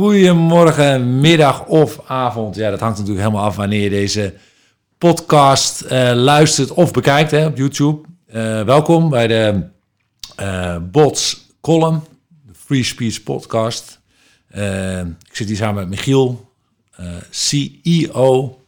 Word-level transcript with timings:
Goedemorgen, 0.00 1.20
middag 1.20 1.66
of 1.66 2.00
avond. 2.06 2.54
Ja, 2.54 2.70
dat 2.70 2.80
hangt 2.80 2.98
natuurlijk 2.98 3.26
helemaal 3.26 3.46
af 3.46 3.56
wanneer 3.56 3.82
je 3.82 3.90
deze 3.90 4.34
podcast 4.98 5.80
eh, 5.80 6.12
luistert 6.14 6.70
of 6.70 6.90
bekijkt 6.90 7.30
hè, 7.30 7.46
op 7.46 7.56
YouTube. 7.56 8.08
Eh, 8.26 8.62
welkom 8.62 9.08
bij 9.08 9.26
de 9.26 9.68
eh, 10.36 10.76
Bots 10.82 11.46
Column, 11.60 12.02
de 12.46 12.52
Free 12.54 12.84
Speech 12.84 13.22
Podcast. 13.22 14.00
Ik 15.28 15.32
zit 15.36 15.48
hier 15.48 15.56
samen 15.56 15.74
met 15.74 15.88
Michiel, 15.88 16.50
CEO 17.30 18.60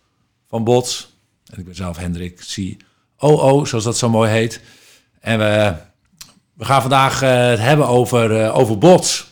van 0.49 0.65
Bots. 0.65 1.17
En 1.51 1.59
ik 1.59 1.65
ben 1.65 1.75
zelf 1.75 1.97
Hendrik, 1.97 2.41
COO, 3.19 3.65
zoals 3.65 3.85
dat 3.85 3.99
zo 3.99 4.09
mooi 4.09 4.31
heet. 4.31 4.61
En 5.21 5.39
we, 5.39 5.75
we 6.53 6.65
gaan 6.65 6.81
vandaag 6.81 7.21
het 7.21 7.59
hebben 7.59 7.89
over, 7.89 8.53
over 8.53 8.79
bots. 8.79 9.31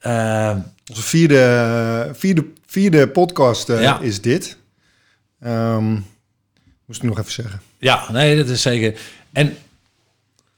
Ja, 0.00 0.50
Eh, 0.50 0.56
onze 0.90 1.02
vierde, 1.02 2.10
vierde, 2.12 2.44
vierde 2.66 3.08
podcast 3.08 3.68
eh, 3.68 3.82
Ja. 3.82 4.00
is 4.00 4.20
dit. 4.20 4.56
Ehm, 5.40 5.90
moest 6.86 7.02
ik 7.02 7.08
nog 7.08 7.18
even 7.18 7.32
zeggen. 7.32 7.60
Ja, 7.78 8.12
nee, 8.12 8.36
dat 8.36 8.48
is 8.48 8.62
zeker. 8.62 9.00
En 9.32 9.56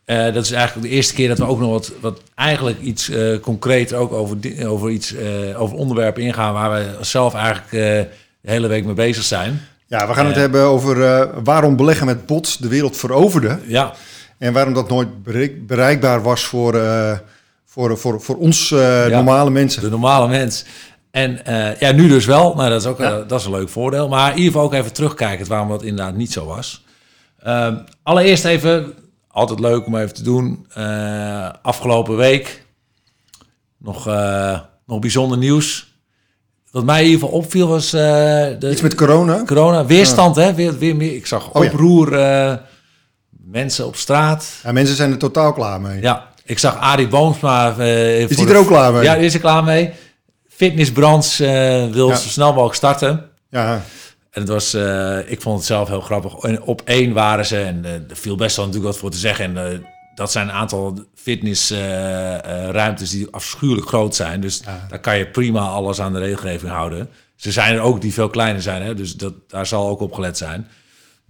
eh, 0.04 0.32
dat 0.34 0.44
is 0.44 0.50
eigenlijk 0.50 0.88
de 0.88 0.94
eerste 0.94 1.14
keer 1.14 1.28
dat 1.28 1.38
we 1.38 1.44
ook 1.46 1.58
nog 1.60 1.70
wat, 1.70 1.92
wat 2.00 2.20
eigenlijk 2.34 2.80
iets 2.80 3.08
eh 3.08 3.38
concreet 3.40 3.92
ook 3.94 4.12
over, 4.12 4.36
over 4.66 4.90
iets, 4.90 5.14
over 5.56 5.76
onderwerpen 5.76 6.22
ingaan 6.22 6.52
waar 6.52 6.70
we 6.70 7.04
zelf 7.04 7.34
eigenlijk 7.34 7.70
de 7.70 8.50
hele 8.50 8.66
week 8.68 8.84
mee 8.84 8.94
bezig 8.94 9.22
zijn. 9.24 9.60
Ja, 9.86 10.06
we 10.08 10.14
gaan 10.14 10.26
het 10.26 10.36
hebben 10.36 10.62
over 10.62 10.96
waarom 11.44 11.76
beleggen 11.76 12.06
met 12.06 12.26
bots 12.26 12.58
de 12.58 12.68
wereld 12.68 12.96
veroverde. 12.96 13.58
Ja, 13.66 13.92
En 14.38 14.52
waarom 14.52 14.74
dat 14.74 14.88
nooit 14.88 15.22
bereik- 15.22 15.66
bereikbaar 15.66 16.22
was 16.22 16.44
voor, 16.44 16.72
voor, 17.72 17.98
voor, 17.98 18.20
voor 18.20 18.36
ons 18.36 18.70
eh, 18.70 19.06
normale 19.06 19.50
mensen. 19.50 19.82
de 19.82 19.90
normale 19.90 20.28
mens. 20.28 20.64
En 21.10 21.44
eh, 21.44 21.80
ja, 21.80 21.92
nu 21.92 22.08
dus 22.08 22.24
wel. 22.24 22.54
Nou, 22.54 22.70
dat 22.70 22.80
is 22.80 22.86
ook 22.86 22.98
Ja. 22.98 23.18
eh, 23.18 23.28
dat 23.28 23.40
is 23.40 23.46
een 23.46 23.52
leuk 23.52 23.68
voordeel. 23.68 24.08
Maar 24.08 24.30
in 24.30 24.36
ieder 24.36 24.52
geval 24.52 24.66
ook 24.66 24.72
even 24.74 24.92
terugkijken 24.92 25.46
waarom 25.48 25.68
dat 25.68 25.82
inderdaad 25.82 26.14
niet 26.14 26.32
zo 26.32 26.44
was. 26.46 26.84
Ehm, 27.38 27.76
allereerst 28.02 28.44
even, 28.44 28.92
altijd 29.28 29.60
leuk 29.60 29.86
om 29.86 29.96
even 29.96 30.14
te 30.14 30.22
doen. 30.22 30.66
afgelopen 31.62 32.16
week 32.16 32.64
nog, 33.78 34.04
nog 34.86 34.98
bijzonder 35.00 35.38
nieuws. 35.38 35.90
Wat 36.70 36.84
mij 36.84 37.00
in 37.04 37.10
ieder 37.10 37.20
geval 37.20 37.38
opviel 37.38 37.68
was 37.68 37.90
de 37.90 38.68
Iets 38.70 38.80
met 38.80 38.94
corona. 38.94 39.42
corona. 39.46 39.86
Weerstand, 39.86 40.36
hè? 40.36 40.54
Weer, 40.54 40.78
weer 40.78 40.96
meer. 40.96 41.14
Ik 41.14 41.26
zag 41.26 41.52
Oh 41.52 41.64
ja. 41.64 41.70
oproer, 41.70 42.12
eh, 42.18 42.54
mensen 43.30 43.86
op 43.86 43.96
straat. 43.96 44.52
Ja, 44.62 44.72
mensen 44.72 44.96
zijn 44.96 45.10
er 45.10 45.18
totaal 45.18 45.52
klaar 45.52 45.80
mee. 45.80 46.00
Ja, 46.00 46.31
ik 46.52 46.58
zag 46.58 46.76
Arie 46.76 47.08
Boomsma. 47.08 47.74
eh, 47.78 48.20
Is 48.20 48.36
de- 48.36 48.46
er 48.50 48.56
ook 48.56 48.66
klaar 48.66 48.92
mee? 48.92 49.02
Ja, 49.02 49.14
is 49.14 49.34
er 49.34 49.40
klaar 49.40 49.64
mee. 49.64 49.92
Fitnessbrands 50.48 51.40
eh, 51.40 51.48
wil 51.90 52.08
Ja. 52.08 52.14
zo 52.16 52.28
snel 52.28 52.48
mogelijk 52.52 52.74
starten. 52.74 53.24
Ja, 53.50 53.82
En 54.30 54.40
het 54.40 54.48
was, 54.48 54.74
eh, 54.74 55.18
ik 55.30 55.40
vond 55.42 55.56
het 55.58 55.66
zelf 55.66 55.88
heel 55.88 56.00
grappig. 56.00 56.34
En 56.34 56.62
op 56.62 56.82
één 56.84 57.12
waren 57.12 57.46
ze, 57.46 57.60
en 57.62 57.84
er 57.84 58.16
viel 58.16 58.36
best 58.36 58.56
wel 58.56 58.64
natuurlijk 58.66 58.92
wat 58.92 59.00
voor 59.02 59.10
te 59.10 59.18
zeggen. 59.18 59.56
En 59.56 59.84
dat 60.14 60.32
zijn 60.32 60.48
een 60.48 60.54
aantal 60.54 60.98
fitnessruimtes 61.14 63.10
die 63.10 63.26
afschuwelijk 63.30 63.86
groot 63.86 64.14
zijn. 64.14 64.40
Dus 64.40 64.60
Ja. 64.64 64.86
daar 64.88 65.00
kan 65.00 65.18
je 65.18 65.26
prima 65.26 65.60
alles 65.60 66.00
aan 66.00 66.12
de 66.12 66.18
regelgeving 66.18 66.72
houden. 66.72 67.08
Ze 67.36 67.52
zijn 67.52 67.74
er 67.74 67.80
ook 67.80 68.00
die 68.00 68.12
veel 68.12 68.28
kleiner 68.28 68.62
zijn, 68.62 68.82
hè? 68.82 68.94
dus 68.94 69.14
dat, 69.14 69.32
daar 69.48 69.66
zal 69.66 69.88
ook 69.88 70.00
op 70.00 70.12
gelet 70.12 70.38
zijn. 70.38 70.68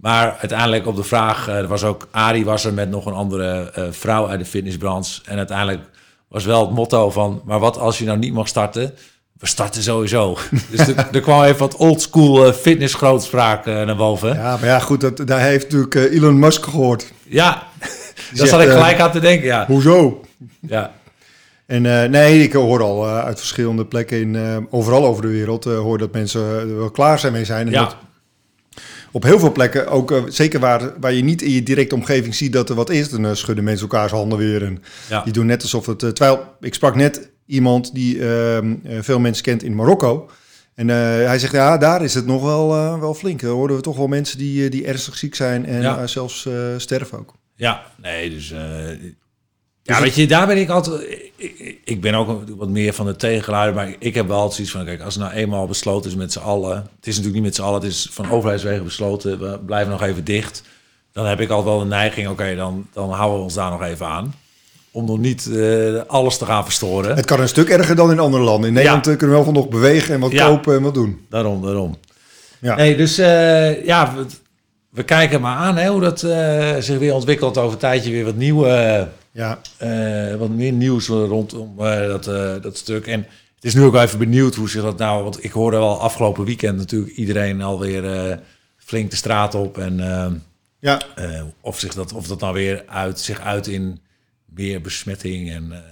Maar 0.03 0.37
uiteindelijk 0.39 0.87
op 0.87 0.95
de 0.95 1.03
vraag, 1.03 1.47
eh, 1.47 1.55
er 1.55 1.67
was 1.67 1.83
ook 1.83 2.07
Arie 2.11 2.45
was 2.45 2.65
er 2.65 2.73
met 2.73 2.89
nog 2.89 3.05
een 3.05 3.13
andere 3.13 3.71
eh, 3.73 3.83
vrouw 3.91 4.27
uit 4.27 4.39
de 4.39 4.45
fitnessbranche. 4.45 5.21
En 5.25 5.37
uiteindelijk 5.37 5.81
was 6.27 6.45
wel 6.45 6.61
het 6.65 6.75
motto 6.75 7.09
van, 7.09 7.41
maar 7.45 7.59
wat 7.59 7.77
als 7.77 7.97
je 7.97 8.05
nou 8.05 8.17
niet 8.17 8.33
mag 8.33 8.47
starten? 8.47 8.93
We 9.39 9.47
starten 9.47 9.83
sowieso. 9.83 10.37
dus 10.71 10.87
er, 10.87 11.07
er 11.11 11.21
kwam 11.21 11.43
even 11.43 11.59
wat 11.59 11.75
oldschool 11.75 12.47
uh, 12.47 12.53
fitness 12.53 12.93
grootspraak 12.93 13.65
naar 13.65 13.95
boven. 13.95 14.29
Ja, 14.29 14.35
ja 14.35 14.57
maar 14.57 14.65
ja, 14.65 14.79
goed, 14.79 15.01
dat, 15.01 15.27
daar 15.27 15.39
heeft 15.39 15.63
natuurlijk 15.71 16.13
Elon 16.13 16.39
Musk 16.39 16.63
gehoord. 16.63 17.11
daar 17.79 18.07
zegt, 18.33 18.49
zat 18.49 18.61
ik 18.61 18.69
gelijk 18.69 18.99
aan 18.99 19.11
te 19.11 19.19
denken, 19.19 19.45
ja. 19.45 19.65
Hoezo? 19.65 20.21
ja. 20.59 20.91
En 21.65 21.81
nee, 22.11 22.43
ik 22.43 22.53
hoor 22.53 22.81
al 22.81 23.07
uit 23.07 23.39
verschillende 23.39 23.85
plekken, 23.85 24.19
in, 24.19 24.67
overal 24.69 25.05
over 25.05 25.21
de 25.21 25.27
wereld, 25.27 25.63
hoor 25.63 25.97
dat 25.97 26.11
mensen 26.11 26.41
er 26.41 26.77
wel 26.77 26.91
klaar 26.91 27.19
zijn 27.19 27.33
mee 27.33 27.45
zijn. 27.45 27.65
En 27.65 27.71
Ja. 27.71 27.83
dat 27.83 27.95
op 29.15 29.23
heel 29.23 29.39
veel 29.39 29.51
plekken, 29.51 29.87
ook 29.87 30.11
eh, 30.11 30.23
zeker 30.27 30.59
waar, 30.59 30.93
waar 30.99 31.13
je 31.13 31.23
niet 31.23 31.41
in 31.41 31.49
je 31.51 31.63
directe 31.63 31.95
omgeving 31.95 32.35
ziet 32.35 32.53
dat 32.53 32.69
er 32.69 32.75
wat 32.75 32.89
is, 32.89 33.09
dan 33.09 33.25
eh, 33.25 33.33
schudden 33.33 33.63
mensen 33.63 33.89
elkaars 33.89 34.11
handen 34.11 34.37
weer. 34.37 34.63
En 34.63 34.83
Ja. 35.09 35.23
die 35.23 35.33
doen 35.33 35.45
net 35.45 35.61
alsof 35.61 35.85
het... 35.85 36.03
eh, 36.03 36.09
terwijl, 36.09 36.43
ik 36.59 36.73
sprak 36.73 36.95
net 36.95 37.31
iemand 37.45 37.93
die 37.93 38.27
ehm, 38.29 38.75
eh, 38.83 38.97
veel 39.01 39.19
mensen 39.19 39.43
kent 39.43 39.63
in 39.63 39.75
Marokko. 39.75 40.29
En 40.75 40.87
hij 40.87 41.39
zegt, 41.39 41.53
ja, 41.53 41.77
daar 41.77 42.03
is 42.03 42.13
het 42.13 42.25
nog 42.25 42.41
wel, 42.43 42.67
wel 42.99 43.13
flink. 43.13 43.41
Daar 43.41 43.51
hoorden 43.51 43.75
we 43.77 43.81
toch 43.83 43.97
wel 43.97 44.07
mensen 44.07 44.37
die, 44.37 44.69
die 44.69 44.85
ernstig 44.85 45.17
ziek 45.17 45.35
zijn 45.35 45.65
en 45.65 45.81
Ja. 45.81 46.07
zelfs 46.07 46.47
sterven 46.77 47.19
ook. 47.19 47.33
Ja, 47.55 47.81
nee, 48.01 48.29
dus... 48.29 48.53
Dus 49.83 49.95
ja, 49.95 50.01
het- 50.03 50.03
weet 50.03 50.15
je, 50.15 50.27
daar 50.27 50.47
ben 50.47 50.57
ik 50.57 50.69
altijd... 50.69 51.01
Ik, 51.83 52.01
ben 52.01 52.13
ook 52.13 52.41
wat 52.57 52.69
meer 52.69 52.93
van 52.93 53.05
de 53.05 53.15
tegengeluiden, 53.15 53.75
maar 53.75 53.95
ik 53.99 54.15
heb 54.15 54.27
wel 54.27 54.35
altijd 54.37 54.55
zoiets 54.55 54.73
van... 54.73 54.85
Kijk, 54.85 55.01
als 55.01 55.13
het 55.15 55.23
nou 55.23 55.35
eenmaal 55.35 55.67
besloten 55.67 56.09
is 56.09 56.15
met 56.15 56.31
z'n 56.31 56.39
allen... 56.39 56.75
Het 56.75 57.07
is 57.07 57.15
natuurlijk 57.15 57.33
niet 57.33 57.43
met 57.43 57.55
z'n 57.55 57.61
allen, 57.61 57.81
het 57.81 57.89
is 57.91 58.07
van 58.11 58.29
overheidswegen 58.31 58.83
besloten. 58.83 59.39
We 59.39 59.59
blijven 59.65 59.91
nog 59.91 60.01
even 60.03 60.23
dicht. 60.23 60.63
Dan 61.11 61.25
heb 61.25 61.39
ik 61.39 61.49
altijd 61.49 61.69
wel 61.75 61.79
de 61.83 61.89
neiging, 61.89 62.27
oké, 62.29 62.55
dan, 62.55 62.87
dan 62.93 63.11
houden 63.11 63.37
we 63.37 63.43
ons 63.43 63.53
daar 63.53 63.69
nog 63.71 63.83
even 63.83 64.05
aan. 64.05 64.35
Om 64.91 65.05
nog 65.05 65.17
niet 65.17 65.49
eh, 65.55 66.01
alles 66.07 66.37
te 66.37 66.45
gaan 66.45 66.63
verstoren. 66.63 67.15
Het 67.15 67.25
kan 67.25 67.39
een 67.39 67.47
stuk 67.47 67.69
erger 67.69 67.95
dan 67.95 68.11
in 68.11 68.19
andere 68.19 68.43
landen. 68.43 68.67
In 68.67 68.73
Nederland 68.73 69.05
Ja. 69.05 69.11
eh, 69.11 69.17
kunnen 69.17 69.35
we 69.37 69.43
wel 69.43 69.53
van 69.53 69.61
nog 69.63 69.69
bewegen 69.71 70.13
en 70.13 70.19
wat 70.19 70.31
Ja. 70.31 70.47
kopen 70.47 70.75
en 70.75 70.81
wat 70.81 70.93
doen. 70.93 71.25
Daarom, 71.29 71.61
daarom. 71.61 71.97
Ja. 72.59 72.75
Nee, 72.75 72.95
dus 72.97 73.17
eh, 73.17 73.85
ja, 73.85 74.13
we, 74.15 74.25
we 74.89 75.03
kijken 75.03 75.41
maar 75.41 75.57
aan 75.57 75.77
hè, 75.77 75.87
hoe 75.89 76.01
dat 76.01 76.19
zich 76.83 76.97
weer 76.97 77.13
ontwikkelt. 77.13 77.57
Over 77.57 77.71
een 77.73 77.77
tijdje 77.77 78.11
weer 78.11 78.25
wat 78.25 78.35
nieuwe... 78.35 79.07
Ja, 79.33 79.59
eh, 79.77 80.35
wat 80.35 80.49
meer 80.49 80.71
nieuws 80.71 81.07
rondom 81.07 81.79
eh, 81.79 82.07
dat, 82.07 82.27
eh, 82.27 82.53
dat 82.61 82.77
stuk. 82.77 83.07
En 83.07 83.19
het 83.55 83.63
is 83.63 83.73
nu 83.73 83.83
ook 83.83 83.95
even 83.95 84.19
benieuwd 84.19 84.55
hoe 84.55 84.69
zich 84.69 84.81
dat 84.81 84.97
nou... 84.97 85.23
Want 85.23 85.43
ik 85.43 85.51
hoorde 85.51 85.77
wel 85.77 85.99
afgelopen 85.99 86.45
weekend 86.45 86.77
natuurlijk 86.77 87.15
iedereen 87.15 87.61
alweer 87.61 88.39
flink 88.77 89.09
de 89.09 89.15
straat 89.15 89.55
op. 89.55 89.77
En 89.77 89.97
ja. 90.79 91.01
of, 91.61 91.79
zich 91.79 91.93
dat, 91.93 92.13
of 92.13 92.27
dat 92.27 92.39
nou 92.39 92.53
weer 92.53 92.83
uit, 92.87 93.19
zich 93.19 93.39
uit 93.39 93.67
in 93.67 93.99
meer 94.45 94.81
besmetting. 94.81 95.51
En 95.51 95.83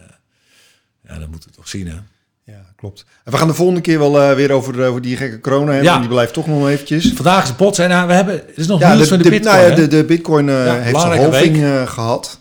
ja, 1.08 1.19
dat 1.19 1.29
moeten 1.29 1.50
we 1.50 1.56
toch 1.56 1.68
zien, 1.68 1.88
hè? 1.88 1.96
Ja, 2.44 2.66
klopt. 2.75 3.06
En 3.23 3.31
we 3.31 3.38
gaan 3.38 3.47
de 3.47 3.53
volgende 3.53 3.81
keer 3.81 4.00
wel 4.00 4.35
weer 4.35 4.52
over, 4.52 4.85
over 4.85 5.02
die 5.02 5.18
gekke 5.18 5.40
corona 5.40 5.72
hebben. 5.72 5.91
Ja. 5.91 6.00
Die 6.00 6.08
blijft 6.08 6.34
toch 6.34 6.47
nog 6.47 6.69
eventjes. 6.69 7.12
Vandaag 7.13 7.44
is 7.44 7.50
de 7.50 7.56
pot. 7.56 7.79
En 7.79 7.90
nou, 7.90 8.08
we 8.08 8.13
hebben... 8.13 8.34
Er 8.34 8.53
is 8.56 8.68
nog 8.68 8.79
Ja, 8.79 8.94
nieuws 8.94 9.03
de, 9.03 9.09
van 9.09 9.18
de, 9.18 9.23
de, 9.23 9.29
bitcoin, 9.29 9.56
nou 9.56 9.69
ja, 9.69 9.75
de, 9.75 9.88
de 9.88 10.03
bitcoin 10.03 10.47
heeft 10.47 10.73
zijn 10.73 10.91
belangrijke 10.91 11.23
halving 11.23 11.63
eh, 11.63 11.88
gehad. 11.88 12.41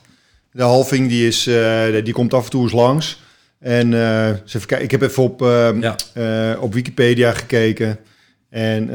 De 0.53 0.62
halving 0.62 1.09
die, 1.09 1.27
is, 1.27 1.47
eh, 1.47 2.05
die 2.05 2.12
komt 2.12 2.34
af 2.34 2.44
en 2.44 2.50
toe 2.50 2.62
eens 2.62 2.72
langs. 2.72 3.22
En 3.59 3.94
eh, 3.94 4.28
eens 4.28 4.55
even 4.55 4.66
kijken, 4.66 4.84
ik 4.84 4.91
heb 4.91 5.03
even 5.03 5.22
op, 5.22 5.43
eh, 5.43 5.69
Ja. 5.81 5.97
op 6.61 6.75
Wikipedia 6.75 7.33
gekeken. 7.33 7.99
En 8.50 8.87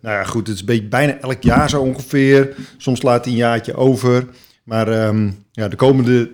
nou 0.00 0.16
ja, 0.16 0.24
goed, 0.24 0.46
het 0.46 0.56
is 0.56 0.64
beetje 0.64 0.88
bijna 0.88 1.18
elk 1.20 1.42
jaar 1.42 1.68
zo 1.70 1.82
ongeveer. 1.82 2.54
Soms 2.76 3.02
laat 3.02 3.24
hij 3.24 3.32
een 3.32 3.38
jaartje 3.38 3.74
over. 3.74 4.26
Maar 4.64 4.88
ehm, 4.88 5.30
ja, 5.52 5.68
de 5.68 5.76
komende 5.76 6.30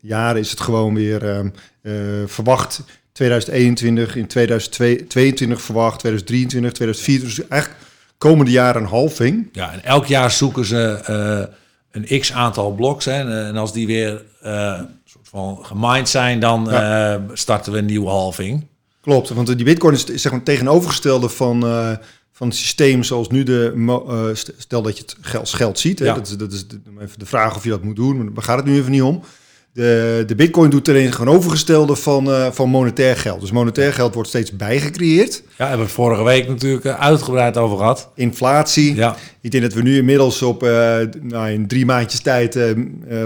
jaren 0.00 0.40
is 0.40 0.50
het 0.50 0.60
gewoon 0.60 0.94
weer 0.94 1.28
ehm, 1.28 1.48
eh, 1.82 1.92
verwacht. 2.26 2.82
2021, 3.12 4.16
in 4.16 4.26
2022 4.26 5.62
verwacht, 5.62 5.98
2023, 5.98 6.72
2024. 6.72 7.36
Dus 7.36 7.48
eigenlijk 7.48 7.82
komende 8.18 8.50
jaren 8.50 8.82
een 8.82 8.88
halving. 8.88 9.48
Ja, 9.52 9.72
en 9.72 9.84
elk 9.84 10.06
jaar 10.06 10.30
zoeken 10.30 10.64
ze 10.64 11.48
een 11.90 12.20
x 12.20 12.32
aantal 12.32 12.72
bloks. 12.72 13.04
Hè, 13.04 13.12
en, 13.12 13.46
en 13.46 13.56
als 13.56 13.72
die 13.72 13.86
weer 13.86 14.24
eh, 14.40 14.74
een 14.78 15.00
soort 15.04 15.28
van 15.28 15.58
gemined 15.62 16.08
zijn, 16.08 16.40
dan 16.40 16.70
eh, 16.70 17.16
starten 17.32 17.72
we 17.72 17.78
een 17.78 17.84
nieuwe 17.84 18.08
halving. 18.08 18.66
Klopt, 19.00 19.28
want 19.28 19.46
die 19.46 19.64
bitcoin 19.64 19.94
is, 19.94 20.04
is 20.04 20.22
zeg 20.22 20.32
maar 20.32 20.42
tegenovergestelde 20.42 21.28
van, 21.28 21.66
eh, 21.66 21.92
van 22.32 22.48
het 22.48 22.56
systeem 22.56 23.02
zoals 23.02 23.28
nu 23.28 23.42
de... 23.42 23.72
eh, 24.08 24.52
stel 24.58 24.82
dat 24.82 24.96
je 24.96 25.02
het 25.02 25.16
geld, 25.20 25.40
als 25.40 25.52
geld 25.52 25.78
ziet. 25.78 25.98
Hè? 25.98 26.04
Ja. 26.04 26.14
Dat 26.14 26.26
is, 26.26 26.36
dat 26.36 26.52
is 26.52 26.68
de, 26.68 26.80
even 27.00 27.18
de 27.18 27.26
vraag 27.26 27.56
of 27.56 27.64
je 27.64 27.70
dat 27.70 27.82
moet 27.82 27.96
doen, 27.96 28.16
maar 28.16 28.34
daar 28.34 28.42
gaat 28.42 28.56
het 28.56 28.66
nu 28.66 28.76
even 28.76 28.90
niet 28.90 29.02
om. 29.02 29.22
De, 29.72 30.22
de 30.26 30.34
bitcoin 30.34 30.70
doet 30.70 30.88
er 30.88 30.96
een 30.96 31.04
tegenovergestelde 31.10 31.96
van, 31.96 32.30
eh, 32.32 32.46
van 32.50 32.68
monetair 32.68 33.16
geld. 33.16 33.40
Dus 33.40 33.50
monetair 33.50 33.92
geld 33.92 34.14
wordt 34.14 34.28
steeds 34.28 34.56
bijgecreëerd. 34.56 35.42
Ja, 35.58 35.68
hebben 35.68 35.86
we 35.86 35.92
vorige 35.92 36.22
week 36.22 36.48
natuurlijk 36.48 36.84
eh, 36.84 37.00
uitgebreid 37.00 37.56
over 37.56 37.76
gehad. 37.78 38.08
Inflatie. 38.14 38.94
Ja, 38.94 39.16
Ik 39.40 39.50
denk 39.50 39.62
dat 39.62 39.72
we 39.72 39.82
nu 39.82 39.96
inmiddels 39.96 40.42
op 40.42 40.62
eh, 40.62 40.96
nou, 41.20 41.50
in 41.50 41.66
drie 41.66 41.86
maandjes 41.86 42.20
tijd 42.20 42.56
eh, 42.56 42.70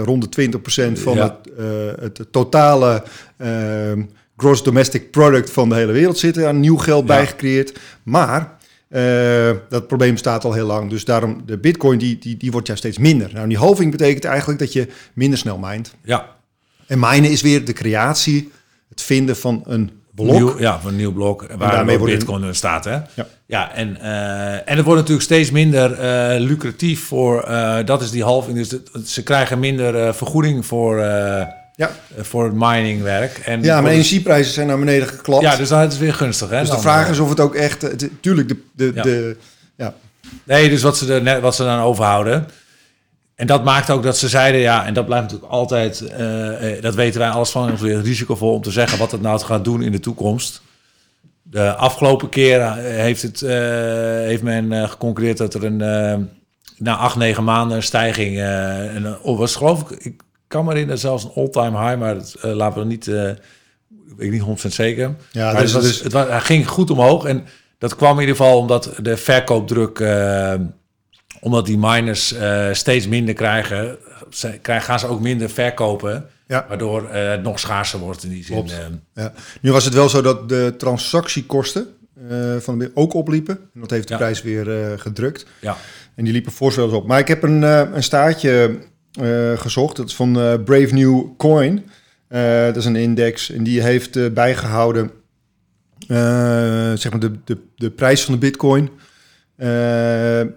rond 0.03 0.33
de 0.35 0.49
20% 0.95 0.99
van 0.99 1.15
Ja. 1.15 1.39
het, 1.99 2.17
het 2.17 2.31
totale 2.31 3.03
eh, 3.37 3.49
gross 4.37 4.63
domestic 4.63 5.11
product 5.11 5.49
van 5.51 5.69
de 5.69 5.75
hele 5.75 5.91
wereld 5.91 6.17
zitten 6.17 6.47
aan 6.47 6.59
nieuw 6.59 6.77
geld 6.77 7.07
Ja. 7.07 7.15
bijgecreëerd. 7.15 7.79
Maar 8.03 8.53
dat 9.69 9.87
probleem 9.87 10.11
bestaat 10.11 10.43
al 10.45 10.53
heel 10.53 10.65
lang. 10.65 10.89
Dus 10.89 11.05
daarom 11.05 11.41
de 11.45 11.57
bitcoin 11.57 11.97
die, 11.97 12.17
die, 12.19 12.37
die 12.37 12.51
wordt 12.51 12.67
ja 12.67 12.75
steeds 12.75 12.97
minder. 12.97 13.29
Nou, 13.33 13.47
die 13.47 13.57
halving 13.57 13.91
betekent 13.91 14.25
eigenlijk 14.25 14.59
dat 14.59 14.73
je 14.73 14.87
minder 15.13 15.39
snel 15.39 15.57
mined. 15.57 15.93
ja, 16.03 16.34
En 16.87 16.99
minen 16.99 17.31
is 17.31 17.41
weer 17.41 17.65
de 17.65 17.73
creatie, 17.73 18.51
het 18.89 19.01
vinden 19.01 19.37
van 19.37 19.63
een 19.65 19.91
blok. 20.15 20.31
Nieuw, 20.31 20.59
ja, 20.59 20.79
van 20.79 20.89
een 20.89 20.95
nieuw 20.95 21.13
blok. 21.13 21.39
Waar 21.41 21.47
daarmee 21.57 21.69
daarmee 21.75 21.97
wordt 21.97 22.13
Bitcoin 22.13 22.43
in 22.43 22.55
staat. 22.55 22.83
Hè? 22.85 22.91
Ja. 23.13 23.27
ja 23.45 23.73
en, 23.73 23.97
eh, 24.01 24.53
en 24.53 24.75
het 24.75 24.83
wordt 24.85 24.99
natuurlijk 24.99 25.25
steeds 25.25 25.51
minder 25.51 25.91
eh, 25.93 26.39
lucratief 26.39 27.03
voor, 27.07 27.43
eh, 27.43 27.77
dat 27.85 28.01
is 28.01 28.11
die 28.11 28.23
halving. 28.23 28.57
Dus 28.57 28.71
het- 28.71 28.89
ze 29.09 29.23
krijgen 29.23 29.59
minder 29.59 29.95
eh, 30.07 30.13
vergoeding 30.13 30.65
voor, 30.65 30.99
eh, 30.99 31.45
Ja, 31.77 31.91
voor 32.17 32.43
het 32.43 32.53
miningwerk. 32.53 33.37
En 33.37 33.63
ja 33.63 33.81
maar 33.81 33.91
energieprijzen 33.91 34.53
zijn 34.53 34.67
naar 34.67 34.79
beneden 34.79 35.07
geklapt. 35.07 35.41
ja, 35.43 35.55
dus 35.55 35.69
dan 35.69 35.81
is 35.87 35.97
weer 35.97 36.13
gunstig. 36.13 36.49
Hè? 36.49 36.59
dus 36.59 36.69
de 36.69 36.79
vraag 36.79 37.05
eh, 37.05 37.11
is 37.11 37.19
of 37.19 37.29
het 37.29 37.39
ook 37.39 37.55
echt... 37.55 37.81
het- 37.81 38.09
Tuurlijk, 38.19 38.47
de, 38.47 38.57
de, 38.73 38.91
Ja. 38.95 39.01
de, 39.03 39.37
ja, 39.75 39.93
Nee, 40.43 40.69
dus 40.69 40.81
wat 40.81 40.97
ze, 40.97 41.13
er 41.13 41.21
net, 41.21 41.41
wat 41.41 41.55
ze 41.55 41.63
dan 41.63 41.79
overhouden. 41.79 42.47
En 43.35 43.47
dat 43.47 43.63
maakt 43.63 43.89
ook 43.89 44.03
dat 44.03 44.17
ze 44.17 44.29
zeiden, 44.29 44.61
ja, 44.61 44.85
en 44.85 44.93
dat 44.93 45.05
blijft 45.05 45.23
natuurlijk 45.23 45.51
altijd, 45.51 46.01
eh, 46.01 46.75
eh, 46.75 46.81
dat 46.81 46.95
weten 46.95 47.19
wij 47.19 47.29
alles 47.29 47.49
van, 47.49 47.65
het 47.65 47.73
is 47.73 47.81
weer 47.81 48.01
risicovol 48.01 48.53
om 48.53 48.61
te 48.61 48.71
zeggen 48.71 48.99
wat 48.99 49.11
het 49.11 49.21
nou 49.21 49.39
gaat 49.39 49.63
doen 49.63 49.81
in 49.81 49.91
de 49.91 49.99
toekomst. 49.99 50.61
De 51.41 51.75
afgelopen 51.75 52.29
keer 52.29 52.61
eh, 52.61 52.73
heeft, 52.77 53.21
het, 53.21 53.39
heeft 54.25 54.43
men 54.43 54.71
eh, 54.71 54.89
geconcurreerd 54.89 55.37
dat 55.37 55.53
er 55.53 55.63
een, 55.63 55.77
na 56.77 56.95
acht, 56.95 57.15
negen 57.15 57.43
maanden 57.43 57.77
een 57.77 57.83
stijging, 57.83 58.37
eh 58.37 58.95
en, 58.95 59.17
was 59.23 59.55
geloof 59.55 59.81
ik, 59.81 59.99
ik 59.99 60.21
kan 60.47 60.63
me 60.63 60.69
herinneren 60.69 60.99
zelfs 60.99 61.23
een 61.23 61.31
all-time 61.35 61.79
high, 61.79 61.99
maar 61.99 62.13
dat 62.13 62.37
laten 62.41 62.79
we 62.79 62.85
niet, 62.85 63.07
ik 64.17 64.31
niet 64.31 64.63
100% 64.65 64.67
zeker. 64.67 65.15
Ja, 65.31 65.51
maar 65.51 65.61
dus- 65.61 65.73
het, 65.73 65.81
was, 65.81 65.91
dus- 65.91 66.03
het, 66.03 66.13
was, 66.13 66.27
hij 66.27 66.41
ging 66.41 66.67
goed 66.67 66.89
omhoog 66.89 67.25
en 67.25 67.45
dat 67.77 67.95
kwam 67.95 68.13
in 68.13 68.19
ieder 68.19 68.35
geval 68.35 68.57
omdat 68.57 68.91
de 69.01 69.17
verkoopdruk, 69.17 69.99
omdat 71.45 71.65
die 71.65 71.77
miners 71.77 72.33
eh, 72.33 72.67
steeds 72.71 73.07
minder 73.07 73.33
krijgen, 73.33 73.97
ze, 74.29 74.59
krijgen, 74.61 74.85
gaan 74.85 74.99
ze 74.99 75.07
ook 75.07 75.21
minder 75.21 75.49
verkopen, 75.49 76.25
Ja. 76.47 76.65
waardoor 76.67 77.09
eh, 77.09 77.29
het 77.29 77.43
nog 77.43 77.59
schaarser 77.59 77.99
wordt 77.99 78.23
in 78.23 78.29
die 78.29 78.43
zin. 78.43 78.65
Eh. 78.69 78.77
ja. 79.13 79.33
Nu 79.61 79.71
was 79.71 79.85
het 79.85 79.93
wel 79.93 80.09
zo 80.09 80.21
dat 80.21 80.49
de 80.49 80.73
transactiekosten 80.77 81.87
van 82.59 82.79
de, 82.79 82.91
ook 82.93 83.13
opliepen. 83.13 83.57
En 83.73 83.79
dat 83.79 83.89
heeft 83.89 84.07
de 84.07 84.13
Ja. 84.13 84.19
prijs 84.19 84.41
weer 84.41 84.93
gedrukt. 84.99 85.45
ja. 85.61 85.77
En 86.15 86.23
die 86.23 86.33
liepen 86.33 86.51
fors 86.51 86.75
wel 86.75 86.85
eens 86.85 86.93
op. 86.93 87.07
Maar 87.07 87.19
ik 87.19 87.27
heb 87.27 87.43
een, 87.43 87.61
een 87.61 88.03
staartje 88.03 88.77
gezocht. 89.55 89.95
Dat 89.95 90.07
is 90.07 90.15
van 90.15 90.33
Brave 90.65 90.93
New 90.93 91.23
Coin. 91.37 91.85
Dat 92.65 92.75
is 92.75 92.85
een 92.85 92.95
index. 92.95 93.51
En 93.51 93.63
die 93.63 93.81
heeft 93.81 94.15
eh, 94.15 94.29
bijgehouden 94.31 95.11
eh, 96.07 96.17
zeg 96.93 97.11
maar 97.11 97.19
de, 97.19 97.31
de, 97.43 97.57
de 97.75 97.89
prijs 97.91 98.23
van 98.23 98.33
de 98.33 98.39
bitcoin. 98.39 98.89
Eh, 99.55 100.41
eh, 100.41 100.47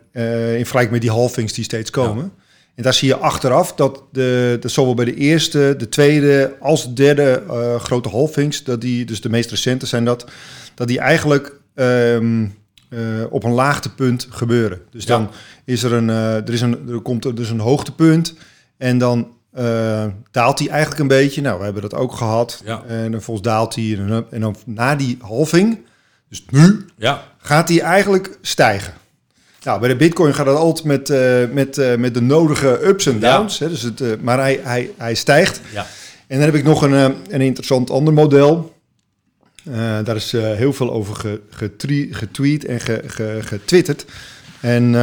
in 0.56 0.58
vergelijking 0.58 0.90
met 0.90 1.00
die 1.00 1.10
halvings 1.10 1.52
die 1.52 1.64
steeds 1.64 1.90
komen. 1.90 2.32
En 2.74 2.82
daar 2.82 2.94
zie 2.94 3.08
je 3.08 3.16
achteraf 3.16 3.74
dat, 3.74 4.02
de, 4.12 4.56
dat 4.60 4.70
zowel 4.70 4.94
bij 4.94 5.04
de 5.04 5.14
eerste, 5.14 5.74
de 5.78 5.88
tweede 5.88 6.54
als 6.60 6.82
de 6.84 6.92
derde 6.92 7.42
eh, 7.48 7.80
grote 7.80 8.08
halvings, 8.08 8.64
dat 8.64 8.80
die, 8.80 9.04
dus 9.04 9.20
de 9.20 9.28
meest 9.28 9.50
recente 9.50 9.86
zijn 9.86 10.04
dat, 10.04 10.24
dat 10.74 10.88
die 10.88 10.98
eigenlijk 10.98 11.60
ehm, 11.74 12.46
eh, 12.88 12.98
op 13.30 13.44
een 13.44 13.52
laagtepunt 13.52 14.26
gebeuren. 14.30 14.80
Dus 14.90 15.04
Ja. 15.04 15.16
dan 15.16 15.30
is 15.64 15.82
er 15.82 15.92
een, 15.92 16.08
er, 16.08 16.52
is 16.52 16.60
een, 16.60 16.88
er 16.88 17.00
komt 17.00 17.24
er 17.24 17.34
dus 17.34 17.50
een 17.50 17.60
hoogtepunt 17.60 18.34
en 18.76 18.98
dan 18.98 19.28
daalt 20.30 20.58
hij 20.58 20.68
eigenlijk 20.68 21.00
een 21.00 21.08
beetje. 21.08 21.40
Nou, 21.40 21.58
we 21.58 21.64
hebben 21.64 21.82
dat 21.82 21.94
ook 21.94 22.12
gehad. 22.12 22.62
Ja. 22.64 22.82
En 22.86 23.12
dan 23.12 23.22
volgens 23.22 23.46
daalt 23.48 23.74
hij 23.74 23.96
en 23.98 24.08
dan, 24.08 24.24
en 24.30 24.40
dan 24.40 24.56
na 24.66 24.96
die 24.96 25.16
halving, 25.20 25.78
dus 26.28 26.44
nu, 26.50 26.86
ja, 26.96 27.22
gaat 27.38 27.66
die 27.66 27.80
eigenlijk 27.82 28.38
stijgen. 28.42 28.92
Nou, 29.62 29.80
bij 29.80 29.88
de 29.88 29.96
Bitcoin 29.96 30.34
gaat 30.34 30.46
dat 30.46 30.56
altijd 30.56 30.86
met, 30.86 31.10
eh, 31.10 31.44
met, 31.52 31.78
eh, 31.78 31.96
met 31.96 32.14
de 32.14 32.20
nodige 32.20 32.80
ups 32.86 33.06
en 33.06 33.20
Ja. 33.20 33.36
downs. 33.36 33.58
Hè, 33.58 33.68
dus 33.68 33.82
het, 33.82 34.00
eh, 34.00 34.08
maar 34.20 34.38
hij, 34.38 34.60
hij, 34.62 34.90
hij 34.96 35.14
stijgt. 35.14 35.60
ja. 35.72 35.86
En 36.26 36.36
dan 36.36 36.46
heb 36.46 36.54
ik 36.54 36.64
nog 36.64 36.82
een, 36.82 36.92
een 37.28 37.40
interessant 37.40 37.90
ander 37.90 38.12
model. 38.14 38.76
Daar 40.04 40.16
is 40.16 40.32
heel 40.32 40.72
veel 40.72 40.92
over 40.92 41.38
getweet 42.10 42.64
en 42.64 42.80
ge, 42.80 43.02
ge- 43.06 43.38
getwitterd. 43.42 44.04
En 44.60 44.94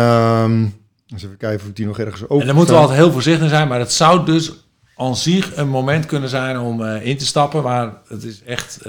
eens 1.08 1.24
even 1.24 1.38
kijken 1.38 1.60
of 1.62 1.68
ik 1.68 1.76
die 1.76 1.86
nog 1.86 2.00
ergens 2.00 2.24
open 2.24 2.40
En 2.40 2.46
dan 2.48 2.56
moeten 2.56 2.74
we 2.76 2.80
altijd 2.82 3.00
heel 3.00 3.12
voorzichtig 3.12 3.50
zijn, 3.50 3.68
maar 3.68 3.80
het 3.80 3.94
zou 3.94 4.26
dus 4.26 4.52
aan 4.96 5.16
zich 5.16 5.56
een 5.56 5.68
moment 5.70 6.06
kunnen 6.06 6.30
zijn 6.30 6.60
om 6.60 6.84
in 6.86 7.18
te 7.18 7.26
stappen, 7.26 7.64
maar 7.64 7.94
het 8.08 8.24
is 8.24 8.42
echt 8.46 8.80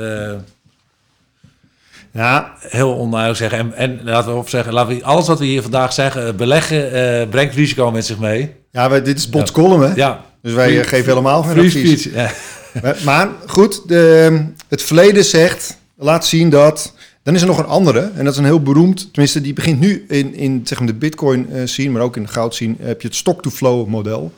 Ja, 2.16 2.52
heel 2.60 2.92
onduidelijk 2.92 3.38
zeggen. 3.40 3.58
En, 3.58 3.74
en 3.76 4.00
laten 4.04 4.32
we 4.32 4.38
op 4.38 4.48
zeggen, 4.48 4.72
laten 4.72 4.96
we, 4.96 5.04
alles 5.04 5.26
wat 5.26 5.38
we 5.38 5.44
hier 5.44 5.62
vandaag 5.62 5.92
zeggen, 5.92 6.26
eh, 6.26 6.34
beleggen 6.34 6.92
eh, 6.92 7.28
brengt 7.28 7.54
risico 7.54 7.90
met 7.90 8.06
zich 8.06 8.18
mee. 8.18 8.54
ja 8.70 8.90
wij, 8.90 9.02
dit 9.02 9.18
is 9.18 9.28
Bots 9.30 9.50
column, 9.52 9.82
hè? 9.82 9.94
Ja, 9.94 10.24
Dus 10.42 10.52
wij 10.52 10.66
Free- 10.68 10.80
eh, 10.80 10.86
geven 10.88 11.06
helemaal 11.08 11.42
geen 11.42 11.58
advies. 11.58 12.04
Ja. 12.04 12.30
Maar- 12.82 12.96
Maar 13.04 13.28
goed, 13.46 13.88
de, 13.88 14.42
het 14.68 14.82
verleden 14.82 15.24
zegt, 15.24 15.78
laat 15.96 16.26
zien 16.26 16.50
dat... 16.50 16.94
Dan 17.22 17.34
is 17.34 17.40
er 17.40 17.46
nog 17.46 17.58
een 17.58 17.64
andere, 17.66 18.10
en 18.16 18.24
dat 18.24 18.32
is 18.32 18.38
een 18.38 18.44
heel 18.44 18.62
beroemd... 18.62 19.08
Tenminste, 19.12 19.40
die 19.40 19.52
begint 19.52 19.80
nu 19.80 20.04
in, 20.08 20.34
in 20.34 20.60
zeg 20.64 20.78
maar, 20.78 20.88
de 20.88 20.94
bitcoin 20.94 21.48
scene, 21.64 21.90
maar 21.90 22.02
ook 22.02 22.16
in 22.16 22.22
de 22.22 22.28
goud 22.28 22.54
scene... 22.54 22.74
heb 22.80 23.00
je 23.00 23.08
het 23.08 23.16
stock-to-flow 23.16 23.86
model. 23.86 24.32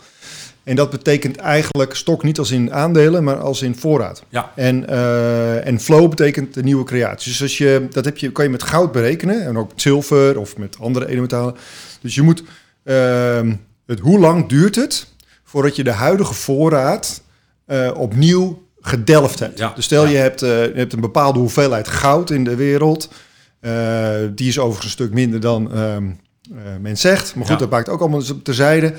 En 0.68 0.76
dat 0.76 0.90
betekent 0.90 1.36
eigenlijk 1.36 1.94
stok 1.94 2.22
niet 2.22 2.38
als 2.38 2.50
in 2.50 2.72
aandelen, 2.72 3.24
maar 3.24 3.38
als 3.38 3.62
in 3.62 3.74
voorraad. 3.74 4.22
Ja. 4.28 4.52
En, 4.54 4.88
eh, 4.88 5.66
en 5.66 5.80
flow 5.80 6.08
betekent 6.08 6.54
de 6.54 6.62
nieuwe 6.62 6.84
creatie. 6.84 7.30
Dus 7.30 7.42
als 7.42 7.58
je, 7.58 7.86
dat 7.90 8.04
heb 8.04 8.18
je, 8.18 8.32
kan 8.32 8.44
je 8.44 8.50
met 8.50 8.62
goud 8.62 8.92
berekenen, 8.92 9.44
en 9.44 9.58
ook 9.58 9.68
met 9.68 9.82
zilver 9.82 10.38
of 10.38 10.56
met 10.56 10.76
andere 10.80 11.08
edelmetalen. 11.08 11.54
Dus 12.00 12.14
je 12.14 12.22
moet, 12.22 12.42
ehm, 12.84 13.54
het, 13.86 13.98
hoe 13.98 14.18
lang 14.18 14.48
duurt 14.48 14.74
het 14.74 15.06
voordat 15.44 15.76
je 15.76 15.84
de 15.84 15.92
huidige 15.92 16.34
voorraad 16.34 17.22
eh, 17.64 17.90
opnieuw 17.96 18.62
gedelft 18.80 19.38
hebt. 19.38 19.58
Ja, 19.58 19.72
Dus 19.74 19.84
stel 19.84 20.04
ja. 20.04 20.10
je, 20.10 20.16
hebt, 20.16 20.42
eh, 20.42 20.64
je 20.64 20.72
hebt 20.74 20.92
een 20.92 21.00
bepaalde 21.00 21.38
hoeveelheid 21.38 21.88
goud 21.88 22.30
in 22.30 22.44
de 22.44 22.54
wereld. 22.54 23.08
Die 24.34 24.48
is 24.48 24.58
overigens 24.58 24.84
een 24.84 24.90
stuk 24.90 25.12
minder 25.12 25.40
dan 25.40 25.72
ehm, 25.72 26.10
eh, 26.56 26.76
men 26.80 26.98
zegt. 26.98 27.34
Maar 27.34 27.46
goed, 27.46 27.58
dat 27.58 27.70
maakt 27.70 27.88
ook 27.88 28.00
allemaal 28.00 28.18
eens 28.18 28.30
op 28.30 28.44
terzijde. 28.44 28.94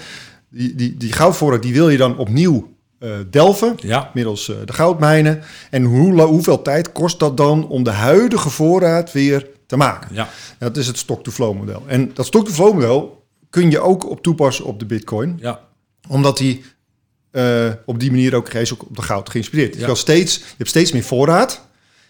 Die, 0.49 0.75
die, 0.75 0.97
die 0.97 1.13
goudvoorraad 1.13 1.61
die 1.61 1.73
wil 1.73 1.89
je 1.89 1.97
dan 1.97 2.17
opnieuw 2.17 2.73
eh, 2.99 3.11
delven. 3.29 3.75
ja, 3.77 4.11
Middels 4.13 4.49
eh, 4.49 4.55
de 4.65 4.73
goudmijnen. 4.73 5.41
En 5.69 5.83
hoe, 5.83 6.21
hoeveel 6.21 6.61
tijd 6.61 6.91
kost 6.91 7.19
dat 7.19 7.37
dan 7.37 7.67
om 7.67 7.83
de 7.83 7.91
huidige 7.91 8.49
voorraad 8.49 9.11
weer 9.11 9.47
te 9.65 9.77
maken? 9.77 10.09
ja, 10.13 10.29
Dat 10.59 10.77
is 10.77 10.87
het 10.87 10.97
stock-to-flow 10.97 11.57
model. 11.57 11.83
En 11.87 12.11
dat 12.13 12.25
stock-to-flow 12.25 12.73
model 12.73 13.23
kun 13.49 13.71
je 13.71 13.79
ook 13.79 14.09
op 14.09 14.23
toepassen 14.23 14.65
op 14.65 14.79
de 14.79 14.85
bitcoin 14.85 15.37
ja, 15.41 15.59
omdat 16.07 16.37
die 16.37 16.63
eh, 17.31 17.71
op 17.85 17.99
die 17.99 18.11
manier 18.11 18.35
ook, 18.35 18.49
ook 18.71 18.83
op 18.83 18.95
de 18.95 19.01
goud 19.01 19.29
geïnspireerd. 19.29 19.75
Ja. 19.75 19.87
Je, 19.87 19.95
steeds, 19.95 20.37
je 20.37 20.43
hebt 20.57 20.69
steeds 20.69 20.91
meer 20.91 21.03
voorraad. 21.03 21.67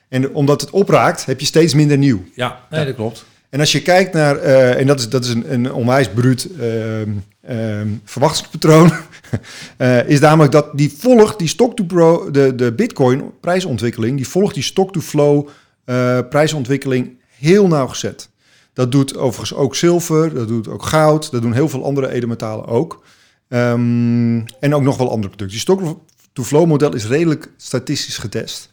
En 0.07 0.33
omdat 0.33 0.61
het 0.61 0.69
opraakt, 0.69 1.25
heb 1.25 1.39
je 1.39 1.45
steeds 1.45 1.73
minder 1.73 1.97
nieuw. 1.97 2.23
ja. 2.35 2.65
Nee, 2.69 2.85
dat 2.85 2.95
klopt. 2.95 3.25
En 3.49 3.59
als 3.59 3.71
je 3.71 3.81
kijkt 3.81 4.13
naar, 4.13 4.37
eh, 4.37 4.79
en 4.79 4.87
dat 4.87 4.99
is, 4.99 5.09
dat 5.09 5.23
is 5.23 5.29
een, 5.29 5.53
een 5.53 5.73
onwijs 5.73 6.09
bruut 6.09 6.49
ehm, 6.59 7.09
ehm, 7.41 7.87
verwachtingspatroon, 8.03 8.91
eh, 9.77 10.09
is 10.09 10.19
namelijk 10.19 10.51
dat 10.51 10.77
die 10.77 10.93
volgt 10.97 11.39
die 11.39 11.47
stock-to-pro, 11.47 12.31
de, 12.31 12.55
de 12.55 12.73
bitcoin 12.73 13.31
prijsontwikkeling, 13.39 14.17
die 14.17 14.27
volgt 14.27 14.53
die 14.53 14.63
stock-to-flow 14.63 15.47
eh, 15.85 16.19
prijsontwikkeling 16.29 17.17
heel 17.37 17.67
nauwgezet. 17.67 18.29
Dat 18.73 18.91
doet 18.91 19.17
overigens 19.17 19.59
ook 19.59 19.75
zilver, 19.75 20.33
dat 20.33 20.47
doet 20.47 20.67
ook 20.67 20.83
goud, 20.83 21.31
dat 21.31 21.41
doen 21.41 21.53
heel 21.53 21.69
veel 21.69 21.85
andere 21.85 22.11
edelmetalen 22.11 22.65
ook. 22.65 23.03
Ehm, 23.47 24.41
en 24.59 24.75
ook 24.75 24.81
nog 24.81 24.97
wel 24.97 25.09
andere 25.09 25.35
producten. 25.35 25.47
Die 25.47 25.59
stock-to-flow 25.59 26.65
model 26.65 26.95
is 26.95 27.07
redelijk 27.07 27.51
statistisch 27.57 28.17
getest. 28.17 28.69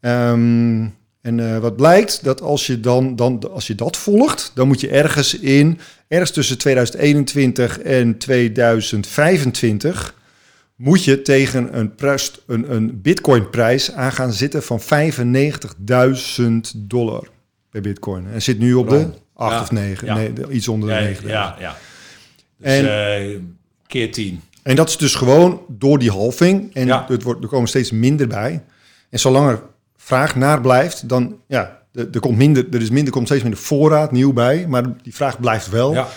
Ehm, 0.00 0.86
en 1.22 1.40
eh, 1.54 1.58
wat 1.58 1.76
blijkt, 1.76 2.24
dat 2.24 2.40
als 2.40 2.66
je, 2.66 2.80
dan, 2.80 3.16
dan, 3.16 3.50
als 3.52 3.66
je 3.66 3.74
dat 3.74 3.96
volgt, 3.96 4.50
dan 4.54 4.66
moet 4.66 4.80
je 4.80 4.88
ergens 4.88 5.34
in, 5.38 5.78
ergens 6.08 6.30
tussen 6.30 6.58
2021 6.58 7.78
en 7.80 8.18
2025, 8.18 10.14
moet 10.76 11.04
je 11.04 11.22
tegen 11.22 11.78
een, 11.78 11.94
prijs, 11.94 12.32
een, 12.46 12.74
een 12.74 13.00
bitcoin-prijs 13.02 13.92
aan 13.92 14.12
gaan 14.12 14.32
zitten 14.32 14.62
van 14.62 14.80
95.000 14.80 16.76
dollar 16.76 17.28
bij 17.70 17.80
bitcoin. 17.80 18.26
En 18.32 18.42
zit 18.42 18.58
nu 18.58 18.74
op 18.74 18.88
de 18.88 18.96
Rond. 18.96 19.20
8 19.34 19.52
Ja, 19.54 19.60
of 19.62 19.70
9, 19.70 20.06
ja. 20.06 20.14
nee, 20.14 20.32
iets 20.50 20.68
onder 20.68 20.88
de 20.88 20.94
Ja, 20.94 21.00
9. 21.00 21.28
ja, 21.28 21.56
ja. 21.60 21.76
Dus 22.56 22.66
En- 22.72 23.14
eh, 23.32 23.38
keer 23.86 24.12
tien. 24.12 24.40
En 24.62 24.76
dat 24.76 24.88
is 24.88 24.96
dus 24.96 25.14
gewoon 25.14 25.60
door 25.68 25.98
die 25.98 26.10
halving. 26.10 26.74
En 26.74 26.86
Ja. 26.86 27.04
het 27.08 27.22
wordt, 27.22 27.42
er 27.42 27.48
komen 27.48 27.68
steeds 27.68 27.90
minder 27.90 28.28
bij. 28.28 28.62
En 29.10 29.18
zolang 29.18 29.48
er 29.50 29.62
vraag 30.04 30.36
naar 30.36 30.60
blijft, 30.60 31.08
dan 31.08 31.36
ja, 31.46 31.78
er, 31.92 32.08
er 32.12 32.20
komt 32.20 32.36
minder, 32.36 32.66
er 32.72 32.80
is 32.80 32.90
minder, 32.90 33.12
komt 33.12 33.26
steeds 33.26 33.42
minder 33.42 33.60
voorraad 33.60 34.12
nieuw 34.12 34.32
bij. 34.32 34.66
Maar 34.68 34.82
die 35.02 35.14
vraag 35.14 35.40
blijft 35.40 35.70
wel. 35.70 35.92
Ja, 35.92 36.08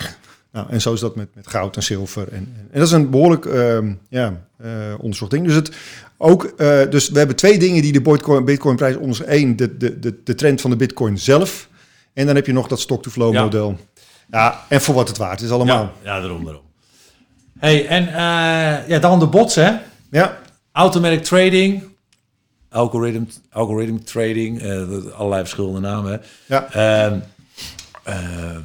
Nou, 0.52 0.68
en 0.70 0.82
zo 0.82 0.94
is 0.94 1.00
dat 1.00 1.16
met, 1.16 1.28
met 1.36 1.48
goud 1.48 1.76
en 1.76 1.84
zilver. 1.84 2.28
En, 2.32 2.38
en, 2.38 2.68
en 2.72 2.80
dat 2.80 2.88
is 2.88 2.94
een 2.94 3.10
behoorlijk 3.10 3.46
ehm, 3.46 3.94
ja, 4.10 4.42
eh, 4.58 4.70
onderzocht 5.00 5.32
ding. 5.32 5.46
Dus, 5.46 5.56
het, 5.56 5.72
ook, 6.18 6.44
eh, 6.44 6.82
dus 6.90 7.10
we 7.10 7.18
hebben 7.18 7.36
twee 7.36 7.58
dingen 7.60 7.82
die 7.82 7.92
de 7.92 8.42
bitcoin, 8.46 8.76
prijs 8.76 8.96
onderzoeken. 8.96 9.36
Eén, 9.36 9.56
de, 9.56 9.78
de, 9.78 10.00
de, 10.00 10.20
de 10.24 10.36
trend 10.36 10.62
van 10.62 10.70
de 10.70 10.76
bitcoin 10.76 11.18
zelf. 11.18 11.70
En 12.14 12.26
dan 12.26 12.36
heb 12.36 12.46
je 12.46 12.54
nog 12.54 12.68
dat 12.68 12.80
stock-to-flow 12.80 13.34
Ja. 13.34 13.44
model. 13.44 13.78
Ja, 14.32 14.62
en 14.70 14.82
voor 14.82 14.96
wat 14.96 15.08
het 15.08 15.18
waard 15.18 15.42
is 15.42 15.50
allemaal. 15.50 15.94
ja, 16.04 16.14
ja, 16.14 16.20
daarom, 16.20 16.44
daarom. 16.44 16.64
hey, 17.60 17.88
en 17.88 18.08
eh, 18.08 18.88
ja, 18.88 19.00
dan 19.00 19.20
de 19.20 19.28
bots, 19.28 19.56
hè? 19.56 19.72
Ja, 20.12 20.38
Automatic 20.72 21.24
trading. 21.24 21.84
Algorithm, 22.76 23.24
algorithm 23.52 23.98
trading, 23.98 24.62
eh, 24.62 24.82
allerlei 25.14 25.42
verschillende 25.42 25.80
namen. 25.80 26.22
Ja. 26.46 26.72
Ehm, 26.72 27.20
eh, 28.04 28.58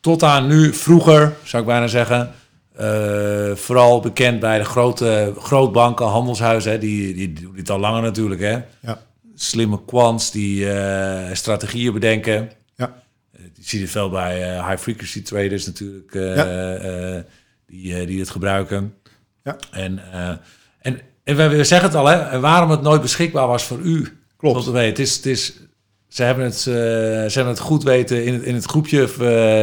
tot 0.00 0.22
aan 0.22 0.46
nu, 0.46 0.74
vroeger 0.74 1.32
zou 1.42 1.62
ik 1.62 1.68
bijna 1.68 1.86
zeggen, 1.86 2.32
eh, 2.76 3.54
vooral 3.54 4.00
bekend 4.00 4.40
bij 4.40 4.58
de 4.58 4.64
grote 4.64 5.34
grootbanken, 5.38 6.06
handelshuizen, 6.06 6.72
hè, 6.72 6.78
die, 6.78 7.14
die 7.14 7.32
doen 7.32 7.54
dit 7.54 7.70
al 7.70 7.78
langer 7.78 8.02
natuurlijk. 8.02 8.40
Hè. 8.40 8.58
Ja. 8.80 9.00
Slimme 9.34 9.84
quants 9.86 10.30
die 10.30 10.66
strategieën 11.32 11.92
bedenken. 11.92 12.50
Ja. 12.74 13.02
Je 13.32 13.50
ziet 13.60 13.80
het 13.80 13.90
veel 13.90 14.10
bij 14.10 14.54
high 14.68 14.82
frequency 14.82 15.22
traders 15.22 15.66
natuurlijk, 15.66 16.12
Ja. 16.14 17.24
die, 17.66 18.06
die 18.06 18.20
het 18.20 18.30
gebruiken. 18.30 18.94
Ja. 19.42 19.56
En, 19.70 20.00
en, 20.80 21.00
en 21.24 21.36
we, 21.50 21.64
zeggen 21.64 21.88
het 21.88 21.96
al, 21.96 22.06
hè, 22.06 22.40
waarom 22.40 22.70
het 22.70 22.82
nooit 22.82 23.02
beschikbaar 23.02 23.46
was 23.46 23.64
voor 23.64 23.78
u. 23.78 24.18
Klopt. 24.36 24.64
Tot. 24.64 24.74
Het 24.74 24.98
is, 24.98 25.16
het 25.16 25.26
is, 25.26 25.52
ze, 26.08 26.22
hebben 26.22 26.44
het, 26.44 26.56
eh, 26.56 26.64
ze 26.64 27.32
hebben 27.32 27.46
het 27.46 27.58
goed 27.58 27.82
weten 27.82 28.24
in 28.24 28.32
het, 28.32 28.42
in 28.42 28.54
het 28.54 28.64
groepje 28.64 29.02
eh, 29.02 29.08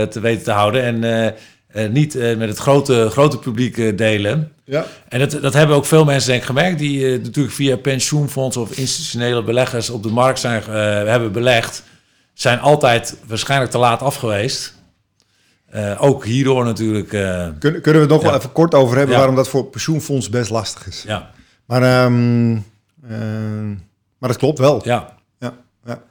te 0.07 0.19
weten 0.19 0.43
te 0.43 0.51
houden. 0.51 0.83
En 0.83 1.33
eh, 1.67 1.89
niet 1.89 2.13
met 2.13 2.49
het 2.49 2.57
grote, 2.57 3.07
grote 3.09 3.37
publiek 3.37 3.97
delen. 3.97 4.51
Ja. 4.63 4.85
En 5.09 5.19
dat, 5.19 5.31
dat 5.41 5.53
hebben 5.53 5.75
ook 5.75 5.85
veel 5.85 6.05
mensen 6.05 6.29
denk 6.29 6.41
ik 6.41 6.47
gemerkt... 6.47 6.79
die 6.79 7.19
natuurlijk 7.19 7.55
via 7.55 7.77
pensioenfondsen 7.77 8.61
of 8.61 8.77
institutionele 8.77 9.43
beleggers 9.43 9.89
op 9.89 10.03
de 10.03 10.09
markt 10.09 10.39
zijn, 10.39 10.63
hebben 11.07 11.31
belegd... 11.31 11.83
zijn 12.33 12.59
altijd 12.59 13.17
waarschijnlijk 13.27 13.71
te 13.71 13.77
laat 13.77 14.01
af 14.01 14.15
geweest. 14.15 14.73
Ook 15.97 16.25
hierdoor 16.25 16.65
natuurlijk... 16.65 17.09
Kunnen, 17.59 17.81
kunnen 17.81 17.81
we 17.83 17.99
het 17.99 18.09
nog 18.09 18.21
Ja. 18.21 18.27
wel 18.27 18.37
even 18.37 18.51
kort 18.51 18.73
over 18.73 18.95
hebben 18.97 19.13
Ja. 19.13 19.17
waarom 19.17 19.35
dat 19.35 19.49
voor 19.49 19.65
pensioenfonds 19.65 20.29
best 20.29 20.49
lastig 20.49 20.87
is. 20.87 21.03
ja, 21.07 21.31
Maar, 21.69 21.81
ehm, 21.83 22.57
ehm, 23.09 23.69
maar 24.17 24.29
dat 24.29 24.37
klopt 24.37 24.59
wel. 24.59 24.81
ja, 24.83 25.15
Ja, 25.39 25.53
ja. 25.85 26.01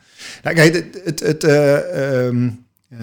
Nou, 0.42 0.56
kijk, 0.56 0.74
het, 0.74 1.00
het, 1.04 1.20
het, 1.20 1.44
eh, 1.44 2.26
ehm, 2.26 2.48
eh, 2.88 2.98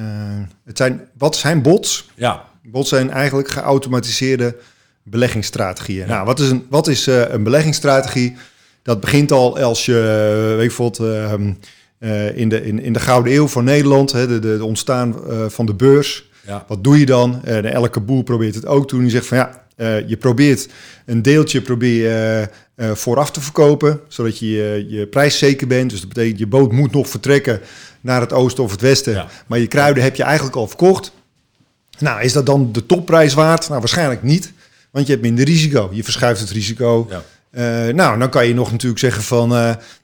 het 0.66 0.78
zijn, 0.78 1.02
wat 1.18 1.36
zijn 1.36 1.62
bots? 1.62 2.10
ja, 2.16 2.44
Bots 2.64 2.90
zijn 2.90 3.10
eigenlijk 3.10 3.48
geautomatiseerde 3.48 4.56
beleggingsstrategieën. 5.04 6.08
Nou, 6.08 6.26
wat 6.26 6.40
is, 6.40 6.50
een, 6.50 6.66
wat 6.70 6.88
is 6.88 7.08
eh, 7.08 7.30
een 7.30 7.44
beleggingsstrategie? 7.44 8.36
Dat 8.82 9.00
begint 9.00 9.32
al 9.32 9.60
als 9.60 9.86
je, 9.86 9.98
eh, 9.98 10.56
weet 10.56 10.68
bijvoorbeeld, 10.68 11.14
ehm, 11.14 11.54
eh, 11.98 12.38
in, 12.38 12.50
de, 12.50 12.66
in, 12.66 12.80
in 12.80 12.94
de 12.94 13.00
Gouden 13.00 13.34
Eeuw 13.34 13.48
van 13.48 13.64
Nederland, 13.64 14.12
hè, 14.12 14.28
de, 14.28 14.40
de, 14.40 14.66
ontstaan 14.66 15.30
eh, 15.30 15.46
van 15.48 15.66
de 15.66 15.74
beurs. 15.74 16.30
ja, 16.46 16.66
Wat 16.68 16.84
doe 16.84 17.00
je 17.00 17.06
dan? 17.06 17.44
En 17.44 17.66
elke 17.66 18.00
boer 18.00 18.24
probeert 18.24 18.56
het 18.56 18.66
ook 18.66 18.88
toen. 18.88 19.02
Die 19.02 19.10
zegt 19.10 19.26
van 19.26 19.38
ja, 19.38 19.65
eh, 19.76 20.08
je 20.08 20.18
probeert 20.18 20.68
een 21.06 21.22
deeltje 21.22 21.62
probeer 21.62 22.04
je, 22.04 22.48
eh, 22.76 22.90
eh, 22.90 22.96
vooraf 22.96 23.32
te 23.32 23.42
verkopen, 23.42 24.00
zodat 24.08 24.40
je 24.40 24.86
je, 24.90 25.08
prijs 25.08 25.38
zeker 25.38 25.68
bent. 25.68 25.90
Dus 25.90 26.00
dat 26.00 26.10
betekent 26.10 26.40
je 26.40 26.48
boot 26.48 26.72
moet 26.72 26.92
nog 26.92 27.10
vertrekken 27.10 27.60
naar 28.02 28.22
het 28.22 28.34
oosten 28.34 28.64
of 28.64 28.72
het 28.72 28.82
westen. 28.82 29.14
Ja. 29.14 29.28
Maar 29.48 29.60
je 29.60 29.68
kruiden 29.68 30.04
heb 30.04 30.16
je 30.16 30.24
eigenlijk 30.24 30.56
al 30.56 30.68
verkocht. 30.68 31.12
Nou, 32.00 32.22
is 32.22 32.34
dat 32.34 32.46
dan 32.46 32.72
de 32.72 32.86
topprijs 32.86 33.34
waard? 33.34 33.68
Nou, 33.68 33.80
waarschijnlijk 33.80 34.24
niet. 34.24 34.54
Want 34.92 35.06
je 35.06 35.12
hebt 35.12 35.26
minder 35.26 35.46
risico. 35.46 35.90
Je 35.92 36.04
verschuift 36.04 36.40
het 36.40 36.50
risico. 36.50 37.08
ja. 37.10 37.24
Nou, 37.92 38.20
dan 38.20 38.30
kan 38.30 38.48
je 38.48 38.54
nog 38.54 38.72
natuurlijk 38.72 39.00
zeggen 39.00 39.24
van, 39.24 39.50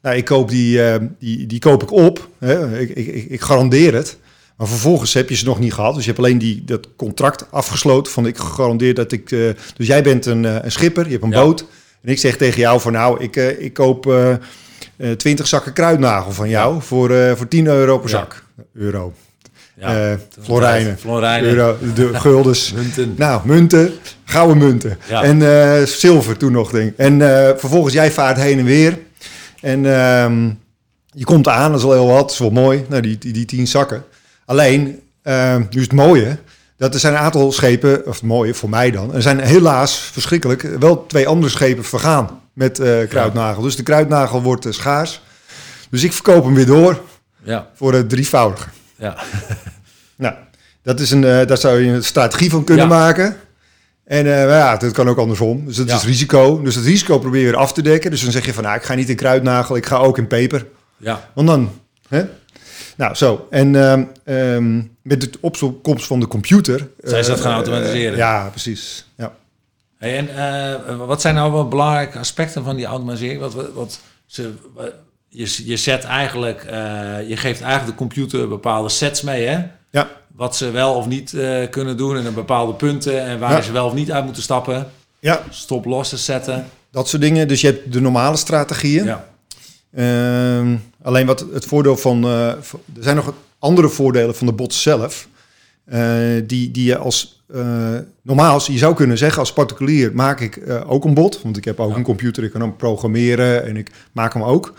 nou, 0.02 0.16
ik 0.16 0.26
koop 0.26 0.50
die, 0.50 0.80
die, 1.20 1.48
die 1.48 1.60
koop 1.60 1.84
ik 1.84 1.92
op. 1.92 2.30
Hè? 2.40 2.80
Ik, 2.80 2.90
ik, 2.90 3.30
ik 3.30 3.42
garandeer 3.42 3.94
het. 3.94 4.18
Maar 4.62 4.70
vervolgens 4.70 5.14
heb 5.14 5.30
je 5.30 5.36
ze 5.36 5.46
nog 5.46 5.60
niet 5.60 5.74
gehad. 5.74 5.94
Dus 5.96 6.04
je 6.04 6.10
hebt 6.10 6.24
alleen 6.24 6.38
die, 6.38 6.64
dat 6.66 6.88
contract 6.96 7.46
afgesloten 7.52 8.14
van 8.14 8.26
ik 8.26 8.38
garandeer 8.38 8.94
dat 8.94 9.12
ik... 9.12 9.32
eh, 9.32 9.40
dus 9.76 9.88
jij 9.88 10.04
bent 10.04 10.26
een, 10.26 10.46
eh, 10.46 10.56
een 10.62 10.72
schipper, 10.72 11.06
je 11.06 11.12
hebt 11.12 11.24
een 11.24 11.30
Ja. 11.30 11.42
boot. 11.44 11.66
En 12.04 12.12
ik 12.12 12.20
zeg 12.20 12.38
tegen 12.38 12.60
jou 12.60 12.82
van 12.82 12.92
nou, 12.92 13.24
ik, 13.24 13.36
eh, 13.36 13.62
ik 13.62 13.74
koop 13.74 14.08
eh, 14.08 14.32
eh, 14.32 15.12
20 15.18 15.48
zakken 15.48 15.74
kruidnagel 15.74 16.32
van 16.32 16.50
jou 16.50 16.82
voor, 16.82 17.38
voor 17.38 17.48
10 17.48 17.68
euro 17.68 17.98
per 18.00 18.10
Ja. 18.10 18.18
zak. 18.18 18.44
Euro. 18.74 19.14
ja. 19.78 20.18
Florijnen. 20.42 20.98
Florijnen. 20.98 21.50
Euro, 21.50 21.78
de 21.96 22.10
guldens. 22.20 22.72
Munten. 22.74 23.14
Nou, 23.18 23.42
munten, 23.46 23.92
gouden 24.26 24.58
munten. 24.58 24.98
En 25.10 25.88
zilver 25.88 26.38
toen 26.38 26.52
nog, 26.52 26.72
denk. 26.72 26.94
En 26.98 27.20
vervolgens, 27.58 27.94
jij 27.94 28.12
vaart 28.12 28.38
heen 28.38 28.60
en 28.60 28.66
weer. 28.66 28.98
En 29.62 29.86
ehm, 29.86 30.50
je 31.14 31.24
komt 31.26 31.48
aan, 31.48 31.72
dat 31.72 31.80
is 31.80 31.86
al 31.86 31.92
heel 31.92 32.08
wat, 32.08 32.20
dat 32.20 32.32
is 32.32 32.38
wel 32.38 32.50
mooi. 32.50 32.86
Nou, 32.90 33.02
die, 33.02 33.18
die, 33.18 33.34
die 33.34 33.46
tien 33.46 33.68
zakken. 33.68 34.04
Alleen, 34.52 35.00
ehm, 35.24 35.60
nu 35.60 35.78
is 35.80 35.82
het 35.84 35.94
mooie, 35.94 36.38
dat 36.78 36.94
er 36.94 37.00
zijn 37.00 37.14
een 37.14 37.20
aantal 37.20 37.52
schepen, 37.52 38.06
of 38.06 38.14
het 38.14 38.24
mooie 38.24 38.54
voor 38.54 38.70
mij 38.70 38.92
dan, 38.92 39.14
er 39.14 39.22
zijn 39.22 39.40
helaas, 39.40 39.98
verschrikkelijk, 39.98 40.62
wel 40.80 41.06
twee 41.06 41.28
andere 41.28 41.52
schepen 41.52 41.84
vergaan 41.84 42.42
met 42.54 42.80
eh, 42.80 43.08
kruidnagel. 43.10 43.62
Dus 43.62 43.76
de 43.76 43.84
kruidnagel 43.84 44.42
wordt 44.42 44.66
eh, 44.66 44.72
schaars. 44.72 45.22
Dus 45.90 46.04
ik 46.04 46.14
verkoop 46.14 46.44
hem 46.44 46.54
weer 46.54 46.66
door 46.66 47.02
Ja, 47.44 47.68
voor 47.76 47.94
het 47.94 48.10
drievoudige. 48.10 48.70
ja, 48.96 49.16
Nou, 50.18 50.34
dat 50.84 51.00
is 51.00 51.12
een, 51.12 51.24
eh, 51.24 51.48
daar 51.48 51.58
zou 51.58 51.80
je 51.80 51.92
een 51.92 52.04
strategie 52.04 52.50
van 52.50 52.64
kunnen 52.64 52.88
Ja. 52.88 52.92
maken. 52.98 53.36
En 54.06 54.26
eh, 54.40 54.46
maar 54.48 54.58
ja, 54.58 54.78
dat 54.78 54.92
kan 54.92 55.10
ook 55.10 55.18
andersom. 55.18 55.66
Dus 55.66 55.76
dat 55.76 55.88
Ja. 55.90 55.96
is 55.96 56.04
risico. 56.04 56.62
Dus 56.62 56.76
het 56.76 56.86
risico 56.86 57.20
probeer 57.20 57.40
je 57.42 57.46
weer 57.46 57.56
af 57.56 57.74
te 57.74 57.82
dekken. 57.82 58.12
Dus 58.12 58.22
dan 58.22 58.32
zeg 58.32 58.46
je 58.46 58.54
van, 58.54 58.64
nou, 58.64 58.76
ik 58.76 58.84
ga 58.84 58.94
niet 58.94 59.10
in 59.10 59.16
kruidnagel, 59.16 59.76
ik 59.76 59.86
ga 59.86 59.96
ook 59.98 60.18
in 60.18 60.28
peper. 60.28 60.66
ja, 60.98 61.30
Want 61.34 61.48
dan, 61.48 61.72
hè? 62.08 62.26
Nou, 62.98 63.16
zo. 63.16 63.48
En 63.50 63.76
ehm, 64.26 64.82
met 65.02 65.22
de 65.22 65.30
opkomst 65.42 66.06
van 66.08 66.20
de 66.20 66.28
computer... 66.28 66.88
Zijn 67.04 67.24
ze 67.24 67.30
dat 67.30 67.40
gaan 67.42 67.54
automatiseren? 67.54 68.12
eh, 68.12 68.18
ja, 68.18 68.48
precies. 68.50 69.06
Ja. 69.18 69.34
Hey, 69.98 70.18
en 70.18 70.36
eh, 70.88 70.98
wat 71.08 71.22
zijn 71.22 71.36
nou 71.36 71.52
wel 71.52 71.68
belangrijke 71.68 72.20
aspecten 72.20 72.64
van 72.64 72.76
die 72.76 72.86
automatisering? 72.86 73.40
Wat, 73.42 73.54
wat, 73.54 73.74
wat 73.74 74.00
ze, 74.26 74.54
wat- 74.74 74.94
je, 75.28 75.62
je 75.66 75.78
zet 75.78 76.04
eigenlijk, 76.04 76.64
eh, 76.64 76.74
je 77.30 77.38
geeft 77.38 77.62
eigenlijk 77.62 77.92
de 77.92 77.98
computer 78.06 78.48
bepaalde 78.48 78.90
sets 78.90 79.22
mee, 79.22 79.46
hè? 79.48 79.60
ja, 79.90 80.10
Wat 80.36 80.56
ze 80.56 80.72
wel 80.72 80.94
of 80.94 81.08
niet 81.08 81.36
kunnen 81.70 81.98
doen 81.98 82.18
en 82.18 82.26
een 82.26 82.34
bepaalde 82.34 82.74
punten 82.74 83.24
en 83.24 83.40
waar 83.40 83.52
Ja. 83.52 83.62
ze 83.62 83.72
wel 83.72 83.86
of 83.86 83.94
niet 83.94 84.12
uit 84.12 84.24
moeten 84.26 84.44
stappen. 84.44 84.88
ja, 85.20 85.42
Stop 85.50 85.86
lossen 85.86 86.18
zetten. 86.18 86.66
dat 86.92 87.10
soort 87.10 87.22
dingen. 87.22 87.48
Dus 87.48 87.62
je 87.62 87.68
hebt 87.68 87.94
de 87.94 88.02
normale 88.02 88.38
strategieën. 88.38 89.06
Ja, 89.06 89.30
alleen 91.02 91.26
wat 91.26 91.46
het 91.54 91.66
voordeel 91.66 91.98
van. 91.98 92.24
eh, 92.24 92.48
er 92.48 92.58
zijn 93.00 93.16
nog 93.16 93.34
andere 93.60 93.90
voordelen 93.90 94.36
van 94.36 94.48
de 94.48 94.54
bot 94.54 94.74
zelf. 94.74 95.28
eh, 95.86 96.02
die, 96.46 96.72
die 96.72 96.86
je 96.86 96.98
als. 96.98 97.44
eh, 97.54 97.96
normaal, 98.22 98.62
je 98.72 98.78
zou 98.78 98.96
kunnen 98.96 99.18
zeggen, 99.18 99.40
als 99.40 99.54
particulier 99.54 100.12
maak 100.16 100.40
ik 100.40 100.62
ook 100.88 101.06
een 101.06 101.14
bot. 101.14 101.42
Want 101.42 101.58
ik 101.58 101.66
heb 101.66 101.80
ook 101.80 101.92
Ja. 101.92 101.96
een 101.96 102.04
computer, 102.04 102.44
ik 102.44 102.52
kan 102.52 102.62
hem 102.62 102.76
programmeren 102.76 103.66
en 103.66 103.78
ik 103.78 103.92
maak 104.12 104.34
hem 104.34 104.44
ook. 104.44 104.74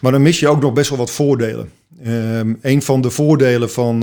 Maar 0.00 0.12
dan 0.12 0.22
mis 0.22 0.40
je 0.40 0.48
ook 0.48 0.60
nog 0.60 0.72
best 0.72 0.88
wel 0.88 0.98
wat 0.98 1.10
voordelen. 1.10 1.70
Ehm, 2.04 2.54
een 2.60 2.82
van 2.82 3.00
de 3.00 3.10
voordelen 3.10 3.70
van, 3.70 4.00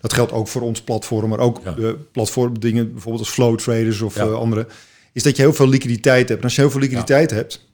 dat 0.00 0.12
geldt 0.12 0.32
ook 0.32 0.48
voor 0.48 0.62
ons 0.62 0.80
platform, 0.82 1.28
maar 1.28 1.38
ook 1.38 1.60
Ja. 1.64 1.72
de 1.72 1.96
platformdingen, 2.12 2.92
bijvoorbeeld 2.92 3.24
als 3.24 3.34
flow 3.34 3.58
traders 3.58 4.00
of 4.00 4.14
Ja. 4.14 4.24
andere, 4.24 4.66
is 5.12 5.22
dat 5.22 5.36
je 5.36 5.42
heel 5.42 5.52
veel 5.52 5.68
liquiditeit 5.68 6.28
hebt. 6.28 6.38
En 6.40 6.44
als 6.44 6.54
je 6.54 6.60
heel 6.60 6.70
veel 6.70 6.80
liquiditeit 6.80 7.30
hebt, 7.30 7.67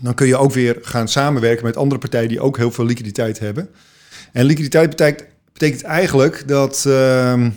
dan 0.00 0.14
kun 0.14 0.26
je 0.26 0.36
ook 0.36 0.52
weer 0.52 0.78
gaan 0.82 1.08
samenwerken 1.08 1.64
met 1.64 1.76
andere 1.76 2.00
partijen 2.00 2.28
die 2.28 2.40
ook 2.40 2.56
heel 2.56 2.70
veel 2.70 2.84
liquiditeit 2.84 3.38
hebben. 3.38 3.68
En 4.32 4.44
liquiditeit 4.44 4.90
betekent, 4.90 5.28
betekent 5.52 5.82
eigenlijk 5.82 6.48
dat, 6.48 6.84
ehm, 6.86 7.50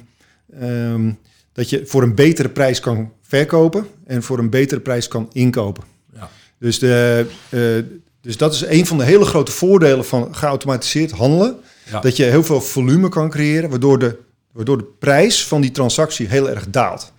ehm, 0.60 1.12
dat 1.54 1.70
je 1.70 1.86
voor 1.86 2.04
een 2.04 2.16
betere 2.16 2.50
prijs 2.50 2.80
kan 2.80 3.12
verkopen 3.22 3.88
en 4.06 4.24
voor 4.24 4.40
een 4.40 4.50
betere 4.50 4.82
prijs 4.82 5.08
kan 5.08 5.30
inkopen. 5.32 5.84
ja, 6.14 6.30
Dus, 6.60 6.80
de, 6.80 7.26
eh, 7.50 8.00
dus 8.22 8.38
dat 8.38 8.54
is 8.54 8.66
een 8.66 8.86
van 8.86 8.98
de 8.98 9.04
hele 9.04 9.26
grote 9.26 9.52
voordelen 9.52 10.06
van 10.06 10.36
geautomatiseerd 10.36 11.12
handelen. 11.12 11.56
ja. 11.92 12.00
Dat 12.00 12.16
je 12.16 12.24
heel 12.24 12.44
veel 12.44 12.62
volume 12.62 13.10
kan 13.10 13.30
creëren, 13.30 13.70
waardoor 13.70 14.00
de, 14.00 14.18
waardoor 14.52 14.78
de 14.78 14.88
prijs 15.00 15.48
van 15.48 15.62
die 15.62 15.72
transactie 15.72 16.28
heel 16.28 16.50
erg 16.50 16.70
daalt. 16.70 17.14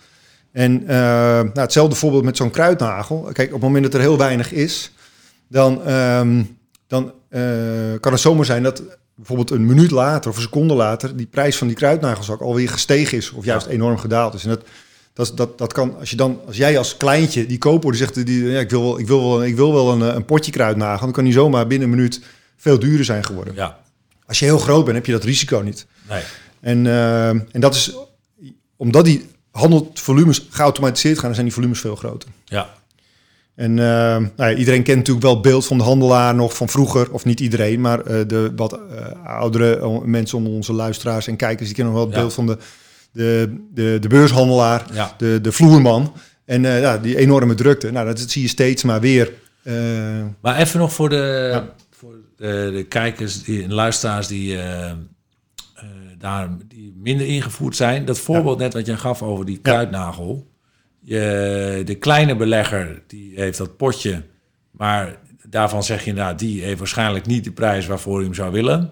En 0.52 0.82
eh, 0.86 0.96
nou, 0.96 1.60
hetzelfde 1.60 1.96
voorbeeld 1.96 2.24
met 2.24 2.36
zo'n 2.36 2.50
kruidnagel. 2.50 3.30
Kijk, 3.32 3.48
op 3.48 3.54
het 3.54 3.62
moment 3.62 3.84
dat 3.84 3.94
er 3.94 4.00
heel 4.00 4.18
weinig 4.18 4.52
is, 4.52 4.92
dan, 5.48 5.84
ehm, 5.84 6.42
dan 6.86 7.12
eh, 7.28 7.42
kan 8.00 8.12
het 8.12 8.20
zomaar 8.20 8.44
zijn 8.44 8.62
dat 8.62 8.82
bijvoorbeeld 9.14 9.50
een 9.50 9.66
minuut 9.66 9.90
later 9.90 10.30
of 10.30 10.36
een 10.36 10.42
seconde 10.42 10.74
later 10.74 11.16
die 11.16 11.26
prijs 11.26 11.56
van 11.56 11.66
die 11.66 11.76
kruidnagelzak 11.76 12.40
alweer 12.40 12.68
gestegen 12.68 13.18
is 13.18 13.30
of 13.30 13.44
juist 13.44 13.66
enorm 13.66 13.98
gedaald 13.98 14.34
is. 14.34 14.42
En 14.44 14.48
dat, 14.48 14.62
dat, 15.12 15.36
dat, 15.36 15.58
dat 15.58 15.72
kan, 15.72 15.96
als, 15.98 16.10
je 16.10 16.16
dan, 16.16 16.40
als 16.46 16.56
jij 16.56 16.78
als 16.78 16.96
kleintje 16.96 17.46
die 17.46 17.58
kooporde 17.58 17.98
zegt, 17.98 18.26
die, 18.26 18.44
ja, 18.44 18.60
ik, 18.60 18.70
wil 18.70 18.82
wel, 18.82 18.98
ik, 18.98 19.06
wil 19.06 19.22
wel, 19.22 19.44
ik 19.44 19.56
wil 19.56 19.72
wel 19.72 19.92
een, 19.92 20.02
eh, 20.02 20.14
een 20.14 20.24
potje 20.24 20.52
kruidnagel, 20.52 21.04
dan 21.04 21.12
kan 21.12 21.24
die 21.24 21.32
zomaar 21.32 21.66
binnen 21.66 21.88
een 21.88 21.94
minuut 21.94 22.20
veel 22.56 22.78
duurder 22.78 23.04
zijn 23.04 23.24
geworden. 23.24 23.54
ja. 23.54 23.78
Als 24.26 24.38
je 24.38 24.44
heel 24.44 24.58
groot 24.58 24.84
bent, 24.84 24.96
heb 24.96 25.06
je 25.06 25.12
dat 25.12 25.24
risico 25.24 25.58
niet. 25.58 25.86
Nee. 26.08 26.22
En, 26.60 26.86
eh, 26.86 27.28
en 27.28 27.60
dat 27.60 27.74
is 27.74 27.96
omdat 28.76 29.04
die 29.04 29.26
handelvolumes 29.50 30.46
geautomatiseerd 30.50 31.14
gaan, 31.14 31.24
dan 31.24 31.34
zijn 31.34 31.46
die 31.46 31.54
volumes 31.54 31.80
veel 31.80 31.96
groter. 31.96 32.28
Ja, 32.44 32.74
En 33.58 33.78
eh, 33.78 33.86
nou 34.36 34.50
ja, 34.50 34.54
iedereen 34.54 34.82
kent 34.82 34.96
natuurlijk 34.96 35.26
wel 35.26 35.34
het 35.34 35.42
beeld 35.42 35.66
van 35.66 35.78
de 35.78 35.84
handelaar 35.84 36.34
nog 36.34 36.56
van 36.56 36.68
vroeger, 36.68 37.12
of 37.12 37.24
niet 37.24 37.40
iedereen, 37.40 37.80
maar 37.80 38.00
eh, 38.00 38.20
de 38.26 38.52
wat 38.56 38.72
eh, 38.72 39.24
oudere 39.24 40.00
mensen 40.04 40.38
onder 40.38 40.52
onze 40.52 40.72
luisteraars 40.72 41.26
en 41.26 41.36
kijkers, 41.36 41.66
die 41.66 41.76
kennen 41.76 41.94
nog 41.94 42.02
wel 42.02 42.10
het 42.12 42.16
Ja. 42.16 42.22
beeld 42.22 42.34
van 42.34 42.46
de, 42.46 42.58
de, 43.12 43.56
de, 43.74 43.96
de 44.00 44.08
beurshandelaar, 44.08 44.86
ja, 44.92 45.14
de, 45.16 45.38
de 45.40 45.52
vloerman. 45.52 46.12
En 46.44 46.62
ja, 46.62 46.98
die 46.98 47.16
enorme 47.16 47.54
drukte, 47.54 47.90
nou, 47.90 48.06
dat 48.06 48.20
zie 48.20 48.42
je 48.42 48.48
steeds 48.48 48.82
maar 48.82 49.00
weer 49.00 49.32
Maar 50.40 50.56
even 50.56 50.78
nog 50.80 50.92
voor 50.92 51.08
de, 51.08 51.62
voor 51.90 52.14
de, 52.36 52.70
de 52.74 52.84
kijkers 52.84 53.42
die, 53.42 53.62
en 53.62 53.72
luisteraars 53.72 54.26
die, 54.26 54.58
daar 56.18 56.48
die 56.68 56.94
minder 56.96 57.26
ingevoerd 57.26 57.76
zijn. 57.76 58.04
Dat 58.04 58.18
voorbeeld 58.18 58.58
net 58.58 58.74
wat 58.74 58.86
je 58.86 58.96
gaf 58.96 59.22
over 59.22 59.44
die 59.44 59.58
kruidnagel. 59.58 60.47
Je, 61.08 61.82
de 61.84 61.94
kleine 61.94 62.36
belegger 62.36 63.02
die 63.06 63.32
heeft 63.34 63.58
dat 63.58 63.76
potje, 63.76 64.22
maar 64.70 65.16
daarvan 65.42 65.82
zeg 65.82 66.04
je 66.04 66.12
nou, 66.12 66.34
die 66.34 66.62
heeft 66.62 66.78
waarschijnlijk 66.78 67.26
niet 67.26 67.44
de 67.44 67.50
prijs 67.50 67.86
waarvoor 67.86 68.14
hij 68.16 68.24
hem 68.24 68.34
zou 68.34 68.52
willen. 68.52 68.90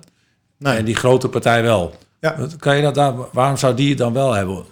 nee. 0.58 0.76
En 0.76 0.85
die 0.85 0.94
grote 0.94 1.28
partij 1.28 1.62
wel. 1.62 1.94
Ja. 2.20 2.37
Kan 2.58 2.76
je 2.76 2.82
dat 2.82 2.94
daar, 2.94 3.14
waarom 3.32 3.56
zou 3.56 3.75
die 3.75 3.88
het 3.88 3.99
dan 3.99 4.12
wel 4.12 4.32
hebben? 4.32 4.64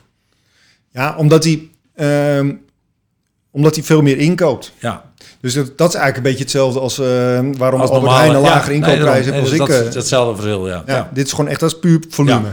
ja, 0.91 1.17
omdat 1.17 1.45
hij, 1.45 1.69
ehm, 1.95 2.55
omdat 3.51 3.75
hij 3.75 3.85
veel 3.85 4.03
meer 4.03 4.19
inkoopt. 4.19 4.73
Ja, 4.79 5.13
Dus 5.41 5.55
dat, 5.55 5.79
dat 5.79 5.89
is 5.89 5.95
eigenlijk 5.95 6.17
een 6.17 6.23
beetje 6.23 6.43
hetzelfde 6.43 6.81
als 6.81 6.99
eh, 6.99 7.07
waarom 7.59 7.81
als 7.81 7.91
Albert 7.91 8.13
Heijn 8.13 8.35
een 8.35 8.41
lagere 8.41 8.75
inkoopprijs 8.75 9.15
heeft 9.25 9.31
Nee, 9.31 9.41
als 9.41 9.51
dus 9.51 9.59
ik. 9.61 9.67
dat 9.67 9.81
eh, 9.81 9.87
is 9.89 9.95
hetzelfde 9.95 10.35
verschil, 10.35 10.69
ja. 10.69 10.83
ja, 10.87 11.11
dit 11.13 11.27
is 11.27 11.33
gewoon 11.33 11.51
echt, 11.51 11.63
is 11.63 11.79
puur 11.79 12.01
volume. 12.09 12.49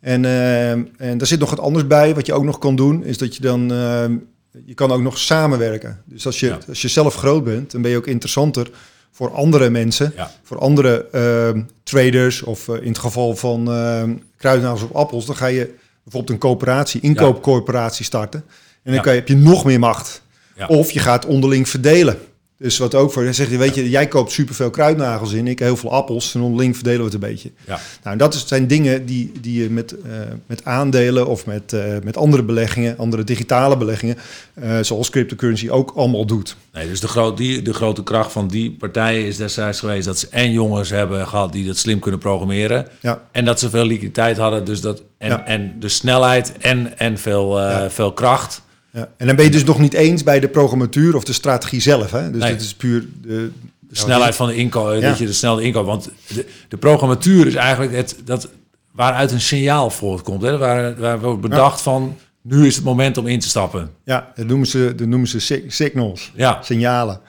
En, 0.00 0.24
ehm, 0.24 0.82
en 0.96 1.18
daar 1.18 1.26
zit 1.26 1.38
nog 1.40 1.50
wat 1.50 1.60
anders 1.60 1.86
bij. 1.86 2.14
Wat 2.14 2.26
je 2.26 2.32
ook 2.32 2.44
nog 2.44 2.58
kan 2.58 2.76
doen, 2.76 3.04
is 3.04 3.18
dat 3.18 3.36
je 3.36 3.42
dan... 3.42 3.72
ehm, 3.72 4.16
je 4.64 4.74
kan 4.74 4.92
ook 4.92 5.00
nog 5.00 5.18
samenwerken. 5.18 6.02
Dus 6.04 6.26
als 6.26 6.40
je, 6.40 6.46
Ja. 6.46 6.58
als 6.68 6.82
je 6.82 6.88
zelf 6.88 7.14
groot 7.14 7.44
bent, 7.44 7.70
dan 7.70 7.82
ben 7.82 7.90
je 7.90 7.96
ook 7.96 8.06
interessanter 8.06 8.70
voor 9.12 9.30
andere 9.34 9.70
mensen. 9.70 10.12
Ja. 10.16 10.30
Voor 10.42 10.58
andere 10.58 11.06
ehm, 11.12 11.62
traders 11.82 12.42
of 12.42 12.68
eh, 12.68 12.74
in 12.82 12.88
het 12.88 12.98
geval 12.98 13.36
van 13.36 13.70
ehm 13.72 14.14
kruidnagels 14.36 14.82
of 14.82 14.92
appels. 14.92 15.26
Dan 15.26 15.36
ga 15.36 15.46
je 15.46 15.74
bijvoorbeeld 16.02 16.32
een 16.32 16.38
coöperatie, 16.48 17.00
inkoopcorporatie 17.00 18.04
starten. 18.04 18.40
En 18.48 18.48
dan 18.82 18.94
Ja. 18.94 19.00
kan 19.00 19.12
je, 19.12 19.18
heb 19.18 19.28
je 19.28 19.36
nog 19.36 19.64
meer 19.64 19.78
macht. 19.78 20.22
Of 20.68 20.90
je 20.90 20.98
gaat 21.00 21.26
onderling 21.26 21.68
verdelen. 21.68 22.18
Dus 22.58 22.78
wat 22.78 22.94
ook 22.94 23.12
voor, 23.12 23.24
dan 23.24 23.34
zeg 23.34 23.50
je, 23.50 23.56
weet 23.56 23.74
je, 23.74 23.90
jij 23.90 24.06
koopt 24.08 24.32
superveel 24.32 24.70
kruidnagels 24.70 25.32
in, 25.32 25.46
ik 25.46 25.58
heel 25.58 25.76
veel 25.76 25.92
appels. 25.92 26.34
En 26.34 26.40
onderling 26.40 26.74
verdelen 26.74 26.98
we 26.98 27.04
het 27.04 27.14
een 27.14 27.20
beetje. 27.20 27.50
Ja. 27.66 27.78
Nou, 28.04 28.16
dat 28.16 28.34
is- 28.34 28.46
zijn 28.46 28.66
dingen 28.66 29.06
die, 29.06 29.32
die 29.40 29.62
je 29.62 29.70
met, 29.70 29.92
eh, 30.00 30.10
met 30.46 30.64
aandelen 30.64 31.26
of 31.26 31.46
met, 31.46 31.72
eh, 31.72 31.84
met 32.04 32.16
andere 32.16 32.42
beleggingen, 32.42 32.98
andere 32.98 33.24
digitale 33.24 33.76
beleggingen, 33.76 34.16
eh, 34.54 34.78
zoals 34.80 35.10
cryptocurrency, 35.10 35.68
ook 35.70 35.92
allemaal 35.96 36.26
doet. 36.26 36.56
Nee, 36.72 36.88
dus 36.88 37.00
de, 37.00 37.08
groot, 37.08 37.36
die, 37.36 37.62
de 37.62 37.74
grote 37.74 38.02
kracht 38.02 38.32
van 38.32 38.48
die 38.48 38.70
partijen 38.70 39.26
is 39.26 39.36
destijds 39.36 39.78
geweest 39.80 40.06
dat 40.06 40.18
ze 40.18 40.26
en 40.30 40.52
jongens 40.52 40.90
hebben 40.90 41.26
gehad 41.28 41.52
die 41.52 41.66
dat 41.66 41.76
slim 41.76 41.98
kunnen 41.98 42.20
programmeren. 42.20 42.86
Ja, 43.00 43.22
En 43.32 43.44
dat 43.44 43.60
ze 43.60 43.70
veel 43.70 43.84
liquiditeit 43.86 44.36
hadden, 44.36 44.64
dus 44.64 44.80
dat, 44.80 45.02
en, 45.18 45.28
Ja. 45.28 45.46
en 45.46 45.76
de 45.80 45.88
snelheid 45.88 46.52
en, 46.60 46.98
en 46.98 47.18
veel, 47.18 47.60
veel 47.88 48.12
kracht. 48.12 48.62
Ja. 48.96 49.08
En 49.16 49.26
dan 49.26 49.36
ben 49.36 49.44
je 49.44 49.50
dus 49.50 49.64
nog 49.64 49.78
niet 49.78 49.92
eens 49.94 50.22
bij 50.22 50.40
de 50.40 50.48
programmatuur 50.48 51.16
of 51.16 51.24
de 51.24 51.32
strategie 51.32 51.80
zelf. 51.80 52.10
Hè? 52.10 52.30
Dus 52.30 52.42
Nee. 52.42 52.52
dit 52.52 52.60
is 52.60 52.74
puur 52.74 53.06
de, 53.22 53.50
De 53.88 53.96
snelheid 53.96 54.34
van 54.36 54.46
de 54.46 54.54
inkoop, 54.56 54.94
Ja. 54.94 55.08
dat 55.08 55.18
je 55.18 55.26
de 55.26 55.32
snelle 55.32 55.62
inkoop. 55.62 55.86
Want 55.86 56.08
de, 56.34 56.46
de 56.68 56.76
programmatuur 56.76 57.46
is 57.46 57.54
eigenlijk 57.54 57.92
het 57.92 58.16
dat 58.24 58.48
waaruit 58.92 59.32
een 59.32 59.40
signaal 59.40 59.90
voortkomt. 59.90 60.42
Hè? 60.42 60.58
Waar, 60.58 60.96
waar 60.96 61.20
wordt 61.20 61.40
bedacht 61.40 61.80
van 61.80 62.16
nu 62.42 62.66
is 62.66 62.76
het 62.76 62.84
moment 62.84 63.18
om 63.18 63.26
in 63.26 63.38
te 63.40 63.48
stappen. 63.48 63.90
Ja, 64.04 64.32
dat 64.36 64.46
noemen 64.46 64.66
ze, 64.66 64.92
dat 64.96 65.06
noemen 65.06 65.28
ze 65.28 65.40
sig- 65.40 65.62
signals, 65.66 66.32
Ja. 66.36 66.58
signalen. 66.62 67.20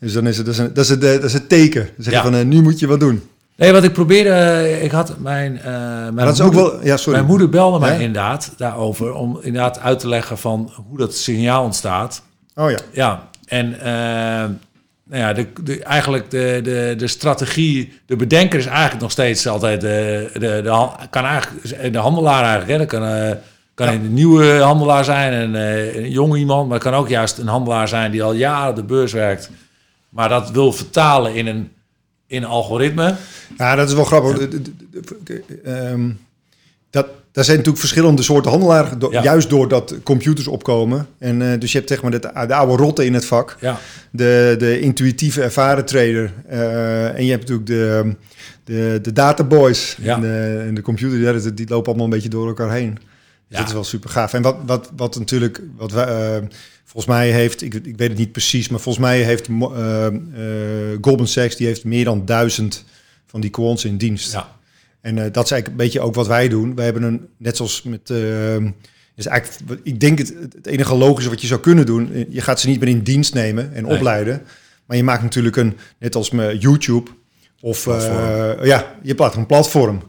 Dus 0.00 0.12
dan 0.12 0.26
is 0.26 0.36
het, 0.36 0.46
dat 0.46 0.54
is, 0.54 0.60
een, 0.60 0.74
dat 0.74 0.84
is 0.84 0.90
het, 0.90 1.04
eh, 1.04 1.12
dat 1.12 1.24
is 1.24 1.32
het 1.32 1.48
teken. 1.48 1.82
Dan 1.84 2.04
zeg 2.04 2.12
je 2.12 2.18
Ja. 2.18 2.22
van, 2.22 2.34
eh, 2.34 2.44
nu 2.44 2.62
moet 2.62 2.78
je 2.78 2.86
wat 2.86 3.00
doen. 3.00 3.22
Nee, 3.56 3.72
wat 3.72 3.84
ik 3.84 3.92
probeerde, 3.92 4.30
eh, 4.30 4.84
ik 4.84 4.90
had 4.90 5.18
mijn, 5.18 5.58
eh 5.58 5.64
mijn 5.64 6.14
Maar 6.14 6.24
dat 6.24 6.34
is 6.34 6.40
ook 6.40 6.52
moeder- 6.52 6.72
wel, 6.72 6.84
ja, 6.84 6.96
sorry. 6.96 7.12
Mijn 7.18 7.30
moeder 7.30 7.48
belde 7.48 7.78
mij 7.78 7.92
Ja? 7.92 7.98
inderdaad 7.98 8.52
daarover 8.56 9.12
om 9.14 9.38
inderdaad 9.42 9.80
uit 9.80 9.98
te 9.98 10.08
leggen 10.08 10.38
van 10.38 10.72
hoe 10.88 10.98
dat 10.98 11.14
signaal 11.14 11.64
ontstaat. 11.64 12.22
Oh 12.54 12.70
ja, 12.70 12.78
Ja, 12.92 13.28
en 13.46 13.80
eh, 13.80 13.86
nou 15.08 15.22
ja, 15.22 15.32
de, 15.32 15.46
de, 15.62 15.82
eigenlijk 15.82 16.30
de, 16.30 16.60
de, 16.62 16.94
de 16.98 17.06
strategie, 17.06 17.92
de 18.06 18.16
bedenker 18.16 18.58
is 18.58 18.66
eigenlijk 18.66 19.00
nog 19.00 19.10
steeds 19.10 19.46
altijd 19.46 19.80
de, 19.80 20.30
de, 20.32 20.38
de, 20.40 20.88
kan 21.10 21.24
eigenlijk, 21.24 21.92
de 21.92 21.98
handelaar 21.98 22.42
eigenlijk. 22.42 22.70
Hè? 22.70 22.78
Dat 22.78 22.86
kan, 22.86 23.36
kan 23.74 23.86
Ja. 23.86 23.92
een 23.92 24.14
nieuwe 24.14 24.58
handelaar 24.58 25.04
zijn, 25.04 25.32
een, 25.32 25.54
eh, 25.54 25.96
een 25.96 26.10
jong 26.10 26.36
iemand, 26.36 26.64
maar 26.68 26.74
het 26.78 26.88
kan 26.88 26.94
ook 26.94 27.08
juist 27.08 27.38
een 27.38 27.48
handelaar 27.48 27.88
zijn 27.88 28.10
die 28.10 28.22
al 28.22 28.32
jaren 28.32 28.68
op 28.70 28.76
de 28.76 28.82
beurs 28.84 29.12
werkt, 29.12 29.50
maar 30.08 30.28
dat 30.28 30.50
wil 30.50 30.72
vertalen 30.72 31.34
in 31.34 31.46
een, 31.46 31.70
in 32.26 32.44
algoritme. 32.44 33.14
Ja, 33.58 33.74
dat 33.74 33.88
is 33.88 33.94
wel 33.94 34.04
grappig. 34.04 34.48
Ehm, 35.64 36.10
dat, 36.90 37.06
daar 37.32 37.44
zijn 37.44 37.56
natuurlijk 37.56 37.84
verschillende 37.84 38.22
soorten 38.22 38.50
handelaren, 38.50 38.98
do- 38.98 39.10
Ja. 39.10 39.22
juist 39.22 39.48
doordat 39.50 39.94
computers 40.02 40.46
opkomen. 40.46 41.06
En 41.18 41.52
eh, 41.52 41.60
dus 41.60 41.72
je 41.72 41.78
hebt 41.78 41.90
zeg 41.90 42.02
maar 42.02 42.10
de, 42.10 42.18
de 42.46 42.54
oude 42.54 42.82
rotte 42.82 43.04
in 43.04 43.14
het 43.14 43.24
vak, 43.24 43.56
Ja, 43.60 43.78
de, 44.10 44.54
de 44.58 44.80
intuïtieve 44.80 45.42
ervaren 45.42 45.84
trader. 45.84 46.32
eh, 46.48 47.14
en 47.16 47.24
je 47.24 47.30
hebt 47.30 47.48
natuurlijk 47.48 47.66
de, 47.68 48.14
de, 48.64 48.98
de 49.02 49.12
databoys 49.12 49.96
Ja. 50.02 50.14
en, 50.14 50.20
de, 50.20 50.64
en 50.66 50.74
de 50.74 50.82
computer, 50.82 51.42
die, 51.42 51.54
die 51.54 51.68
lopen 51.68 51.86
allemaal 51.86 52.04
een 52.04 52.10
beetje 52.12 52.28
door 52.28 52.46
elkaar 52.46 52.72
heen. 52.72 52.98
Dus 53.48 53.56
Ja. 53.56 53.58
Dat 53.58 53.66
is 53.66 53.72
wel 53.72 53.84
super 53.84 54.10
gaaf. 54.10 54.32
En 54.32 54.42
wat, 54.42 54.56
wat, 54.66 54.90
wat 54.96 55.18
natuurlijk, 55.18 55.62
wat 55.76 55.92
wij, 55.92 56.36
eh, 56.36 56.42
volgens 56.84 57.06
mij 57.06 57.30
heeft, 57.30 57.62
ik, 57.62 57.74
ik 57.74 57.96
weet 57.96 58.08
het 58.08 58.18
niet 58.18 58.32
precies, 58.32 58.68
maar 58.68 58.80
volgens 58.80 59.04
mij 59.04 59.22
heeft 59.22 59.48
eh, 59.48 60.06
eh, 60.06 60.12
Goldman 61.00 61.26
Sachs, 61.26 61.56
die 61.56 61.66
heeft 61.66 61.84
meer 61.84 62.04
dan 62.04 62.24
duizend 62.24 62.84
van 63.26 63.40
die 63.40 63.50
quants 63.50 63.84
in 63.84 63.96
dienst. 63.96 64.32
ja, 64.32 64.56
En 65.00 65.14
dat 65.14 65.44
is 65.44 65.50
eigenlijk 65.50 65.66
een 65.68 65.76
beetje 65.76 66.00
ook 66.00 66.14
wat 66.14 66.26
wij 66.26 66.48
doen. 66.48 66.74
Wij 66.74 66.84
hebben 66.84 67.02
een, 67.02 67.26
net 67.36 67.56
zoals 67.56 67.82
met, 67.82 68.10
is 69.14 69.26
eigenlijk, 69.26 69.80
ik 69.82 70.00
denk 70.00 70.18
het, 70.18 70.34
het 70.54 70.66
enige 70.66 70.94
logische 70.94 71.30
wat 71.30 71.40
je 71.40 71.46
zou 71.46 71.60
kunnen 71.60 71.86
doen, 71.86 72.26
je 72.28 72.40
gaat 72.40 72.60
ze 72.60 72.68
niet 72.68 72.80
meer 72.80 72.88
in 72.88 73.02
dienst 73.02 73.34
nemen 73.34 73.74
en 73.74 73.84
Nee. 73.84 73.94
opleiden, 73.96 74.42
maar 74.86 74.96
je 74.96 75.02
maakt 75.04 75.22
natuurlijk 75.22 75.56
een, 75.56 75.76
net 75.98 76.14
als 76.14 76.30
met 76.30 76.62
YouTube, 76.62 77.10
of 77.60 77.84
ja, 78.62 78.94
je 79.02 79.14
plaatst 79.14 79.36
een 79.36 79.46
platform. 79.46 80.02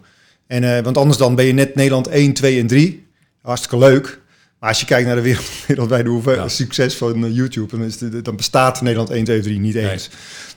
En, 0.47 0.83
want 0.83 0.97
anders 0.97 1.17
dan 1.17 1.35
ben 1.35 1.45
je 1.45 1.53
net 1.53 1.75
Nederland 1.75 2.07
1, 2.07 2.33
2 2.33 2.59
en 2.59 2.67
3. 2.67 3.06
Hartstikke 3.47 3.77
leuk. 3.77 4.19
Maar 4.59 4.69
als 4.69 4.79
je 4.79 4.85
kijkt 4.85 5.07
naar 5.07 5.15
de 5.15 5.21
wereld, 5.21 5.45
wereldwijde 5.67 6.09
hoeveel 6.09 6.33
Ja. 6.33 6.47
succes 6.47 6.95
van 6.95 7.25
eh, 7.25 7.35
YouTube, 7.35 7.77
dan, 7.77 7.85
is 7.85 7.97
dan 8.23 8.35
bestaat 8.35 8.81
Nederland 8.81 9.09
1, 9.09 9.23
2, 9.23 9.41
3 9.41 9.59
niet 9.59 9.73
Nee. 9.73 9.89
eens. 9.91 10.09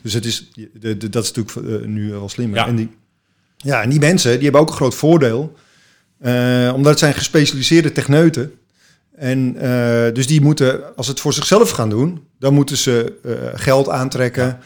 Dus 0.03 0.12
het 0.12 0.24
is, 0.24 0.50
de, 0.81 0.96
de, 0.96 1.09
dat 1.09 1.24
is 1.24 1.33
natuurlijk 1.33 1.83
eh, 1.83 1.88
nu 1.88 2.11
wel 2.11 2.29
slimmer. 2.29 2.59
Ja. 2.59 2.66
En 2.66 2.76
die, 2.76 2.90
ja, 3.57 3.83
en 3.83 3.90
die 3.90 3.98
mensen 4.00 4.33
die 4.33 4.42
hebben 4.42 4.61
ook 4.61 4.68
een 4.68 4.74
groot 4.74 4.94
voordeel. 4.94 5.57
eh, 6.18 6.72
omdat 6.74 6.90
het 6.90 6.98
zijn 6.98 7.14
gespecialiseerde 7.14 7.92
techneuten. 7.92 8.53
En 9.16 9.53
dus 10.14 10.26
die 10.26 10.40
moeten, 10.40 10.96
als 10.96 11.07
ze 11.07 11.12
het 11.12 11.20
voor 11.20 11.33
zichzelf 11.33 11.70
gaan 11.70 11.90
doen, 11.90 12.24
dan 12.38 12.55
moeten 12.55 12.76
ze 12.76 13.12
geld 13.55 13.88
aantrekken. 13.88 14.59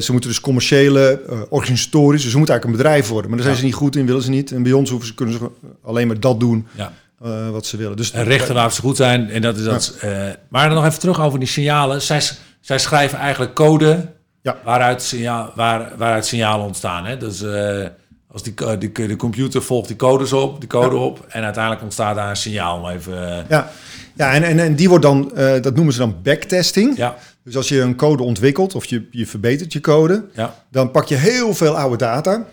Ze 0.00 0.08
moeten 0.08 0.30
dus 0.30 0.40
commerciële, 0.40 1.20
organisatorisch, 1.50 2.22
dus 2.22 2.30
ze 2.30 2.36
moeten 2.36 2.54
eigenlijk 2.54 2.64
een 2.64 2.84
bedrijf 2.90 3.08
worden. 3.08 3.30
Maar 3.30 3.38
daar 3.38 3.46
zijn 3.48 3.58
ze 3.58 3.64
niet 3.64 3.74
goed 3.74 3.96
in, 3.96 4.06
willen 4.06 4.22
ze 4.22 4.30
niet. 4.30 4.52
En 4.52 4.62
bij 4.62 4.72
ons 4.72 4.90
hoeven 4.90 5.08
ze, 5.08 5.14
kunnen 5.14 5.34
ze 5.38 5.50
alleen 5.82 6.06
maar 6.06 6.20
dat 6.20 6.40
doen 6.40 6.66
ja. 6.76 6.92
Eh, 7.22 7.50
wat 7.50 7.66
ze 7.66 7.76
willen. 7.76 7.96
Dus 7.96 8.10
En 8.12 8.24
richten 8.24 8.54
waar 8.54 8.72
ze 8.72 8.80
goed 8.80 8.96
zijn. 8.96 9.30
En 9.30 9.42
dat 9.42 9.56
is 9.56 9.64
dat. 9.64 9.96
eh, 10.00 10.10
maar 10.48 10.66
dan 10.66 10.74
nog 10.76 10.86
even 10.86 10.98
terug 11.00 11.20
over 11.20 11.38
die 11.38 11.48
signalen. 11.48 12.02
Zij, 12.02 12.20
zij 12.60 12.78
schrijven 12.78 13.18
eigenlijk 13.18 13.54
code 13.54 14.06
Ja. 14.42 14.56
waaruit, 14.64 15.02
signaal, 15.02 15.52
waar, 15.54 15.92
waaruit 15.96 16.26
signalen 16.26 16.66
ontstaan. 16.66 17.04
Hè? 17.06 17.16
Dus 17.16 17.42
eh, 17.42 17.86
als 18.32 18.42
die, 18.42 18.54
die, 18.78 18.92
de 18.92 19.16
computer 19.16 19.62
volgt 19.62 19.88
die 19.88 19.96
codes 19.96 20.32
op, 20.32 20.60
die 20.60 20.68
code 20.68 20.94
Ja. 20.96 21.02
op. 21.02 21.24
En 21.28 21.42
uiteindelijk 21.44 21.82
ontstaat 21.84 22.14
daar 22.14 22.30
een 22.30 22.36
signaal. 22.36 22.90
Even, 22.90 23.44
Ja, 23.48 23.70
ja 24.16 24.32
en, 24.32 24.42
en, 24.42 24.58
en 24.58 24.74
die 24.74 24.88
wordt 24.88 25.04
dan, 25.04 25.32
dat 25.62 25.74
noemen 25.74 25.92
ze 25.92 25.98
dan 25.98 26.16
backtesting. 26.22 26.96
ja, 26.96 27.16
Dus 27.44 27.56
als 27.56 27.68
je 27.68 27.80
een 27.80 27.96
code 27.96 28.22
ontwikkelt 28.22 28.74
of 28.74 28.84
je, 28.84 29.08
je 29.10 29.26
verbetert 29.26 29.72
je 29.72 29.80
code, 29.80 30.24
ja, 30.34 30.54
dan 30.70 30.90
pak 30.90 31.04
je 31.04 31.14
heel 31.14 31.54
veel 31.54 31.76
oude 31.78 31.96
data. 31.96 32.44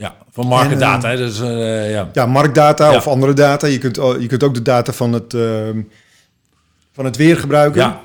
Ja. 0.00 0.16
Van 0.30 0.46
market 0.46 0.80
En, 0.80 0.82
eh, 0.82 1.02
hè? 1.02 1.16
Dus 1.16 1.40
eh, 1.40 1.90
ja. 1.90 2.08
Ja, 2.12 2.26
marktdata 2.26 2.90
Ja. 2.90 2.96
of 2.96 3.06
andere 3.06 3.32
data. 3.32 3.66
Je 3.66 3.78
kunt, 3.78 3.98
al- 3.98 4.20
je 4.20 4.26
kunt 4.26 4.42
ook 4.42 4.54
de 4.54 4.62
data 4.62 4.92
van 4.92 5.12
het, 5.12 5.34
ehm, 5.34 5.80
van 6.92 7.04
het 7.04 7.16
weer 7.16 7.36
gebruiken. 7.36 7.80
ja. 7.80 8.00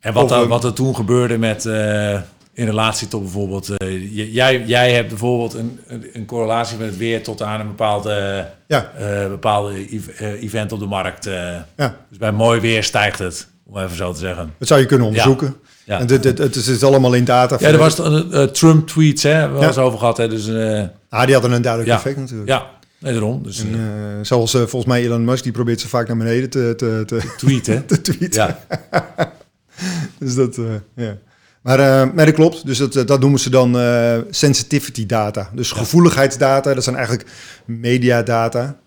En 0.00 0.12
wat, 0.12 0.30
er, 0.30 0.42
eh, 0.42 0.48
wat 0.48 0.64
er 0.64 0.72
toen 0.72 0.94
gebeurde 0.94 1.38
met... 1.38 1.66
eh, 1.66 2.20
in 2.52 2.64
relatie 2.66 3.08
tot 3.08 3.22
bijvoorbeeld... 3.22 3.68
eh, 3.76 4.14
jij, 4.34 4.64
jij 4.66 4.92
hebt 4.92 5.08
bijvoorbeeld 5.08 5.54
een, 5.54 5.80
een, 6.12 6.26
correlatie 6.26 6.78
met 6.78 6.86
het 6.86 6.96
weer... 6.96 7.22
tot 7.22 7.42
aan 7.42 7.60
een 7.60 7.66
bepaalde, 7.66 8.46
Ja, 8.66 8.90
eh, 8.98 9.28
bepaalde 9.28 9.92
ev- 9.94 10.08
eh, 10.20 10.42
event 10.42 10.72
op 10.72 10.78
de 10.80 10.86
markt. 10.86 11.26
eh. 11.26 11.54
ja, 11.76 11.96
Dus 12.08 12.18
bij 12.18 12.32
mooi 12.32 12.60
weer 12.60 12.84
stijgt 12.84 13.18
het, 13.18 13.48
om 13.66 13.78
even 13.78 13.96
zo 13.96 14.12
te 14.12 14.18
zeggen. 14.18 14.54
dat 14.58 14.68
zou 14.68 14.80
je 14.80 14.86
kunnen 14.86 15.06
onderzoeken. 15.06 15.54
Ja, 15.88 15.98
En 16.00 16.06
dit, 16.06 16.22
dit, 16.22 16.38
het 16.38 16.56
is 16.56 16.66
het 16.66 16.76
is 16.76 16.82
allemaal 16.82 17.14
in 17.14 17.24
data. 17.24 17.56
ja 17.60 17.68
er 17.68 17.78
was 17.78 18.00
uh, 18.00 18.42
Trump 18.42 18.86
tweets, 18.86 19.22
hè, 19.22 19.30
hebben 19.30 19.58
we 19.60 19.64
Ja. 19.74 19.80
over 19.80 19.98
gehad. 19.98 20.16
Hè, 20.16 20.28
dus 20.28 20.48
eh, 20.48 20.82
Ah, 21.08 21.24
die 21.24 21.32
hadden 21.34 21.52
een 21.52 21.62
duidelijk 21.62 21.92
effect 21.92 22.16
natuurlijk. 22.16 22.48
ja, 22.48 22.66
nee, 22.98 23.12
daarom. 23.12 23.42
Dus 23.42 23.60
En, 23.60 23.74
eh, 23.74 23.80
eh, 24.18 24.18
zoals 24.22 24.54
eh, 24.54 24.60
volgens 24.60 24.84
mij 24.84 25.02
Elon 25.02 25.24
Musk, 25.24 25.42
die 25.42 25.52
probeert 25.52 25.80
ze 25.80 25.88
vaak 25.88 26.08
naar 26.08 26.16
beneden 26.16 26.50
te, 26.50 26.74
te, 26.76 27.02
te, 27.06 27.32
tweeten. 27.36 27.84
Ja, 28.30 28.58
Dus 30.18 30.34
dat, 30.34 30.56
eh, 30.58 30.64
ja. 30.96 31.16
Maar, 31.62 31.78
eh, 31.78 32.14
maar 32.14 32.26
dat 32.26 32.34
klopt. 32.34 32.66
Dus 32.66 32.78
dat, 32.78 32.92
dat 33.08 33.20
noemen 33.20 33.40
ze 33.40 33.50
dan 33.50 33.78
eh, 33.78 34.18
sensitivity 34.30 35.06
data. 35.06 35.50
Dus 35.54 35.72
gevoeligheidsdata, 35.72 36.74
dat 36.74 36.84
zijn 36.84 36.96
eigenlijk 36.96 37.28
mediadata. 37.66 38.78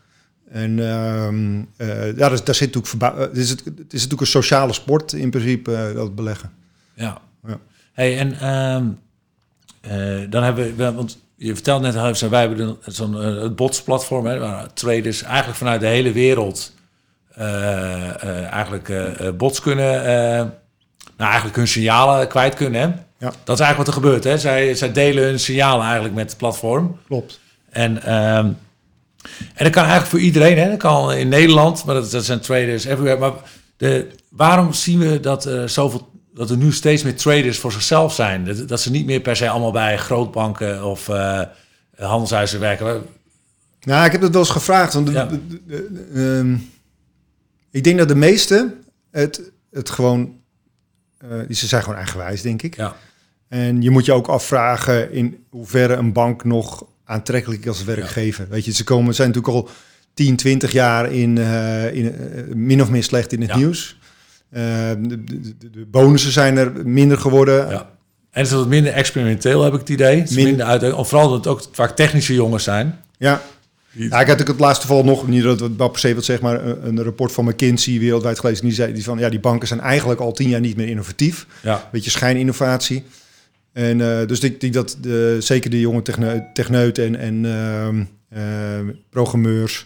En 0.51 0.79
ehm, 0.89 1.61
eh, 1.77 2.05
ja, 2.07 2.11
daar, 2.29 2.43
daar 2.43 2.55
zit 2.55 2.73
natuurlijk 2.75 3.03
eh, 3.15 3.19
het, 3.21 3.37
is 3.37 3.49
het, 3.49 3.59
het 3.65 3.73
is 3.77 3.93
natuurlijk 3.93 4.21
een 4.21 4.27
sociale 4.27 4.73
sport 4.73 5.13
in 5.13 5.29
principe, 5.29 5.75
eh, 5.75 5.95
dat 5.95 6.15
beleggen. 6.15 6.51
Ja. 7.01 7.21
Ja. 7.47 7.59
Hey, 7.93 8.17
en 8.17 8.39
ehm, 8.39 8.85
eh, 9.81 10.29
dan 10.29 10.43
hebben 10.43 10.75
we, 10.75 10.93
want 10.93 11.17
je 11.41 11.53
vertelt 11.53 11.81
net, 11.81 11.95
Huis, 11.95 12.21
wij 12.21 12.39
hebben 12.39 12.77
zo'n 12.85 13.21
eh, 13.21 13.41
het 13.41 13.55
botsplatform, 13.55 14.25
hè, 14.25 14.39
waar 14.39 14.73
traders 14.73 15.23
eigenlijk 15.23 15.57
vanuit 15.57 15.81
de 15.81 15.87
hele 15.87 16.11
wereld 16.11 16.73
eh, 17.35 18.23
eh, 18.23 18.45
eigenlijk 18.45 18.91
bots 19.37 19.59
kunnen, 19.61 20.03
nou 21.17 21.29
eigenlijk 21.29 21.55
hun 21.55 21.67
signalen 21.67 22.27
kwijt 22.27 22.55
kunnen. 22.55 22.81
Hè? 22.81 22.87
Ja. 23.25 23.33
Dat 23.43 23.59
is 23.59 23.65
eigenlijk 23.65 23.77
wat 23.77 23.87
er 23.87 23.93
gebeurt. 23.93 24.23
Hè? 24.23 24.37
Zij, 24.37 24.73
zij 24.73 24.91
delen 24.91 25.23
hun 25.23 25.39
signalen 25.39 25.85
eigenlijk 25.85 26.15
met 26.15 26.29
het 26.29 26.37
platform. 26.37 26.97
Klopt. 27.07 27.39
En, 27.69 28.03
ehm, 28.03 28.45
en 29.55 29.63
dat 29.63 29.69
kan 29.69 29.83
eigenlijk 29.83 30.11
voor 30.11 30.19
iedereen. 30.19 30.57
Hè? 30.57 30.69
Dat 30.69 30.77
kan 30.77 31.13
in 31.13 31.29
Nederland, 31.29 31.85
maar 31.85 31.95
dat, 31.95 32.11
dat 32.11 32.25
zijn 32.25 32.39
traders 32.39 32.85
everywhere. 32.85 33.19
Maar 33.19 33.33
de, 33.77 34.07
waarom 34.29 34.73
zien 34.73 34.99
we 34.99 35.19
dat, 35.19 35.45
er 35.45 35.69
zoveel, 35.69 36.10
dat 36.33 36.49
er 36.49 36.57
nu 36.57 36.71
steeds 36.71 37.03
meer 37.03 37.15
traders 37.15 37.57
voor 37.59 37.71
zichzelf 37.71 38.13
zijn? 38.13 38.45
Dat, 38.45 38.67
dat 38.67 38.81
ze 38.81 38.91
niet 38.91 39.05
meer 39.05 39.19
per 39.21 39.35
se 39.35 39.49
allemaal 39.49 39.71
bij 39.71 39.97
grootbanken 39.97 40.83
of 40.85 41.09
eh 41.09 41.41
handelshuizen 41.97 42.59
werken. 42.59 43.01
Nou, 43.81 44.05
ik 44.05 44.11
heb 44.11 44.21
het 44.21 44.31
wel 44.31 44.41
eens 44.41 44.49
gevraagd. 44.49 44.93
Want 44.93 45.05
de- 45.05 45.11
Ja. 45.11 45.25
de- 45.25 45.39
de- 45.47 45.87
de- 45.91 46.37
ehm, 46.39 46.55
ik 47.71 47.83
denk 47.83 47.97
dat 47.97 48.07
de 48.07 48.15
meesten 48.15 48.83
het, 49.11 49.51
het 49.71 49.89
gewoon... 49.89 50.33
eh, 51.17 51.29
ze 51.49 51.67
zijn 51.67 51.83
gewoon 51.83 51.97
eigenwijs, 51.97 52.41
denk 52.41 52.61
ik. 52.61 52.75
Ja, 52.75 52.95
En 53.47 53.81
je 53.81 53.89
moet 53.89 54.05
je 54.05 54.13
ook 54.13 54.27
afvragen 54.27 55.11
in 55.11 55.43
hoeverre 55.49 55.93
een 55.93 56.13
bank 56.13 56.43
nog 56.43 56.85
aantrekkelijk 57.05 57.61
is 57.61 57.67
als 57.67 57.83
werkgever. 57.83 58.47
Weet 58.49 58.65
je, 58.65 58.71
ze 58.73 58.83
komen, 58.83 59.15
zijn 59.15 59.27
natuurlijk 59.27 59.55
al 59.55 59.69
10, 60.13 60.35
20 60.35 60.71
jaar 60.71 61.11
in, 61.11 61.37
eh, 61.37 61.93
in 61.95 62.13
min 62.65 62.81
of 62.81 62.89
meer 62.89 63.03
slecht 63.03 63.33
in 63.33 63.41
het 63.41 63.49
Ja. 63.49 63.55
nieuws. 63.57 63.99
Eh, 64.51 64.61
de, 64.99 65.23
de, 65.71 65.85
bonussen 65.91 66.31
zijn 66.31 66.57
er 66.57 66.71
minder 66.85 67.17
geworden. 67.17 67.69
ja. 67.69 67.89
En 68.31 68.41
het 68.41 68.51
is 68.51 68.57
wat 68.57 68.67
minder 68.67 68.93
experimenteel, 68.93 69.63
heb 69.63 69.73
ik 69.73 69.79
het 69.79 69.89
idee. 69.89 70.19
Het 70.19 70.29
is 70.29 70.35
Min- 70.35 70.45
minder 70.45 70.65
uit, 70.65 70.93
of 70.93 71.09
vooral 71.09 71.27
dat 71.29 71.37
het 71.37 71.47
ook 71.47 71.61
vaak 71.71 71.95
technische 71.95 72.33
jongens 72.33 72.63
zijn. 72.63 72.99
Ja. 73.17 73.41
Ja, 73.91 74.21
ik 74.21 74.27
had 74.27 74.41
ook 74.41 74.47
het 74.47 74.59
laatste 74.59 74.87
geval 74.87 75.03
nog, 75.03 75.27
niet 75.27 75.43
dat 75.43 75.59
het 75.59 75.77
per 75.77 75.89
se 75.99 76.15
wat 76.15 76.23
zeg 76.25 76.41
maar, 76.41 76.65
een, 76.65 76.87
een 76.87 77.03
rapport 77.03 77.31
van 77.31 77.45
McKinsey 77.45 77.99
wereldwijd 77.99 78.39
gelezen. 78.39 78.65
Die 78.65 78.73
zei 78.73 78.93
die 78.93 79.03
van, 79.03 79.19
ja, 79.19 79.29
die 79.29 79.39
banken 79.39 79.67
zijn 79.67 79.79
eigenlijk 79.79 80.19
al 80.19 80.31
tien 80.31 80.49
jaar 80.49 80.59
niet 80.59 80.75
meer 80.77 80.87
innovatief. 80.87 81.47
Ja, 81.63 81.89
beetje 81.91 82.09
schijninnovatie. 82.09 83.03
En 83.73 84.01
eh, 84.01 84.27
dus 84.27 84.39
ik 84.39 84.61
denk 84.61 84.73
dat 84.73 84.97
de, 85.01 85.37
zeker 85.39 85.69
de 85.69 85.79
jonge 85.79 86.01
techne- 86.01 86.49
techneuten 86.53 87.03
en, 87.03 87.15
en 87.15 87.45
ehm, 87.45 88.03
ehm, 88.41 88.89
programmeurs, 89.09 89.85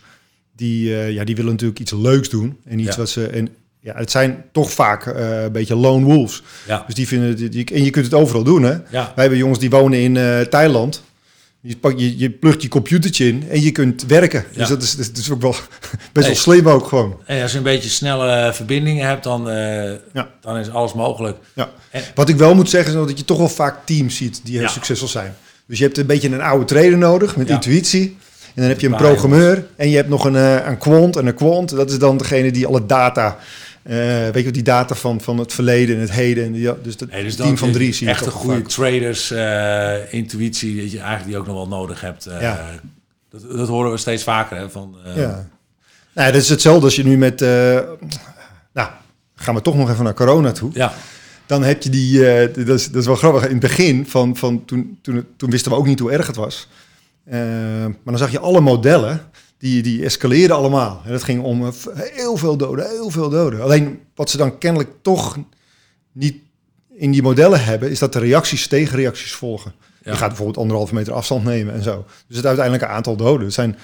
die, 0.55 0.95
eh, 0.95 1.11
ja, 1.11 1.23
die 1.23 1.35
willen 1.35 1.51
natuurlijk 1.51 1.79
iets 1.79 1.91
leuks 1.93 2.29
doen. 2.29 2.57
En 2.65 2.79
iets 2.79 2.89
Ja. 2.89 2.97
wat 2.97 3.09
ze. 3.09 3.27
En 3.27 3.49
ja, 3.85 3.93
het 3.95 4.11
zijn 4.11 4.43
toch 4.51 4.71
vaak 4.71 5.05
eh, 5.05 5.43
een 5.43 5.51
beetje 5.51 5.75
lone 5.75 6.05
wolves. 6.05 6.43
ja, 6.67 6.83
Dus 6.85 6.95
die 6.95 7.07
vinden 7.07 7.49
die- 7.51 7.65
En 7.73 7.83
je 7.83 7.89
kunt 7.89 8.05
het 8.05 8.13
overal 8.13 8.43
doen. 8.43 8.63
Hè? 8.63 8.69
ja. 8.71 8.81
Wij 8.89 9.11
hebben 9.15 9.37
jongens 9.37 9.59
die 9.59 9.69
wonen 9.69 9.99
in 9.99 10.17
eh, 10.17 10.39
Thailand. 10.41 11.03
Je, 11.61 11.77
pak, 11.77 11.97
je, 11.99 12.17
je 12.17 12.29
plugt 12.29 12.61
je 12.61 12.67
computertje 12.67 13.27
in 13.27 13.43
en 13.49 13.61
je 13.61 13.71
kunt 13.71 14.05
werken. 14.05 14.45
Ja. 14.51 14.57
Dus 14.57 14.67
dat 14.67 14.81
is, 14.81 14.95
dat 14.95 15.17
is 15.17 15.31
ook 15.31 15.41
wel 15.41 15.51
best 16.13 16.13
Nee. 16.13 16.25
wel 16.25 16.35
slim 16.35 16.69
ook 16.69 16.87
gewoon. 16.87 17.19
En 17.25 17.41
als 17.41 17.51
je 17.51 17.57
een 17.57 17.63
beetje 17.63 17.89
snelle 17.89 18.53
verbindingen 18.53 19.07
hebt, 19.07 19.23
dan, 19.23 19.49
eh, 19.49 19.91
Ja. 20.13 20.29
dan 20.41 20.57
is 20.57 20.69
alles 20.69 20.93
mogelijk. 20.93 21.37
Ja. 21.53 21.69
En- 21.91 22.03
Wat 22.15 22.29
ik 22.29 22.35
wel 22.35 22.55
moet 22.55 22.69
zeggen 22.69 22.99
is 23.01 23.07
dat 23.07 23.17
je 23.17 23.25
toch 23.25 23.37
wel 23.37 23.49
vaak 23.49 23.85
teams 23.85 24.15
ziet 24.15 24.41
die 24.43 24.57
heel 24.57 24.69
succesvol 24.69 25.07
zijn. 25.07 25.35
Dus 25.67 25.77
je 25.77 25.83
hebt 25.83 25.97
een 25.97 26.05
beetje 26.05 26.29
een 26.29 26.41
oude 26.41 26.65
trader 26.65 26.97
nodig 26.97 27.35
met 27.35 27.49
intuïtie. 27.49 28.17
En 28.45 28.61
dan 28.61 28.69
heb 28.71 28.79
je 28.79 28.87
een 28.87 28.95
programmeur 28.95 29.65
en 29.75 29.89
je 29.89 29.95
hebt 29.95 30.09
nog 30.09 30.25
een, 30.25 30.35
eh, 30.35 30.67
een 30.67 30.77
quant. 30.77 31.15
En 31.15 31.25
een 31.27 31.33
quant, 31.33 31.69
dat 31.75 31.91
is 31.91 31.99
dan 31.99 32.17
degene 32.17 32.51
die 32.51 32.67
alle 32.67 32.85
data, 32.85 33.25
eh, 33.27 33.33
weet 33.93 34.35
je 34.35 34.43
wat, 34.43 34.53
die 34.53 34.63
data 34.63 34.95
van, 34.95 35.21
van 35.21 35.37
het 35.37 35.53
verleden 35.53 35.95
en 35.95 36.01
het 36.01 36.11
heden. 36.11 36.43
En 36.45 36.51
die, 36.51 36.81
dus 36.81 36.97
dat 36.97 37.11
dus 37.11 37.35
team 37.35 37.57
van 37.57 37.71
drie 37.71 37.93
zie 37.93 38.05
je 38.07 38.11
echt 38.13 38.25
een 38.25 38.31
goede 38.31 38.55
vaak. 38.59 38.67
traders, 38.67 39.31
eh, 39.31 40.13
intuïtie, 40.13 40.81
dat 40.81 40.91
je 40.91 40.97
eigenlijk 40.99 41.27
die 41.27 41.37
ook 41.37 41.45
nog 41.45 41.55
wel 41.55 41.67
nodig 41.67 42.01
hebt. 42.01 42.25
eh, 42.25 42.41
Ja. 42.41 42.69
dat, 43.29 43.41
dat 43.51 43.67
horen 43.67 43.91
we 43.91 43.97
steeds 43.97 44.23
vaker. 44.23 44.57
Hè, 44.57 44.69
van, 44.69 44.95
eh, 45.05 45.15
Ja. 45.17 45.47
Nou, 46.13 46.31
dat 46.31 46.41
is 46.41 46.49
hetzelfde 46.49 46.83
als 46.85 46.95
je 46.95 47.03
nu 47.03 47.17
met... 47.17 47.41
eh, 47.41 47.79
nou, 48.73 48.89
gaan 49.35 49.55
we 49.55 49.61
toch 49.61 49.75
nog 49.75 49.89
even 49.89 50.03
naar 50.03 50.13
corona 50.13 50.51
toe. 50.51 50.69
ja, 50.73 50.93
Dan 51.45 51.63
heb 51.63 51.83
je 51.83 51.89
die, 51.89 52.27
eh, 52.31 52.53
dat, 52.65 52.79
is, 52.79 52.91
dat 52.91 53.01
is 53.01 53.07
wel 53.07 53.15
grappig, 53.15 53.43
in 53.43 53.49
het 53.51 53.59
begin 53.59 54.07
van, 54.07 54.35
van 54.37 54.65
toen, 54.65 54.99
toen, 55.01 55.25
toen 55.37 55.49
wisten 55.49 55.71
we 55.71 55.77
ook 55.77 55.85
niet 55.87 55.99
hoe 55.99 56.11
erg 56.11 56.27
het 56.27 56.35
was. 56.35 56.67
Eh, 57.25 57.39
maar 57.85 57.93
dan 58.05 58.17
zag 58.17 58.31
je 58.31 58.39
alle 58.39 58.61
modellen, 58.61 59.21
die, 59.57 59.81
die 59.83 60.03
escaleerden 60.03 60.55
allemaal. 60.57 61.01
En 61.05 61.11
dat 61.11 61.23
ging 61.23 61.43
om 61.43 61.65
eh, 61.65 61.71
heel 61.95 62.37
veel 62.37 62.57
doden, 62.57 62.89
heel 62.89 63.09
veel 63.09 63.29
doden. 63.29 63.61
Alleen 63.61 63.99
wat 64.15 64.29
ze 64.29 64.37
dan 64.37 64.57
kennelijk 64.57 64.89
toch 65.01 65.37
niet 66.11 66.35
in 66.95 67.11
die 67.11 67.21
modellen 67.21 67.63
hebben, 67.63 67.89
is 67.89 67.99
dat 67.99 68.13
de 68.13 68.19
reacties 68.19 68.67
tegenreacties 68.67 69.33
volgen. 69.33 69.73
Ja. 70.03 70.11
Je 70.11 70.17
gaat 70.17 70.27
bijvoorbeeld 70.27 70.57
anderhalve 70.57 70.93
meter 70.93 71.13
afstand 71.13 71.43
nemen 71.43 71.73
en 71.73 71.83
zo. 71.83 72.05
Dus 72.27 72.37
het 72.37 72.45
uiteindelijke 72.45 72.87
aantal 72.93 73.15
doden 73.15 73.51
zijn... 73.51 73.77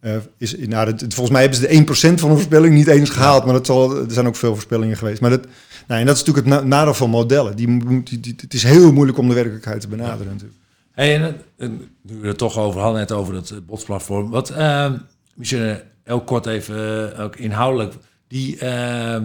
eh, 0.00 0.16
is, 0.38 0.56
nou, 0.58 0.84
dat, 0.90 1.00
volgens 1.00 1.30
mij 1.30 1.40
hebben 1.40 1.58
ze 1.60 1.66
de 1.66 2.14
1% 2.14 2.20
van 2.20 2.28
de 2.28 2.34
voorspelling 2.34 2.74
niet 2.74 2.86
eens 2.86 3.10
gehaald, 3.10 3.44
maar 3.44 3.54
dat 3.54 3.66
zal, 3.66 3.96
er 3.96 4.10
zijn 4.12 4.26
ook 4.26 4.36
veel 4.36 4.52
voorspellingen 4.52 4.96
geweest. 4.96 5.20
Maar 5.20 5.30
dat, 5.30 5.46
nou, 5.86 6.00
en 6.00 6.06
dat 6.06 6.16
is 6.16 6.22
natuurlijk 6.24 6.46
het 6.54 6.62
na- 6.62 6.76
nadeel 6.76 6.94
van 6.94 7.10
modellen. 7.10 7.56
Die, 7.56 7.68
moet- 7.68 8.06
die, 8.08 8.20
die- 8.20 8.34
het 8.40 8.54
is 8.54 8.62
heel 8.62 8.92
moeilijk 8.92 9.18
om 9.18 9.28
de 9.28 9.34
werkelijkheid 9.34 9.80
te 9.80 9.88
benaderen 9.88 10.32
natuurlijk. 10.32 10.60
Hey, 10.92 11.14
en, 11.22 11.36
en 11.58 11.80
nu 12.02 12.18
we 12.20 12.26
het 12.28 12.38
toch 12.38 12.58
over 12.58 12.80
hadden, 12.80 13.00
net 13.00 13.12
over 13.12 13.34
het 13.34 13.50
eh, 13.50 13.56
botsplatform. 13.66 14.30
Wat, 14.30 14.50
eh, 14.50 14.92
misschien 15.34 15.76
heel 16.04 16.20
kort 16.20 16.46
even, 16.46 17.12
eh, 17.16 17.24
ook 17.24 17.36
inhoudelijk. 17.36 17.94
Die, 18.28 18.58
eh, 18.58 19.20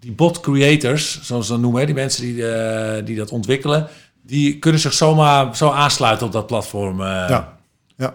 die 0.00 0.12
bot 0.12 0.40
creators, 0.40 1.20
zoals 1.22 1.46
ze 1.46 1.52
dat 1.52 1.60
noemen, 1.60 1.86
die 1.86 1.94
mensen 1.94 2.22
die, 2.22 2.46
eh, 2.48 3.04
die 3.04 3.16
dat 3.16 3.30
ontwikkelen, 3.30 3.86
die 4.22 4.58
kunnen 4.58 4.80
zich 4.80 4.92
zomaar 4.92 5.56
zo 5.56 5.70
aansluiten 5.70 6.26
op 6.26 6.32
dat 6.32 6.46
platform. 6.46 7.00
Ja, 7.00 7.58
ja. 7.96 8.14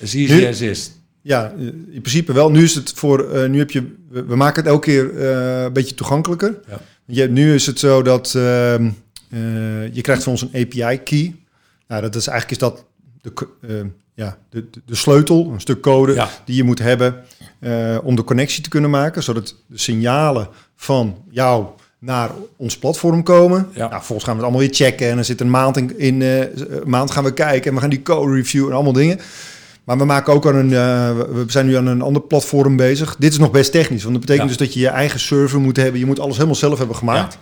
Easy 0.00 0.26
Nu- 0.28 0.46
as 0.46 0.60
is. 0.60 0.90
Ja, 1.22 1.52
in 1.90 2.00
principe 2.00 2.32
wel. 2.32 2.50
Nu 2.50 2.62
is 2.62 2.74
het 2.74 2.92
voor, 2.94 3.48
nu 3.48 3.58
heb 3.58 3.70
je, 3.70 3.94
we 4.08 4.24
we 4.24 4.36
maken 4.36 4.62
het 4.62 4.70
elke 4.72 4.86
keer 4.86 5.22
een 5.26 5.72
beetje 5.72 5.94
toegankelijker. 5.94 6.60
Ja. 6.68 6.80
Je, 7.04 7.28
nu 7.28 7.54
is 7.54 7.66
het 7.66 7.78
zo 7.78 8.02
dat 8.02 8.34
ehm, 8.34 8.90
eh, 9.30 9.94
je 9.94 10.00
krijgt 10.00 10.22
van 10.22 10.32
ons 10.32 10.42
een 10.42 10.60
API 10.62 10.98
key. 11.02 11.34
Nou, 11.90 12.02
dat 12.02 12.14
is 12.14 12.26
eigenlijk 12.26 12.62
is 12.62 12.68
dat 12.68 12.84
de, 13.20 13.46
eh, 13.68 13.74
ja, 14.14 14.36
de, 14.50 14.64
de, 14.86 14.94
sleutel, 14.94 15.50
een 15.52 15.60
stuk 15.60 15.80
code 15.80 16.14
Ja. 16.14 16.28
die 16.44 16.56
je 16.56 16.64
moet 16.64 16.78
hebben 16.78 17.24
eh, 17.58 17.98
om 18.02 18.16
de 18.16 18.24
connectie 18.24 18.62
te 18.62 18.68
kunnen 18.68 18.90
maken, 18.90 19.22
zodat 19.22 19.56
de 19.66 19.78
signalen 19.78 20.48
van 20.76 21.16
jou 21.30 21.66
naar 21.98 22.30
ons 22.56 22.78
platform 22.78 23.22
komen. 23.22 23.68
Ja. 23.74 23.88
Nou, 23.88 24.02
volgens 24.02 24.24
gaan 24.24 24.36
we 24.36 24.42
het 24.42 24.50
allemaal 24.50 24.68
weer 24.68 24.76
checken 24.76 25.08
en 25.08 25.14
dan 25.14 25.24
zit 25.24 25.40
een 25.40 25.50
maand 25.50 25.76
in, 25.76 25.98
in 25.98 26.22
eh, 26.22 26.40
een 26.40 26.82
maand 26.90 27.10
gaan 27.10 27.24
we 27.24 27.34
kijken 27.34 27.68
en 27.68 27.74
we 27.74 27.80
gaan 27.80 27.90
die 27.90 28.02
code 28.02 28.34
review 28.34 28.66
en 28.66 28.72
allemaal 28.72 28.92
dingen. 28.92 29.20
Maar 29.84 29.98
we 29.98 30.04
maken 30.04 30.32
ook 30.32 30.46
aan 30.46 30.54
een, 30.54 30.68
we 31.34 31.44
zijn 31.46 31.66
nu 31.66 31.76
aan 31.76 31.86
een 31.86 32.02
ander 32.02 32.22
platform 32.22 32.76
bezig. 32.76 33.16
Dit 33.18 33.32
is 33.32 33.38
nog 33.38 33.50
best 33.50 33.72
technisch, 33.72 34.02
want 34.02 34.14
dat 34.14 34.26
betekent 34.26 34.50
Ja. 34.50 34.56
dus 34.56 34.66
dat 34.66 34.74
je 34.74 34.80
je 34.80 34.88
eigen 34.88 35.20
server 35.20 35.60
moet 35.60 35.76
hebben. 35.76 36.00
Je 36.00 36.06
moet 36.06 36.20
alles 36.20 36.34
helemaal 36.34 36.54
zelf 36.56 36.78
hebben 36.78 36.96
gemaakt. 36.96 37.38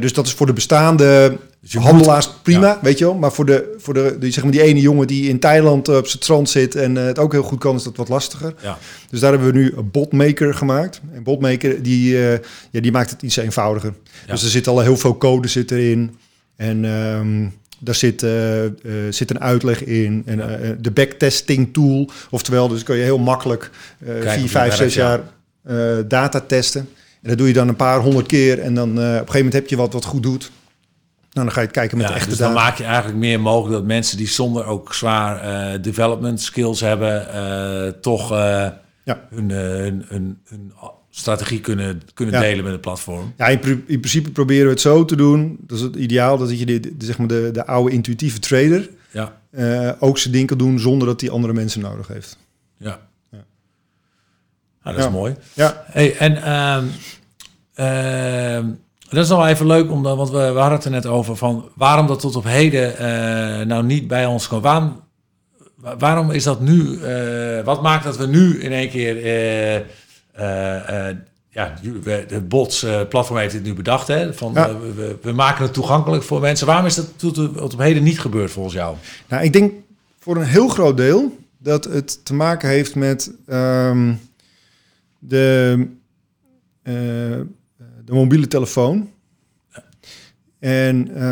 Dus 0.00 0.12
dat 0.12 0.26
is 0.26 0.32
voor 0.32 0.46
de 0.46 0.52
bestaande 0.52 1.38
Dus 1.64 1.72
je 1.72 1.78
handelaars 1.78 2.28
prima, 2.42 2.78
weet 2.82 2.98
je 2.98 3.04
wel. 3.04 3.14
Maar 3.14 3.32
voor, 3.32 3.46
de, 3.46 3.74
voor 3.78 3.94
de, 3.94 4.16
die, 4.20 4.32
zeg 4.32 4.42
maar 4.42 4.52
die 4.52 4.62
ene 4.62 4.80
jongen 4.80 5.06
die 5.06 5.28
in 5.28 5.38
Thailand 5.38 5.88
eh, 5.88 5.96
op 5.96 6.06
zijn 6.06 6.22
strand 6.22 6.48
zit 6.48 6.74
en 6.74 6.96
eh, 6.96 7.04
het 7.04 7.18
ook 7.18 7.32
heel 7.32 7.42
goed 7.42 7.58
kan, 7.58 7.76
is 7.76 7.82
dat 7.82 7.96
wat 7.96 8.08
lastiger. 8.08 8.54
Ja. 8.62 8.78
Dus 9.10 9.20
daar 9.20 9.30
hebben 9.30 9.52
we 9.52 9.58
nu 9.58 9.72
een 9.76 9.90
botmaker 9.90 10.54
gemaakt. 10.54 11.00
En 11.12 11.22
botmaker 11.22 11.82
die, 11.82 12.28
eh, 12.28 12.38
ja, 12.70 12.80
die 12.80 12.92
maakt 12.92 13.10
het 13.10 13.22
iets 13.22 13.36
eenvoudiger. 13.36 13.94
Ja. 14.26 14.32
Dus 14.32 14.42
er 14.42 14.48
zit 14.48 14.66
al 14.66 14.80
heel 14.80 14.96
veel 14.96 15.18
code 15.18 15.48
zit 15.48 15.70
erin. 15.70 16.16
En 16.56 16.84
ehm, 16.84 17.48
daar 17.78 17.94
zit, 17.94 18.26
zit 19.10 19.30
een 19.30 19.40
uitleg 19.40 19.84
in. 19.84 20.22
En 20.26 20.38
de 20.80 20.90
backtesting 20.90 21.72
tool. 21.72 22.10
Oftewel, 22.30 22.68
dus 22.68 22.82
kun 22.82 22.96
je 22.96 23.02
heel 23.02 23.18
makkelijk 23.18 23.70
vier, 24.04 24.48
vijf, 24.48 24.74
zes 24.74 24.94
ja. 24.94 25.20
jaar 25.64 26.08
data 26.08 26.40
testen. 26.40 26.88
En 27.22 27.28
dat 27.28 27.38
doe 27.38 27.46
je 27.46 27.52
dan 27.52 27.68
een 27.68 27.76
paar 27.76 28.00
honderd 28.00 28.26
keer. 28.26 28.58
En 28.58 28.74
dan 28.74 28.90
op 28.90 28.96
een 28.96 29.04
gegeven 29.04 29.36
moment 29.36 29.52
heb 29.52 29.68
je 29.68 29.76
wat 29.76 29.92
wat 29.92 30.04
goed 30.04 30.22
doet. 30.22 30.50
Nou, 31.34 31.46
dan 31.46 31.50
ga 31.54 31.60
je 31.60 31.66
het 31.66 31.76
kijken 31.76 31.96
met 31.96 32.06
Ja, 32.06 32.12
de 32.12 32.18
echte 32.18 32.30
dus 32.30 32.38
dan 32.38 32.52
maak 32.52 32.76
je 32.78 32.84
eigenlijk 32.84 33.16
meer 33.18 33.40
mogelijk 33.40 33.72
dat 33.74 33.84
mensen 33.84 34.16
die 34.16 34.28
zonder 34.28 34.64
ook 34.64 34.94
zwaar 34.94 35.40
eh, 35.72 35.82
development 35.82 36.40
skills 36.40 36.80
hebben, 36.80 37.32
eh, 37.32 37.88
toch 38.00 38.32
eh, 38.32 38.68
Ja. 39.04 39.26
hun, 39.30 39.50
hun, 39.50 40.04
hun, 40.08 40.38
hun 40.48 40.72
strategie 41.10 41.60
kunnen, 41.60 42.02
kunnen 42.14 42.34
Ja. 42.34 42.40
delen 42.40 42.64
met 42.64 42.72
het 42.72 42.80
platform. 42.80 43.34
Ja, 43.36 43.46
in, 43.46 43.60
in 43.86 44.00
principe 44.00 44.30
proberen 44.30 44.64
we 44.64 44.70
het 44.70 44.80
zo 44.80 45.04
te 45.04 45.16
doen. 45.16 45.56
Dat 45.60 45.78
is 45.78 45.84
het 45.84 45.96
ideaal, 45.96 46.38
dat 46.38 46.58
je 46.58 46.66
de, 46.66 46.80
de- 46.80 46.94
zeg 46.98 47.18
maar 47.18 47.26
de, 47.26 47.50
de 47.52 47.66
oude 47.66 47.92
intuïtieve 47.92 48.38
trader 48.38 48.90
Ja, 49.10 49.96
ook 49.98 50.18
zijn 50.18 50.32
ding 50.32 50.46
kan 50.46 50.58
doen 50.58 50.78
zonder 50.78 51.06
dat 51.08 51.20
hij 51.20 51.30
andere 51.30 51.52
mensen 51.52 51.80
nodig 51.80 52.08
heeft. 52.08 52.38
ja. 52.76 53.00
Ja. 53.30 53.44
Nou, 54.82 54.96
dat 54.96 55.06
is 55.06 55.12
mooi. 55.12 55.34
Ja, 55.52 55.84
Hey, 55.86 56.16
en 56.16 56.42
ehm, 56.42 56.84
ehm, 57.74 58.70
dat 59.14 59.24
is 59.24 59.28
wel 59.30 59.46
even 59.46 59.66
leuk, 59.66 59.90
omdat, 59.90 60.16
want 60.16 60.30
we, 60.30 60.36
we 60.38 60.58
hadden 60.58 60.72
het 60.76 60.84
er 60.84 60.90
net 60.90 61.06
over 61.06 61.36
van 61.36 61.68
waarom 61.74 62.06
dat 62.06 62.20
tot 62.20 62.36
op 62.36 62.44
heden 62.44 62.98
eh, 62.98 63.66
nou 63.66 63.84
niet 63.84 64.08
bij 64.08 64.26
ons 64.26 64.48
kwam. 64.48 64.60
Waarom, 64.60 65.00
wa- 65.74 65.96
waarom 65.96 66.30
is 66.30 66.44
dat 66.44 66.60
nu? 66.60 66.98
eh, 67.02 67.64
wat 67.64 67.82
maakt 67.82 68.04
dat 68.04 68.16
we 68.16 68.26
nu 68.26 68.60
in 68.60 68.72
één 68.72 68.88
keer 68.90 69.24
eh, 69.24 69.84
ja, 71.50 71.74
het 72.28 72.48
bots-platform 72.48 73.38
heeft 73.38 73.52
dit 73.52 73.62
nu 73.62 73.74
bedacht. 73.74 74.08
Hè? 74.08 74.34
Van, 74.34 74.52
Ja. 74.54 74.70
we, 75.22 75.32
maken 75.32 75.62
het 75.64 75.72
toegankelijk 75.72 76.22
voor 76.22 76.40
mensen. 76.40 76.66
Waarom 76.66 76.86
is 76.86 76.94
dat 76.94 77.18
tot, 77.18 77.34
tot 77.34 77.72
op 77.74 77.78
heden 77.78 78.02
niet 78.02 78.20
gebeurd 78.20 78.50
volgens 78.50 78.74
jou? 78.74 78.96
Nou, 79.28 79.44
ik 79.44 79.52
denk 79.52 79.72
voor 80.20 80.36
een 80.36 80.42
heel 80.46 80.68
groot 80.68 80.96
deel 80.96 81.38
dat 81.58 81.84
het 81.84 82.24
te 82.24 82.34
maken 82.34 82.68
heeft 82.68 82.94
met 82.94 83.32
ehm, 83.46 84.14
de, 85.18 85.86
de 88.04 88.12
mobiele 88.12 88.46
telefoon. 88.48 89.08
En 90.58 91.22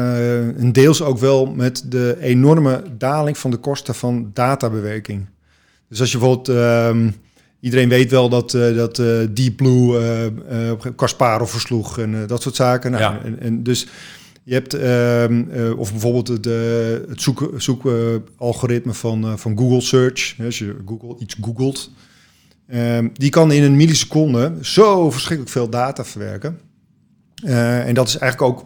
een 0.62 0.72
deels 0.72 1.02
ook 1.02 1.18
wel 1.18 1.46
met 1.46 1.85
de 1.88 2.16
enorme 2.20 2.82
daling 2.98 3.38
van 3.38 3.50
de 3.50 3.56
kosten 3.56 3.94
van 3.94 4.30
databewerking. 4.32 5.26
Dus 5.88 6.00
als 6.00 6.12
je 6.12 6.18
bijvoorbeeld, 6.18 6.48
ehm, 6.48 7.11
iedereen 7.61 7.88
weet 7.88 8.11
wel 8.11 8.28
dat, 8.28 8.54
eh, 8.54 8.74
dat 8.76 8.98
eh, 8.98 9.06
Deep 9.30 9.56
Blue 9.56 9.98
eh, 10.48 10.72
Kasparov 10.96 11.50
versloeg 11.50 11.98
en 11.98 12.26
dat 12.26 12.42
soort 12.42 12.54
zaken. 12.54 12.90
Nou, 12.90 13.02
Ja. 13.02 13.20
en, 13.24 13.40
en 13.40 13.62
dus 13.62 13.87
je 14.44 14.54
hebt, 14.54 14.74
ehm, 14.74 15.42
eh, 15.50 15.78
of 15.78 15.90
bijvoorbeeld 15.90 16.28
het, 16.28 16.46
eh, 16.46 16.54
het 17.08 17.22
zoekalgoritme 17.56 18.92
van, 18.94 19.24
eh, 19.24 19.37
van 19.37 19.58
Google 19.58 19.80
Search. 19.80 20.35
Als 20.44 20.58
je 20.58 20.76
Google 20.87 21.16
iets 21.18 21.37
googelt, 21.40 21.90
ehm, 22.72 23.08
die 23.12 23.30
kan 23.30 23.52
in 23.52 23.62
een 23.62 23.76
milliseconde 23.76 24.52
zo 24.61 25.11
verschrikkelijk 25.11 25.52
veel 25.52 25.68
data 25.68 26.04
verwerken. 26.04 26.58
Eh, 27.44 27.87
en 27.88 27.94
dat 27.94 28.08
is 28.08 28.16
eigenlijk 28.18 28.52
ook 28.52 28.64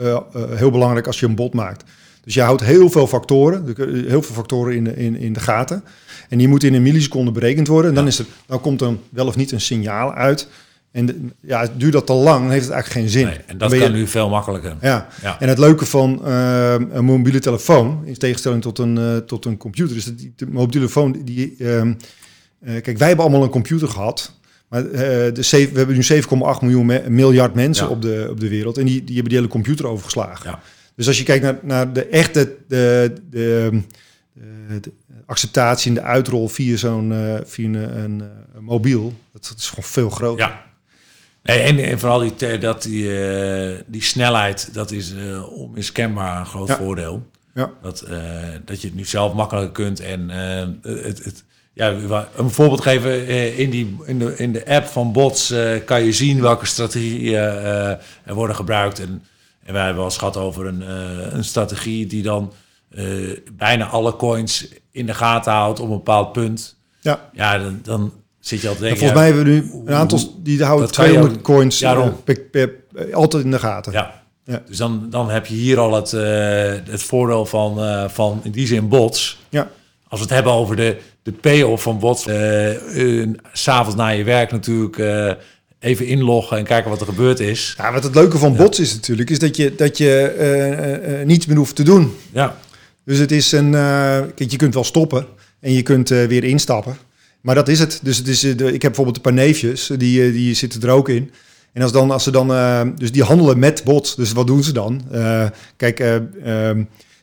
eh, 0.00 0.10
eh, 0.12 0.22
heel 0.54 0.70
belangrijk 0.70 1.06
als 1.06 1.20
je 1.20 1.26
een 1.26 1.34
bot 1.34 1.54
maakt. 1.54 1.84
Dus 2.24 2.34
je 2.34 2.40
houdt 2.42 2.62
heel 2.62 2.90
veel 2.90 3.06
factoren, 3.06 3.74
er 3.76 3.88
heel 3.88 4.22
veel 4.22 4.34
factoren 4.34 4.74
in 4.74 4.84
de, 4.84 4.96
in, 4.96 5.16
in 5.16 5.32
de 5.32 5.40
gaten. 5.40 5.84
En 6.28 6.38
die 6.38 6.48
moeten 6.48 6.68
in 6.68 6.74
een 6.74 6.82
milliseconde 6.82 7.30
berekend 7.32 7.66
worden. 7.66 7.90
En 7.90 7.96
dan, 7.96 8.06
is 8.06 8.18
er, 8.18 8.26
dan 8.46 8.60
komt 8.60 8.80
er 8.80 8.96
wel 9.10 9.26
of 9.26 9.36
niet 9.36 9.52
een 9.52 9.60
signaal 9.60 10.14
uit. 10.14 10.48
En 10.92 11.06
de- 11.06 11.18
ja, 11.40 11.66
duurt 11.76 11.92
dat 11.92 12.06
te 12.06 12.12
lang, 12.12 12.40
dan 12.42 12.50
heeft 12.50 12.64
het 12.64 12.72
eigenlijk 12.72 13.00
geen 13.04 13.12
zin. 13.20 13.26
Nee, 13.26 13.36
en 13.46 13.58
dat 13.58 13.72
je- 13.72 13.78
kan 13.78 13.92
nu 13.92 14.06
veel 14.06 14.28
makkelijker. 14.28 14.76
ja. 14.80 15.08
Ja. 15.22 15.40
en 15.40 15.48
het 15.48 15.58
leuke 15.58 15.86
van 15.86 16.24
eh, 16.26 16.74
een 16.90 17.04
mobiele 17.04 17.38
telefoon, 17.38 18.02
in 18.04 18.18
tegenstelling 18.18 18.62
tot 18.62 18.78
een, 18.78 19.22
tot 19.26 19.44
een 19.44 19.56
computer, 19.56 19.96
is 19.96 20.04
dat 20.04 20.18
die 20.18 20.32
de 20.36 20.46
mobiele 20.46 20.70
telefoon, 20.72 21.20
die, 21.24 21.54
ehm, 21.58 21.88
eh, 21.88 21.94
kijk, 22.64 22.98
wij 22.98 23.06
hebben 23.08 23.24
allemaal 23.24 23.42
een 23.44 23.50
computer 23.50 23.88
gehad, 23.88 24.34
maar 24.68 24.84
eh, 24.86 24.90
de 25.34 25.46
we 25.50 25.78
hebben 25.78 25.94
nu 25.96 26.02
7,8 26.02 26.60
miljoen 26.60 26.86
me- 26.86 27.04
miljard 27.10 27.54
mensen 27.54 27.84
Ja. 27.86 27.90
op, 27.92 28.02
de, 28.02 28.26
op 28.30 28.40
de 28.40 28.48
wereld 28.48 28.78
en 28.78 28.84
die, 28.86 29.04
die 29.04 29.14
hebben 29.14 29.28
die 29.32 29.38
hele 29.38 29.50
computer 29.52 29.86
overgeslagen. 29.86 30.50
Ja. 30.50 30.60
Dus 30.94 31.06
als 31.06 31.18
je 31.18 31.24
kijkt 31.24 31.44
naar, 31.44 31.58
naar 31.62 31.92
de 31.92 32.06
echte 32.06 32.56
de, 32.68 33.12
de, 33.30 33.80
de, 34.68 34.80
de 34.80 34.92
acceptatie 35.26 35.88
en 35.88 35.94
de 35.94 36.02
uitrol 36.02 36.48
via 36.48 36.76
zo'n 36.76 37.12
eh, 37.12 37.34
via 37.44 37.64
een, 37.66 37.74
een, 37.98 38.22
een 38.54 38.64
mobiel, 38.64 39.12
dat, 39.32 39.46
dat 39.48 39.58
is 39.58 39.68
gewoon 39.68 39.84
veel 39.84 40.10
groter. 40.10 40.46
Ja. 40.46 40.68
Nee, 41.42 41.58
en, 41.58 41.78
en 41.78 41.98
vooral 41.98 42.18
die, 42.36 42.58
dat 42.58 42.82
die, 42.82 43.24
eh, 43.24 43.78
die 43.86 44.02
snelheid, 44.02 44.68
dat 44.74 44.90
is 44.90 45.14
eh, 45.14 45.52
onmiskenbaar 45.52 46.40
een 46.40 46.46
groot 46.46 46.68
Ja. 46.68 46.76
voordeel. 46.76 47.26
Ja. 47.54 47.70
Dat, 47.82 48.00
eh, 48.00 48.18
dat 48.64 48.80
je 48.80 48.86
het 48.86 48.96
nu 48.96 49.04
zelf 49.04 49.32
makkelijker 49.34 49.72
kunt. 49.84 50.00
En 50.00 50.30
eh, 50.30 50.68
het, 51.04 51.24
het, 51.24 51.44
ja, 51.72 51.94
een 52.36 52.50
voorbeeld 52.50 52.80
geven, 52.80 53.26
eh, 53.26 53.58
in, 53.58 53.70
die, 53.70 53.96
in, 54.04 54.18
de, 54.18 54.36
in 54.36 54.52
de 54.52 54.66
app 54.66 54.86
van 54.86 55.12
bots 55.12 55.50
eh, 55.50 55.84
kan 55.84 56.02
je 56.04 56.12
zien 56.12 56.40
welke 56.40 56.66
strategieën 56.66 57.34
eh, 57.34 57.88
er 58.24 58.34
worden 58.34 58.56
gebruikt. 58.56 58.98
En, 59.00 59.22
en 59.64 59.72
wij 59.72 59.82
hebben 59.82 59.96
wel 59.96 60.04
eens 60.04 60.18
gehad 60.18 60.36
over 60.36 60.66
een, 60.66 60.80
een 61.36 61.44
strategie 61.44 62.06
die 62.06 62.22
dan 62.22 62.52
bijna 63.52 63.86
alle 63.86 64.16
coins 64.16 64.68
in 64.90 65.06
de 65.06 65.14
gaten 65.14 65.52
houdt 65.52 65.80
op 65.80 65.88
een 65.88 65.96
bepaald 65.96 66.32
punt. 66.32 66.76
Ja. 67.00 67.28
Ja, 67.32 67.58
dan, 67.58 67.80
dan 67.82 68.12
zit 68.40 68.60
je 68.60 68.68
al 68.68 68.74
te 68.74 68.80
denken... 68.80 68.98
volgens 68.98 69.18
mij 69.20 69.28
hebben 69.28 69.44
we 69.44 69.50
nu 69.50 69.70
een 69.86 69.94
aantal 69.94 70.18
die 70.38 70.64
houden 70.64 70.86
dat 70.86 70.96
kan 70.96 71.04
je 71.04 71.10
200 71.10 71.40
ook- 71.40 71.54
coins 71.54 71.78
Ja, 71.78 72.12
per- 72.50 72.74
altijd 73.12 73.44
in 73.44 73.50
de 73.50 73.58
gaten. 73.58 73.92
Ja. 73.92 74.22
Ja. 74.44 74.62
Dus 74.66 74.76
dan, 74.76 75.06
dan 75.10 75.30
heb 75.30 75.46
je 75.46 75.54
hier 75.54 75.78
al 75.78 75.94
het, 75.94 76.10
het 76.90 77.02
voordeel 77.02 77.46
van, 77.46 77.78
van 78.10 78.40
in 78.42 78.50
die 78.50 78.66
zin 78.66 78.88
bots. 78.88 79.38
Ja. 79.48 79.70
Als 80.08 80.20
we 80.20 80.26
het 80.26 80.34
hebben 80.34 80.52
over 80.52 80.76
de, 80.76 80.96
de 81.22 81.32
payoff 81.32 81.82
van 81.82 81.98
bots. 81.98 82.26
eh, 82.26 83.20
eh, 83.20 83.28
S'avonds 83.52 83.96
na 83.96 84.08
je 84.08 84.24
werk 84.24 84.50
natuurlijk 84.52 84.98
eh, 84.98 85.32
even 85.78 86.06
inloggen 86.06 86.56
en 86.58 86.64
kijken 86.64 86.90
wat 86.90 87.00
er 87.00 87.06
gebeurd 87.06 87.40
is. 87.40 87.74
Ja, 87.76 87.92
wat 87.92 88.02
het 88.04 88.14
leuke 88.14 88.38
van 88.38 88.56
bots 88.56 88.78
is 88.78 88.94
natuurlijk, 88.94 89.30
is 89.30 89.38
dat 89.38 89.56
je, 89.56 89.74
dat 89.74 89.98
je 89.98 90.20
eh, 90.38 91.20
eh, 91.20 91.26
niets 91.26 91.46
meer 91.46 91.56
hoeft 91.56 91.76
te 91.76 91.82
doen. 91.82 92.12
Ja, 92.32 92.56
Dus 93.04 93.18
het 93.18 93.32
is 93.32 93.52
een, 93.52 93.74
eh, 93.74 94.20
kijk, 94.34 94.50
je 94.50 94.56
kunt 94.56 94.74
wel 94.74 94.84
stoppen 94.84 95.26
en 95.60 95.72
je 95.72 95.82
kunt 95.82 96.08
weer 96.08 96.44
instappen. 96.44 96.96
Maar 97.40 97.54
dat 97.54 97.68
is 97.68 97.78
het. 97.78 98.00
Dus 98.02 98.16
het 98.16 98.28
is, 98.28 98.40
de, 98.40 98.48
ik 98.52 98.56
heb 98.70 98.80
bijvoorbeeld 98.80 99.16
een 99.16 99.22
paar 99.22 99.32
neefjes, 99.32 99.90
die, 99.96 100.32
die 100.32 100.54
zitten 100.54 100.82
er 100.82 100.90
ook 100.90 101.08
in. 101.08 101.30
En 101.72 101.82
als, 101.82 101.92
dan, 101.92 102.10
als 102.10 102.22
ze 102.22 102.30
dan, 102.30 102.48
dus 102.98 103.12
die 103.12 103.22
handelen 103.22 103.58
met 103.58 103.84
bots. 103.84 104.16
Dus 104.16 104.32
wat 104.32 104.46
doen 104.46 104.62
ze 104.62 104.72
dan? 104.72 105.02
Kijk, 105.76 106.20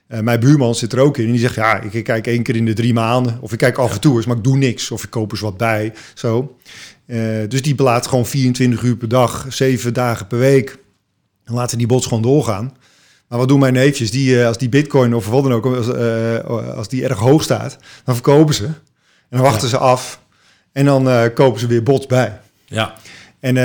eh, 0.08 0.20
mijn 0.20 0.40
buurman 0.40 0.76
zit 0.76 0.94
er 0.94 1.00
ook 1.00 1.18
in. 1.18 1.26
En 1.26 1.32
die 1.32 1.40
zegt, 1.40 1.56
ja, 1.56 1.82
ik 1.82 2.04
kijk 2.04 2.28
één 2.28 2.44
keer 2.44 2.56
in 2.56 2.66
de 2.66 2.74
drie 2.74 2.94
maanden. 2.94 3.38
Of 3.42 3.52
ik 3.52 3.58
kijk 3.58 3.78
af 3.78 3.94
en 3.94 4.00
toe 4.00 4.16
eens, 4.16 4.26
maar 4.26 4.38
ik 4.38 4.44
doe 4.44 4.58
niks. 4.58 4.92
Of 4.92 5.04
ik 5.04 5.10
koop 5.10 5.32
eens 5.32 5.40
wat 5.40 5.58
bij. 5.58 5.94
Zo. 6.14 6.56
Eh, 7.06 7.20
dus 7.48 7.62
die 7.62 7.76
belaat 7.76 8.08
gewoon 8.08 8.26
24 8.26 8.82
uur 8.82 8.96
per 8.96 9.08
dag, 9.08 9.46
zeven 9.50 9.94
dagen 9.94 10.28
per 10.28 10.40
week. 10.40 10.78
En 11.44 11.54
laten 11.54 11.78
die 11.78 11.88
bots 11.88 12.06
gewoon 12.06 12.24
doorgaan. 12.24 12.78
Maar 13.28 13.40
wat 13.40 13.48
doen 13.48 13.60
mijn 13.60 13.74
neefjes? 13.74 14.12
Die, 14.12 14.40
eh, 14.40 14.48
als 14.48 14.58
die 14.58 14.70
bitcoin 14.70 15.14
of 15.14 15.28
wat 15.28 15.44
dan 15.44 15.54
ook, 15.54 15.66
als, 15.66 15.94
als 16.76 16.88
die 16.88 17.04
erg 17.04 17.20
hoog 17.20 17.44
staat, 17.44 17.78
dan 18.04 18.16
verkopen 18.16 18.56
ze. 18.56 18.66
En 18.66 19.38
dan 19.38 19.42
wachten 19.42 19.70
ze 19.70 19.78
af. 19.78 20.22
En 20.72 20.86
dan 20.86 21.34
kopen 21.34 21.60
ze 21.60 21.68
weer 21.68 21.84
bots 21.84 22.06
bij. 22.06 22.40
ja, 22.66 22.94
En 23.40 23.56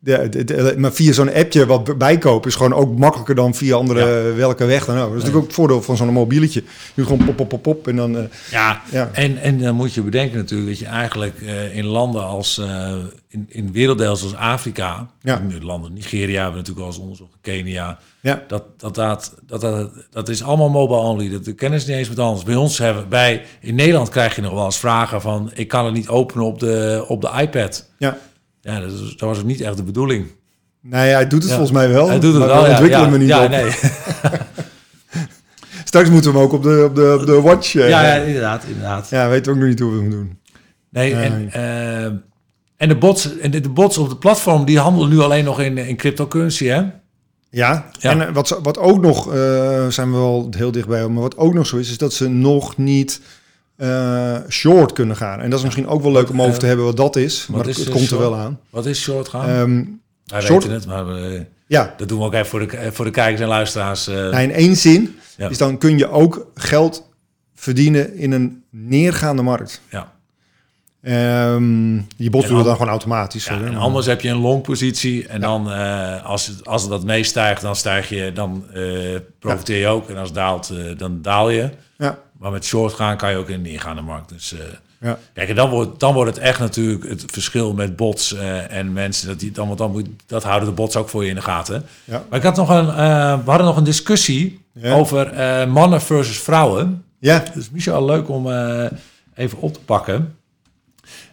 de, 0.00 0.28
de, 0.28 0.44
de- 0.44 0.74
maar 0.76 0.92
via 0.92 1.12
zo'n 1.12 1.32
appje 1.34 1.66
wat 1.66 1.98
bijkopen 1.98 2.48
is 2.50 2.56
gewoon 2.56 2.72
ook 2.74 2.98
makkelijker 2.98 3.34
dan 3.34 3.54
via 3.54 3.74
andere 3.76 4.32
welke 4.32 4.64
weg 4.64 4.84
dan 4.84 4.94
ook. 4.96 5.00
Dat 5.00 5.08
is 5.08 5.14
natuurlijk 5.14 5.36
ook 5.38 5.46
het 5.46 5.54
voordeel 5.54 5.82
van 5.82 5.96
zo'n 5.96 6.08
mobieletje. 6.12 6.60
Je 6.60 6.66
doet 6.94 7.06
gewoon 7.06 7.24
pop, 7.24 7.36
pop, 7.36 7.48
pop, 7.48 7.62
pop 7.62 7.88
en 7.88 7.96
dan... 7.96 8.16
eh, 8.16 8.22
ja. 8.50 8.82
ja. 8.90 9.10
En, 9.12 9.38
en 9.38 9.58
dan 9.58 9.74
moet 9.74 9.94
je 9.94 10.02
bedenken 10.02 10.36
natuurlijk 10.38 10.68
dat 10.68 10.78
je 10.78 10.86
eigenlijk 10.86 11.40
eh, 11.40 11.76
in 11.76 11.84
landen 11.84 12.24
als... 12.26 12.58
eh, 12.58 12.94
in, 13.28 13.46
in 13.48 13.72
werelddelen 13.72 14.16
zoals 14.16 14.34
Afrika... 14.34 15.06
Ja. 15.22 15.42
landen, 15.60 15.92
Nigeria 15.92 16.34
hebben 16.42 16.50
we 16.52 16.56
natuurlijk 16.58 16.86
al 16.86 16.92
eens 16.92 16.98
onderzocht, 17.02 17.32
Kenia... 17.40 17.98
ja. 18.20 18.44
Dat, 18.48 18.64
dat, 18.76 18.94
dat, 18.94 19.34
dat, 19.46 19.60
dat, 19.60 19.90
dat 20.10 20.28
is 20.28 20.42
allemaal 20.42 20.68
mobile 20.70 20.98
only. 21.00 21.30
Dat 21.30 21.44
de 21.44 21.52
kennis 21.54 21.86
niet 21.86 21.96
eens 21.96 22.08
met 22.08 22.18
anders. 22.18 22.44
Bij 22.44 22.54
ons 22.56 22.78
hebben 22.78 23.08
bij 23.08 23.42
in 23.60 23.74
Nederland 23.74 24.08
krijg 24.08 24.36
je 24.36 24.42
nog 24.42 24.52
wel 24.52 24.64
eens 24.64 24.78
vragen 24.78 25.20
van 25.20 25.50
ik 25.54 25.68
kan 25.68 25.84
het 25.84 25.94
niet 25.94 26.08
openen 26.08 26.44
op 26.46 26.58
de, 26.58 27.04
op 27.08 27.20
de 27.20 27.30
iPad. 27.40 27.88
ja. 27.98 28.18
Ja, 28.68 28.80
dat, 28.80 28.92
is, 28.92 29.00
dat 29.00 29.20
was 29.28 29.38
ook 29.38 29.44
niet 29.44 29.60
echt 29.60 29.76
de 29.76 29.82
bedoeling. 29.82 30.26
Ja, 30.82 30.96
hij 30.98 31.26
doet 31.28 31.42
het 31.42 31.50
Ja. 31.50 31.56
volgens 31.56 31.76
mij 31.78 31.88
wel. 31.88 32.08
Hij 32.08 32.20
doet 32.20 32.30
het 32.34 32.38
maar 32.38 32.48
wel. 32.48 32.62
we 32.62 32.68
Ja, 32.68 32.78
ontwikkelen 32.78 33.04
ja, 33.06 33.10
hem 33.10 33.20
niet 33.20 33.28
ja, 33.28 33.44
op. 33.44 33.50
nee. 33.50 33.70
Straks 35.84 36.10
moeten 36.10 36.32
we 36.32 36.36
hem 36.38 36.46
ook 36.46 36.52
op 36.52 36.62
de, 36.62 36.84
op 36.88 36.94
de, 36.94 37.16
op 37.20 37.26
de 37.26 37.40
watch... 37.40 37.74
eh, 37.74 37.88
ja, 37.88 38.02
ja, 38.16 38.22
inderdaad, 38.22 38.64
inderdaad. 38.68 39.08
ja, 39.10 39.28
weten 39.28 39.44
we 39.44 39.50
ook 39.50 39.58
nog 39.58 39.68
niet 39.68 39.78
hoe 39.80 39.92
we 39.92 39.98
hem 40.00 40.10
doen. 40.10 40.38
Nee, 40.90 41.14
Nee. 41.14 41.24
en, 41.24 41.52
eh, 41.52 42.04
en 42.76 42.88
de 42.88 42.96
bots, 42.96 43.38
en 43.38 43.50
de, 43.50 43.60
de 43.60 43.68
bots 43.68 43.98
op 43.98 44.08
de 44.08 44.16
platform 44.16 44.64
die 44.64 44.78
handelen 44.78 45.08
nu 45.10 45.18
alleen 45.18 45.44
nog 45.44 45.60
in, 45.60 45.78
in 45.78 45.96
cryptocurrency, 45.96 46.64
hè? 46.66 46.82
Ja, 47.50 47.90
Ja. 47.98 48.10
en 48.10 48.28
eh, 48.28 48.34
wat, 48.34 48.58
wat 48.62 48.78
ook 48.78 49.00
nog, 49.00 49.22
zijn 49.92 50.10
we 50.12 50.16
wel 50.16 50.48
heel 50.56 50.72
dichtbij, 50.72 51.08
maar 51.08 51.22
wat 51.22 51.36
ook 51.36 51.54
nog 51.54 51.66
zo 51.66 51.76
is, 51.76 51.90
is 51.90 51.98
dat 51.98 52.12
ze 52.12 52.28
nog 52.28 52.76
niet 52.76 53.20
eh, 53.78 54.36
short 54.48 54.92
kunnen 54.92 55.16
gaan. 55.16 55.40
En 55.40 55.50
dat 55.50 55.58
is 55.58 55.64
misschien 55.64 55.86
ook 55.88 56.02
wel 56.02 56.12
leuk 56.12 56.30
om 56.30 56.42
over 56.42 56.58
te 56.58 56.66
hebben 56.66 56.84
wat 56.84 56.96
dat 56.96 57.16
is, 57.16 57.46
wat 57.46 57.56
maar 57.56 57.68
is, 57.68 57.76
het 57.76 57.86
eh, 57.86 57.92
komt 57.94 58.10
er 58.10 58.18
wel 58.18 58.36
aan. 58.36 58.58
Wat 58.70 58.86
is 58.86 59.00
short 59.00 59.28
gaan? 59.28 59.48
Ehm, 59.48 59.84
Wij 60.24 60.40
short- 60.40 60.62
weten 60.64 60.78
het, 60.78 60.86
maar 60.86 61.06
we, 61.06 61.44
ja, 61.66 61.94
dat 61.96 62.08
doen 62.08 62.18
we 62.18 62.24
ook 62.24 62.34
even 62.34 62.46
voor 62.46 62.68
de, 62.68 62.92
voor 62.92 63.04
de 63.04 63.10
kijkers 63.10 63.40
en 63.40 63.48
luisteraars. 63.48 64.06
eh. 64.08 64.14
nou, 64.14 64.38
in 64.38 64.52
één 64.52 64.76
zin 64.76 65.18
Ja. 65.36 65.48
is 65.48 65.58
dan 65.58 65.78
kun 65.78 65.98
je 65.98 66.10
ook 66.10 66.46
geld 66.54 67.08
verdienen 67.54 68.14
in 68.16 68.32
een 68.32 68.62
neergaande 68.70 69.42
markt. 69.42 69.80
ja. 69.90 70.16
Ehm 71.02 72.00
die 72.16 72.30
bot 72.30 72.46
doet 72.46 72.56
dan 72.58 72.66
an- 72.66 72.72
gewoon 72.72 72.88
automatisch. 72.88 73.44
Ja, 73.44 73.60
en 73.62 73.76
anders 73.76 74.06
heb 74.06 74.20
je 74.20 74.28
een 74.28 74.36
long 74.40 74.62
positie 74.62 75.26
en 75.28 75.40
dan 75.40 75.70
eh, 75.72 76.24
als, 76.24 76.46
het, 76.46 76.66
als 76.66 76.82
het 76.82 76.90
dat 76.90 77.04
meestijgt, 77.04 77.62
dan 77.62 77.76
stijg 77.76 78.08
je, 78.08 78.32
dan 78.32 78.64
eh, 78.74 78.82
profiteer 79.38 79.78
je 79.78 79.86
ook. 79.86 80.08
En 80.08 80.16
als 80.16 80.28
het 80.28 80.36
daalt, 80.36 80.70
eh, 80.70 80.98
dan 80.98 81.22
daal 81.22 81.50
je. 81.50 81.70
Ja, 81.98 82.18
Maar 82.38 82.50
met 82.50 82.64
short 82.64 82.92
gaan 82.94 83.16
kan 83.16 83.30
je 83.30 83.36
ook 83.36 83.48
in 83.48 83.62
de 83.62 83.70
ingaande 83.72 84.02
markt. 84.02 84.28
Dus 84.28 84.52
eh, 84.52 84.58
ja. 85.00 85.18
kijk, 85.34 85.48
en 85.48 85.54
dan 85.54 85.70
wordt, 85.70 86.00
dan 86.00 86.14
wordt 86.14 86.34
het 86.34 86.44
echt 86.44 86.58
natuurlijk 86.58 87.08
het 87.08 87.24
verschil 87.26 87.72
met 87.74 87.96
bots 87.96 88.34
eh, 88.34 88.72
en 88.72 88.92
mensen. 88.92 89.28
Dat, 89.28 89.40
die, 89.40 89.50
dan, 89.50 89.66
want 89.66 89.78
dan 89.78 89.90
moet, 89.90 90.06
dat 90.26 90.42
houden 90.42 90.68
de 90.68 90.74
bots 90.74 90.96
ook 90.96 91.08
voor 91.08 91.22
je 91.24 91.28
in 91.28 91.34
de 91.34 91.40
gaten. 91.42 91.84
Ja. 92.04 92.24
Maar 92.28 92.38
ik 92.38 92.44
had 92.44 92.56
nog 92.56 92.68
een, 92.68 92.88
eh, 92.88 93.38
we 93.44 93.50
hadden 93.50 93.66
nog 93.66 93.76
een 93.76 93.84
discussie 93.84 94.66
Ja. 94.72 94.94
over 94.94 95.32
mannen 95.68 96.00
versus 96.00 96.38
vrouwen. 96.40 97.04
ja, 97.18 97.44
Dus 97.54 97.70
Michel, 97.70 98.04
leuk 98.04 98.28
om 98.28 98.46
even 99.34 99.58
op 99.58 99.72
te 99.72 99.80
pakken. 99.80 100.36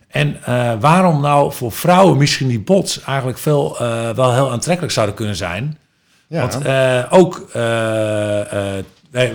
En 0.07 0.37
waarom 0.79 1.21
nou 1.21 1.53
voor 1.53 1.71
vrouwen 1.71 2.17
misschien 2.17 2.47
die 2.47 2.59
bots 2.59 3.01
eigenlijk 3.01 3.37
veel, 3.37 3.77
wel 4.15 4.33
heel 4.33 4.51
aantrekkelijk 4.51 4.93
zouden 4.93 5.15
kunnen 5.15 5.35
zijn. 5.35 5.77
ja. 6.27 6.41
Want 6.47 6.65
ook, 7.11 7.47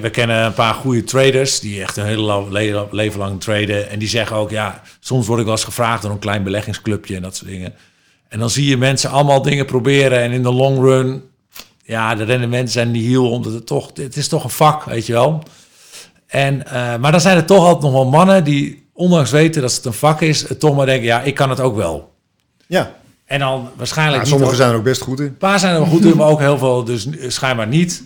we 0.01 0.11
kennen 0.11 0.45
een 0.45 0.53
paar 0.55 0.75
goede 0.75 1.05
traders 1.05 1.61
die 1.61 1.83
echt 1.83 1.97
een 1.97 2.05
hele 2.05 2.47
leven 2.91 3.19
lang 3.19 3.41
traden. 3.41 3.91
En 3.91 3.99
die 3.99 4.09
zeggen 4.09 4.37
ook, 4.37 4.51
ja, 4.51 4.83
soms 5.01 5.27
word 5.27 5.39
ik 5.39 5.45
wel 5.45 5.55
eens 5.55 5.65
gevraagd 5.65 6.03
door 6.03 6.11
een 6.11 6.19
klein 6.19 6.43
beleggingsclubje 6.43 7.17
en 7.17 7.23
dat 7.23 7.37
soort 7.37 7.51
dingen. 7.51 7.75
En 8.29 8.39
dan 8.39 8.51
zie 8.51 8.67
je 8.69 8.77
mensen 8.77 9.11
allemaal 9.11 9.43
dingen 9.43 9.67
proberen 9.67 10.21
en 10.21 10.31
in 10.33 10.43
de 10.43 10.53
long 10.53 10.79
run, 10.79 11.23
ja, 11.85 12.15
de 12.15 12.25
rendementen 12.25 12.73
zijn 12.73 12.91
niet 12.91 13.07
heel, 13.07 13.31
omdat 13.31 13.53
het 13.53 13.67
toch, 13.67 13.91
het 13.95 14.17
is 14.17 14.29
toch 14.29 14.45
een 14.45 14.51
vak, 14.51 14.85
weet 14.85 15.07
je 15.07 15.13
wel. 15.13 15.43
En, 16.27 16.67
eh, 16.67 16.97
maar 16.97 17.13
dan 17.13 17.21
zijn 17.21 17.37
er 17.37 17.45
toch 17.45 17.65
altijd 17.65 17.83
nog 17.83 17.93
wel 17.93 18.07
mannen 18.11 18.45
die, 18.45 18.89
ondanks 18.93 19.31
weten 19.31 19.63
dat 19.63 19.75
het 19.75 19.85
een 19.85 19.93
vak 19.93 20.21
is, 20.21 20.49
het 20.49 20.61
toch 20.61 20.77
maar 20.77 20.87
denken, 20.87 21.07
ja, 21.07 21.21
ik 21.23 21.35
kan 21.35 21.51
het 21.51 21.61
ook 21.61 21.77
wel. 21.77 22.13
Ja, 22.67 22.93
En 23.25 23.39
dan 23.39 23.69
waarschijnlijk 23.77 24.23
ja 24.23 24.29
sommigen 24.29 24.53
ook- 24.53 24.59
zijn 24.61 24.71
er 24.71 24.77
ook 24.77 24.85
best 24.85 25.01
goed 25.03 25.21
in. 25.21 25.27
een 25.27 25.37
paar 25.37 25.59
zijn 25.59 25.75
er 25.75 25.81
wel 25.81 25.89
goed 25.89 26.05
in, 26.05 26.17
maar 26.17 26.29
ook 26.29 26.39
heel 26.41 26.59
veel 26.59 26.85
dus 26.85 27.09
schijnbaar 27.27 27.67
niet. 27.67 28.03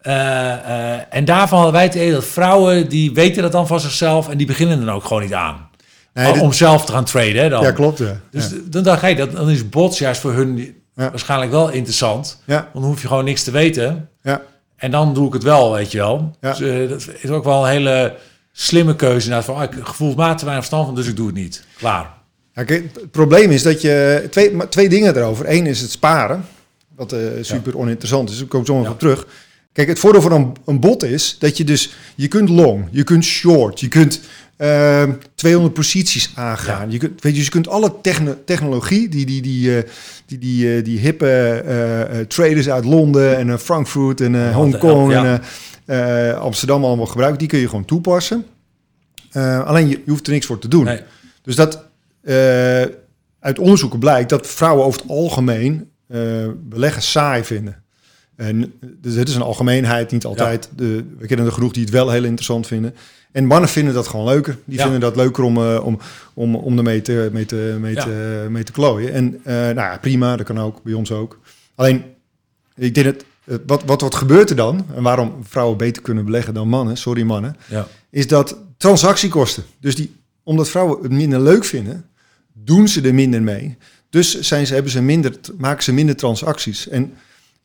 Eh, 0.00 0.94
eh, 0.94 1.00
en 1.10 1.24
daarvan 1.24 1.56
hadden 1.58 1.74
wij 1.76 1.84
het 1.84 1.94
idee 1.94 2.12
dat 2.12 2.24
vrouwen, 2.24 2.88
die 2.88 3.12
weten 3.14 3.42
dat 3.42 3.52
dan 3.52 3.66
van 3.66 3.80
zichzelf 3.80 4.28
en 4.28 4.36
die 4.36 4.46
beginnen 4.46 4.78
dan 4.86 4.94
ook 4.94 5.04
gewoon 5.04 5.22
niet 5.22 5.34
aan. 5.34 5.68
Nee, 6.14 6.32
dit- 6.32 6.42
om 6.42 6.52
zelf 6.52 6.84
te 6.84 6.92
gaan 6.92 7.04
traden, 7.04 7.42
hè, 7.42 7.48
dan. 7.48 7.62
ja, 7.62 7.70
klopt. 7.72 7.98
Ja. 7.98 8.20
Dus 8.30 8.48
ja. 8.50 8.56
dan 8.64 8.82
dacht 8.82 9.02
ik, 9.02 9.16
dat, 9.16 9.32
dan 9.32 9.50
is 9.50 9.68
bots 9.68 9.98
juist 9.98 10.20
voor 10.20 10.32
hun 10.32 10.56
Ja. 10.94 11.10
waarschijnlijk 11.10 11.50
wel 11.50 11.68
interessant. 11.68 12.42
Want 12.46 12.64
dan 12.72 12.82
hoef 12.82 13.00
je 13.02 13.06
gewoon 13.08 13.24
niks 13.24 13.42
te 13.42 13.50
weten. 13.50 14.08
Ja. 14.22 14.42
En 14.76 14.90
dan 14.90 15.14
doe 15.14 15.26
ik 15.26 15.32
het 15.32 15.42
wel, 15.42 15.72
weet 15.72 15.90
je 15.92 15.98
wel. 15.98 16.36
Dus 16.40 16.60
eh, 16.60 16.88
dat 16.88 17.08
is 17.20 17.30
ook 17.30 17.44
wel 17.44 17.64
een 17.64 17.70
hele 17.70 18.14
slimme 18.52 18.96
keuze. 18.96 19.28
Inderdaad, 19.28 19.44
van, 19.44 19.54
ah, 19.56 19.62
ik 19.62 19.70
gevoelsmatig 19.86 20.36
te 20.38 20.44
weinig 20.44 20.66
verstand 20.66 20.86
van, 20.86 20.94
dus 20.94 21.06
ik 21.06 21.16
doe 21.16 21.26
het 21.26 21.34
niet. 21.36 21.64
Klaar. 21.78 22.16
Het 22.52 23.10
probleem 23.10 23.50
is 23.50 23.62
dat 23.62 23.80
je 23.80 24.26
twee, 24.30 24.68
twee 24.68 24.88
dingen 24.88 25.16
erover. 25.16 25.44
Eén 25.48 25.66
is 25.66 25.80
het 25.80 25.90
sparen, 25.90 26.44
wat 26.96 27.14
super 27.40 27.78
oninteressant 27.78 28.30
is. 28.30 28.40
Ik 28.40 28.48
kom 28.48 28.66
zo 28.66 28.78
nog 28.78 28.88
op 28.90 28.98
terug. 28.98 29.26
Kijk, 29.78 29.90
het 29.90 29.98
voordeel 29.98 30.22
van 30.22 30.32
een, 30.32 30.52
een 30.64 30.80
bot 30.80 31.02
is 31.02 31.36
dat 31.38 31.56
je 31.56 31.64
dus 31.64 31.94
je 32.14 32.28
kunt 32.28 32.48
long, 32.48 32.88
je 32.90 33.04
kunt 33.04 33.24
short, 33.24 33.80
je 33.80 33.88
kunt 33.88 34.20
ehm 34.56 35.12
200 35.34 35.74
posities 35.74 36.32
aangaan. 36.34 36.90
Je 36.90 36.98
kunt, 36.98 37.22
weet 37.22 37.32
je, 37.32 37.38
dus 37.38 37.44
je 37.44 37.50
kunt 37.50 37.68
alle 37.68 37.92
techno- 38.02 38.36
technologie 38.44 39.08
die 39.08 39.26
die 39.26 39.42
die 39.42 39.76
eh, 39.76 39.90
die 40.26 40.38
die, 40.38 40.76
eh, 40.76 40.84
die 40.84 40.98
hippe 40.98 41.28
eh, 41.28 42.20
traders 42.20 42.70
uit 42.70 42.84
Londen 42.84 43.36
en 43.36 43.58
Frankfurt 43.58 44.20
en 44.20 44.52
Hongkong 44.52 45.12
ja. 45.12 45.40
en 45.86 46.38
Amsterdam 46.38 46.84
allemaal 46.84 47.06
gebruiken, 47.06 47.38
die 47.38 47.48
kun 47.48 47.58
je 47.58 47.68
gewoon 47.68 47.84
toepassen. 47.84 48.44
Alleen 49.64 49.88
je, 49.88 50.00
je 50.04 50.10
hoeft 50.10 50.26
er 50.26 50.32
niks 50.32 50.46
voor 50.46 50.58
te 50.58 50.68
doen. 50.68 50.84
Nee. 50.84 51.00
Dus 51.42 51.56
dat 51.56 51.84
uit 53.40 53.58
onderzoeken 53.58 53.98
blijkt 53.98 54.28
dat 54.28 54.46
vrouwen 54.46 54.84
over 54.84 55.00
het 55.00 55.10
algemeen 55.10 55.90
beleggen 56.68 57.02
saai 57.02 57.44
vinden. 57.44 57.86
En 58.38 58.72
dus 59.00 59.14
het 59.14 59.28
is 59.28 59.34
een 59.34 59.42
algemeenheid, 59.42 60.12
niet 60.12 60.24
altijd. 60.24 60.68
De, 60.76 61.04
we 61.18 61.26
kennen 61.26 61.46
er 61.46 61.52
genoeg 61.52 61.72
die 61.72 61.82
het 61.82 61.92
wel 61.92 62.10
heel 62.10 62.24
interessant 62.24 62.66
vinden. 62.66 62.94
En 63.32 63.46
mannen 63.46 63.68
vinden 63.68 63.94
dat 63.94 64.06
gewoon 64.08 64.26
leuker. 64.26 64.58
Die 64.64 64.76
Ja. 64.76 64.82
vinden 64.82 65.00
dat 65.00 65.16
leuker 65.16 65.44
om, 65.44 65.56
eh, 65.56 65.80
om, 65.84 65.98
om, 66.34 66.54
om 66.54 66.76
ermee 66.76 67.02
te, 67.02 67.28
mee 67.32 67.46
te, 67.46 67.76
mee 67.80 67.94
Ja. 67.94 68.02
te, 68.02 68.46
mee 68.50 68.62
te 68.64 68.72
klooien. 68.72 69.12
En 69.12 69.40
eh, 69.44 69.54
nou 69.54 69.74
ja, 69.74 69.98
prima, 70.00 70.36
dat 70.36 70.46
kan 70.46 70.58
ook, 70.60 70.82
bij 70.82 70.92
ons 70.92 71.12
ook. 71.12 71.38
Alleen, 71.74 72.04
ik 72.76 72.94
denk 72.94 73.06
dat, 73.06 73.24
eh, 73.44 73.56
wat, 73.66 73.82
wat, 73.84 74.00
wat 74.00 74.14
gebeurt 74.14 74.50
er 74.50 74.56
dan? 74.56 74.86
En 74.94 75.02
waarom 75.02 75.34
vrouwen 75.42 75.76
beter 75.76 76.02
kunnen 76.02 76.24
beleggen 76.24 76.54
dan 76.54 76.68
mannen, 76.68 76.96
sorry 76.96 77.22
mannen, 77.22 77.56
Ja. 77.68 77.86
is 78.10 78.26
dat 78.26 78.56
transactiekosten. 78.76 79.62
Dus 79.80 79.94
die, 79.94 80.14
omdat 80.42 80.68
vrouwen 80.68 81.02
het 81.02 81.12
minder 81.12 81.40
leuk 81.40 81.64
vinden, 81.64 82.04
doen 82.52 82.88
ze 82.88 83.00
er 83.02 83.14
minder 83.14 83.42
mee. 83.42 83.76
Dus 84.10 84.40
zijn 84.40 84.66
ze, 84.66 84.74
hebben 84.74 84.92
ze 84.92 85.02
minder, 85.02 85.34
maken 85.58 85.82
ze 85.82 85.92
minder 85.92 86.16
transacties. 86.16 86.88
En 86.88 87.12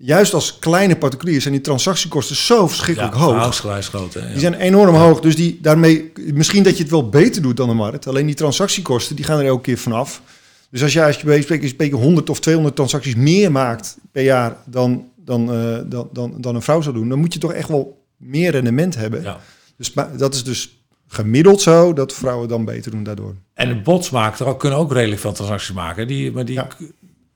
juist 0.06 0.34
als 0.34 0.60
kleine 0.60 0.96
particulier 0.96 1.42
zijn 1.42 1.54
die 1.54 1.63
transactiekosten 1.63 2.36
zo 2.36 2.68
verschrikkelijk 2.68 3.13
ja, 3.13 3.20
hoog. 3.20 3.28
verhoudingsgewijs 3.30 3.88
groot. 3.88 4.13
Hè? 4.13 4.20
Ja. 4.20 4.28
Die 4.28 4.39
zijn 4.39 4.54
enorm 4.54 4.96
hoog. 4.96 5.20
Dus 5.20 5.36
die, 5.36 5.60
daarmee, 5.62 6.12
misschien 6.34 6.63
dat 6.63 6.78
je 6.78 6.82
het 6.84 6.92
wel 6.92 7.10
beter 7.10 7.42
doet 7.42 7.58
dan 7.58 7.68
de 7.68 7.74
markt. 7.74 8.08
Alleen 8.08 8.26
die 8.26 8.36
transactiekosten, 8.36 9.16
die 9.16 9.26
gaan 9.26 9.39
er 9.39 9.46
elke 9.46 9.62
keer 9.62 9.78
vanaf. 9.78 10.22
Dus 10.70 10.84
als 10.84 10.94
jij 10.94 11.06
als 11.06 11.18
je 11.18 11.26
bij 11.26 11.42
spreken 11.68 11.98
100 11.98 12.30
of 12.30 12.39
200 12.39 12.76
transacties 12.76 13.16
meer 13.16 13.52
maakt 13.52 13.98
per 14.12 14.24
jaar 14.24 14.58
dan, 14.66 15.06
dan, 15.16 15.54
eh, 15.54 15.78
dan, 15.86 16.10
dan, 16.13 16.34
dan 16.38 16.56
een 16.56 16.62
vrouw 16.62 16.82
zou 16.82 16.96
doen, 16.96 17.10
dan 17.10 17.20
moet 17.20 17.34
je 17.34 17.39
toch 17.39 17.54
echt 17.54 17.68
wel 17.70 18.06
meer 18.18 18.52
rendement 18.52 18.96
hebben. 18.96 19.22
Ja. 19.22 19.39
Dus 19.78 19.94
ma- 19.94 20.12
dat 20.18 20.34
is 20.34 20.44
dus 20.44 20.78
gemiddeld 21.08 21.62
zo 21.62 21.94
dat 21.94 22.13
vrouwen 22.13 22.48
dan 22.48 22.66
beter 22.66 22.92
doen 22.92 23.04
daardoor. 23.04 23.36
En 23.54 23.68
de 23.68 23.82
botsmakers 23.82 24.58
kunnen 24.58 24.80
ook 24.80 24.92
redelijk 24.94 25.22
veel 25.22 25.34
transacties 25.34 25.72
maken. 25.74 26.08
Die, 26.08 26.32
maar 26.32 26.46
die, 26.46 26.56
Ja. 26.56 26.68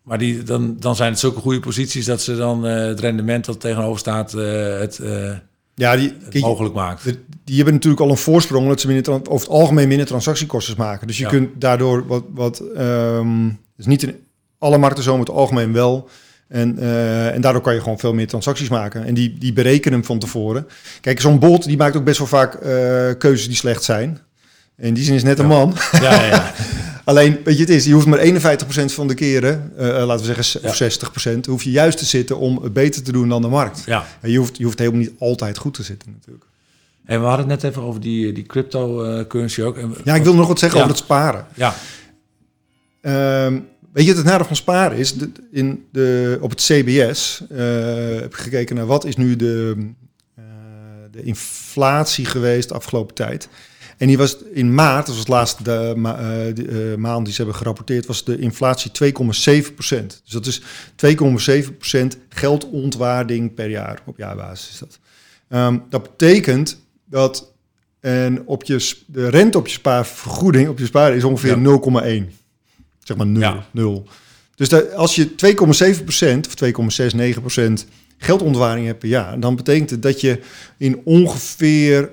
Maar 0.08 0.18
die, 0.18 0.44
dan, 0.44 0.76
dan 0.80 0.96
zijn 0.96 1.10
het 1.12 1.20
zulke 1.20 1.40
goede 1.40 1.60
posities 1.60 2.06
dat 2.06 2.22
ze 2.22 2.36
dan 2.36 2.68
eh, 2.68 2.86
het 2.86 3.00
rendement 3.00 3.46
dat 3.46 3.60
tegenover 3.60 4.00
staat 4.00 4.34
eh, 4.34 4.80
het, 4.80 5.00
eh, 5.00 5.32
Ja, 5.76 5.96
die, 5.96 6.14
het 6.20 6.28
kijk, 6.30 6.44
mogelijk 6.44 6.76
maakt. 6.76 7.04
de- 7.04 7.20
die 7.44 7.56
hebben 7.56 7.74
natuurlijk 7.74 8.02
al 8.02 8.10
een 8.10 8.18
voorsprong 8.18 8.64
omdat 8.64 8.82
ze 8.82 8.88
minder, 8.88 9.14
over 9.14 9.48
het 9.48 9.48
algemeen 9.50 9.88
minder 9.88 10.06
transactiekosten 10.08 10.76
maken. 10.78 11.08
Dus 11.08 11.18
je 11.18 11.24
Ja. 11.24 11.30
kunt 11.30 11.50
daardoor 11.62 12.08
wat, 12.08 12.24
wat 12.34 12.64
dus 13.78 13.86
niet 13.86 14.04
in 14.04 14.16
alle 14.58 14.78
markten 14.78 15.04
zo, 15.04 15.12
maar 15.12 15.20
het 15.26 15.36
algemeen 15.36 15.74
wel. 15.74 16.10
En, 16.48 16.80
en 17.34 17.42
daardoor 17.42 17.62
kan 17.62 17.74
je 17.74 17.82
gewoon 17.82 18.00
veel 18.00 18.14
meer 18.14 18.28
transacties 18.28 18.70
maken. 18.70 19.06
En 19.06 19.14
die, 19.14 19.38
die 19.38 19.54
berekenen 19.54 19.94
hem 19.98 20.06
van 20.08 20.20
tevoren. 20.20 20.68
Kijk, 21.02 21.22
zo'n 21.22 21.40
bot 21.40 21.64
die 21.64 21.78
maakt 21.78 21.96
ook 21.96 22.04
best 22.04 22.18
wel 22.18 22.28
vaak 22.28 22.54
eh, 22.54 22.72
keuzes 23.18 23.48
die 23.48 23.56
slecht 23.56 23.84
zijn. 23.84 24.20
In 24.78 24.94
die 24.94 25.04
zin 25.04 25.16
is 25.16 25.24
net 25.24 25.40
een 25.40 25.48
Ja. 25.50 25.52
man. 25.58 25.74
Ja, 26.02 26.24
ja. 26.26 26.52
Alleen, 27.08 27.38
weet 27.44 27.56
je, 27.56 27.62
het 27.62 27.70
is, 27.70 27.86
je 27.86 27.94
hoeft 27.94 28.06
maar 28.06 28.20
51% 28.20 28.94
van 28.94 29.08
de 29.08 29.14
keren, 29.14 29.72
eh, 29.78 29.90
eh, 30.02 30.06
laten 30.06 30.20
we 30.20 30.34
zeggen 30.34 30.44
s- 30.44 30.58
Ja. 30.62 30.70
of 30.70 30.76
60%, 30.76 31.46
hoef 31.46 31.64
je 31.64 31.72
juist 31.72 31.98
te 31.98 32.06
zitten 32.06 32.38
om 32.38 32.64
het 32.64 32.74
beter 32.74 33.04
te 33.04 33.12
doen 33.12 33.30
dan 33.30 33.42
de 33.42 33.48
markt. 33.48 33.84
ja. 33.86 34.06
En 34.22 34.32
je 34.32 34.38
hoeft, 34.38 34.58
je 34.58 34.64
hoeft 34.64 34.80
helemaal 34.80 35.00
niet 35.00 35.12
altijd 35.20 35.58
goed 35.58 35.74
te 35.74 35.84
zitten 35.84 36.12
natuurlijk. 36.12 36.46
En 37.06 37.20
we 37.20 37.26
hadden 37.26 37.50
het 37.50 37.62
net 37.62 37.72
even 37.72 37.84
over 37.84 38.02
die, 38.02 38.32
die 38.34 38.44
cryptocurrency 38.46 39.62
ook. 39.62 39.78
Ja, 40.04 40.16
ik 40.16 40.24
wil 40.24 40.34
nog 40.36 40.48
wat 40.48 40.60
zeggen 40.60 40.78
Ja. 40.80 40.84
over 40.86 40.96
het 40.98 41.06
sparen. 41.06 41.46
Ja, 41.56 41.76
Ehm, 43.02 43.60
weet 43.94 44.06
je, 44.06 44.14
het 44.16 44.24
nadeel 44.24 44.46
van 44.46 44.56
sparen 44.56 44.98
is, 44.98 45.14
de, 45.14 45.30
in 45.52 45.86
de, 45.92 46.38
op 46.42 46.50
het 46.50 46.60
CBS 46.62 47.42
eh, 47.50 47.58
heb 48.16 48.26
ik 48.26 48.34
gekeken 48.40 48.76
naar 48.76 48.86
wat 48.86 49.06
is 49.06 49.16
nu 49.16 49.36
de, 49.36 49.76
eh, 50.36 50.44
de 51.12 51.24
inflatie 51.24 52.26
geweest 52.26 52.68
de 52.70 52.76
afgelopen 52.76 53.16
tijd. 53.16 53.48
En 53.98 54.08
die 54.08 54.18
was 54.18 54.38
in 54.54 54.74
maart, 54.74 55.06
dat 55.06 55.16
was 55.16 55.28
laatste 55.28 55.64
de, 55.64 55.94
ma- 55.96 56.20
eh, 56.20 56.92
eh, 56.92 56.98
maand 56.98 57.26
die 57.26 57.34
ze 57.34 57.42
hebben 57.42 57.60
gerapporteerd, 57.60 58.06
was 58.06 58.24
de 58.24 58.38
inflatie 58.40 58.92
2,7 58.92 59.74
procent. 59.74 60.22
Dus 60.24 60.34
dat 60.34 60.46
is 60.46 60.62
2,7 60.96 61.78
procent 61.78 62.18
geldontwaarding 62.30 63.54
per 63.54 63.70
jaar, 63.70 64.02
op 64.06 64.18
jaarbasis 64.18 64.70
is 64.70 64.80
dat. 64.80 65.00
Ehm, 65.50 65.78
dat 65.90 66.04
betekent 66.04 66.80
dat 67.06 67.52
en 68.00 68.46
op 68.46 68.64
je, 68.64 68.96
de 69.06 69.30
rente 69.30 69.58
op 69.58 69.68
je 69.68 69.74
spaarvergoeding, 69.74 70.70
op 70.70 70.80
je 70.80 70.86
spaar 70.86 71.16
is 71.16 71.24
ongeveer 71.24 71.50
Ja. 71.60 71.80
0,1. 72.26 72.32
Zeg 73.04 73.18
maar 73.18 73.28
0. 73.28 73.42
Ja. 73.42 73.66
0. 73.72 74.08
Dus 74.56 74.70
dat, 74.70 74.94
als 74.94 75.16
je 75.16 75.36
2,7% 75.36 76.48
of 76.48 76.54
2,69% 76.56 77.86
geldontwaarding 78.18 78.86
hebt 78.88 79.00
per 79.00 79.10
jaar, 79.10 79.40
dan 79.40 79.56
betekent 79.56 79.90
het 79.90 80.02
dat 80.02 80.22
je 80.22 80.40
in 80.78 81.02
ongeveer 81.04 82.10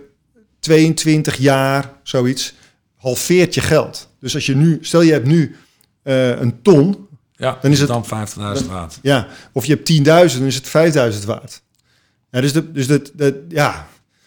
22 0.64 1.37
jaar 1.37 1.90
zoiets 2.03 2.55
halveert 2.96 3.55
je 3.55 3.61
geld. 3.61 4.09
Dus 4.20 4.35
als 4.35 4.46
je 4.46 4.57
nu, 4.57 4.79
stel 4.81 5.00
je 5.03 5.12
hebt 5.12 5.27
nu 5.27 5.57
eh, 6.03 6.29
een 6.40 6.62
ton, 6.62 7.07
ja. 7.37 7.59
Dan 7.62 7.70
is 7.70 7.79
het- 7.81 7.88
dan 7.88 8.05
50.000 8.07 8.66
waard. 8.70 8.98
ja, 9.03 9.27
of 9.53 9.64
je 9.66 9.72
hebt 9.72 9.85
10.000, 9.87 10.38
dan 10.38 10.46
is 10.48 10.55
het 10.55 10.68
5.000 11.16 11.24
waard. 11.27 11.62
Ja, 12.31 12.40
dus 12.40 12.53
de, 12.53 12.72
dus 12.72 12.87
dat, 12.87 13.11
dat, 13.14 13.35
ja, 13.48 13.87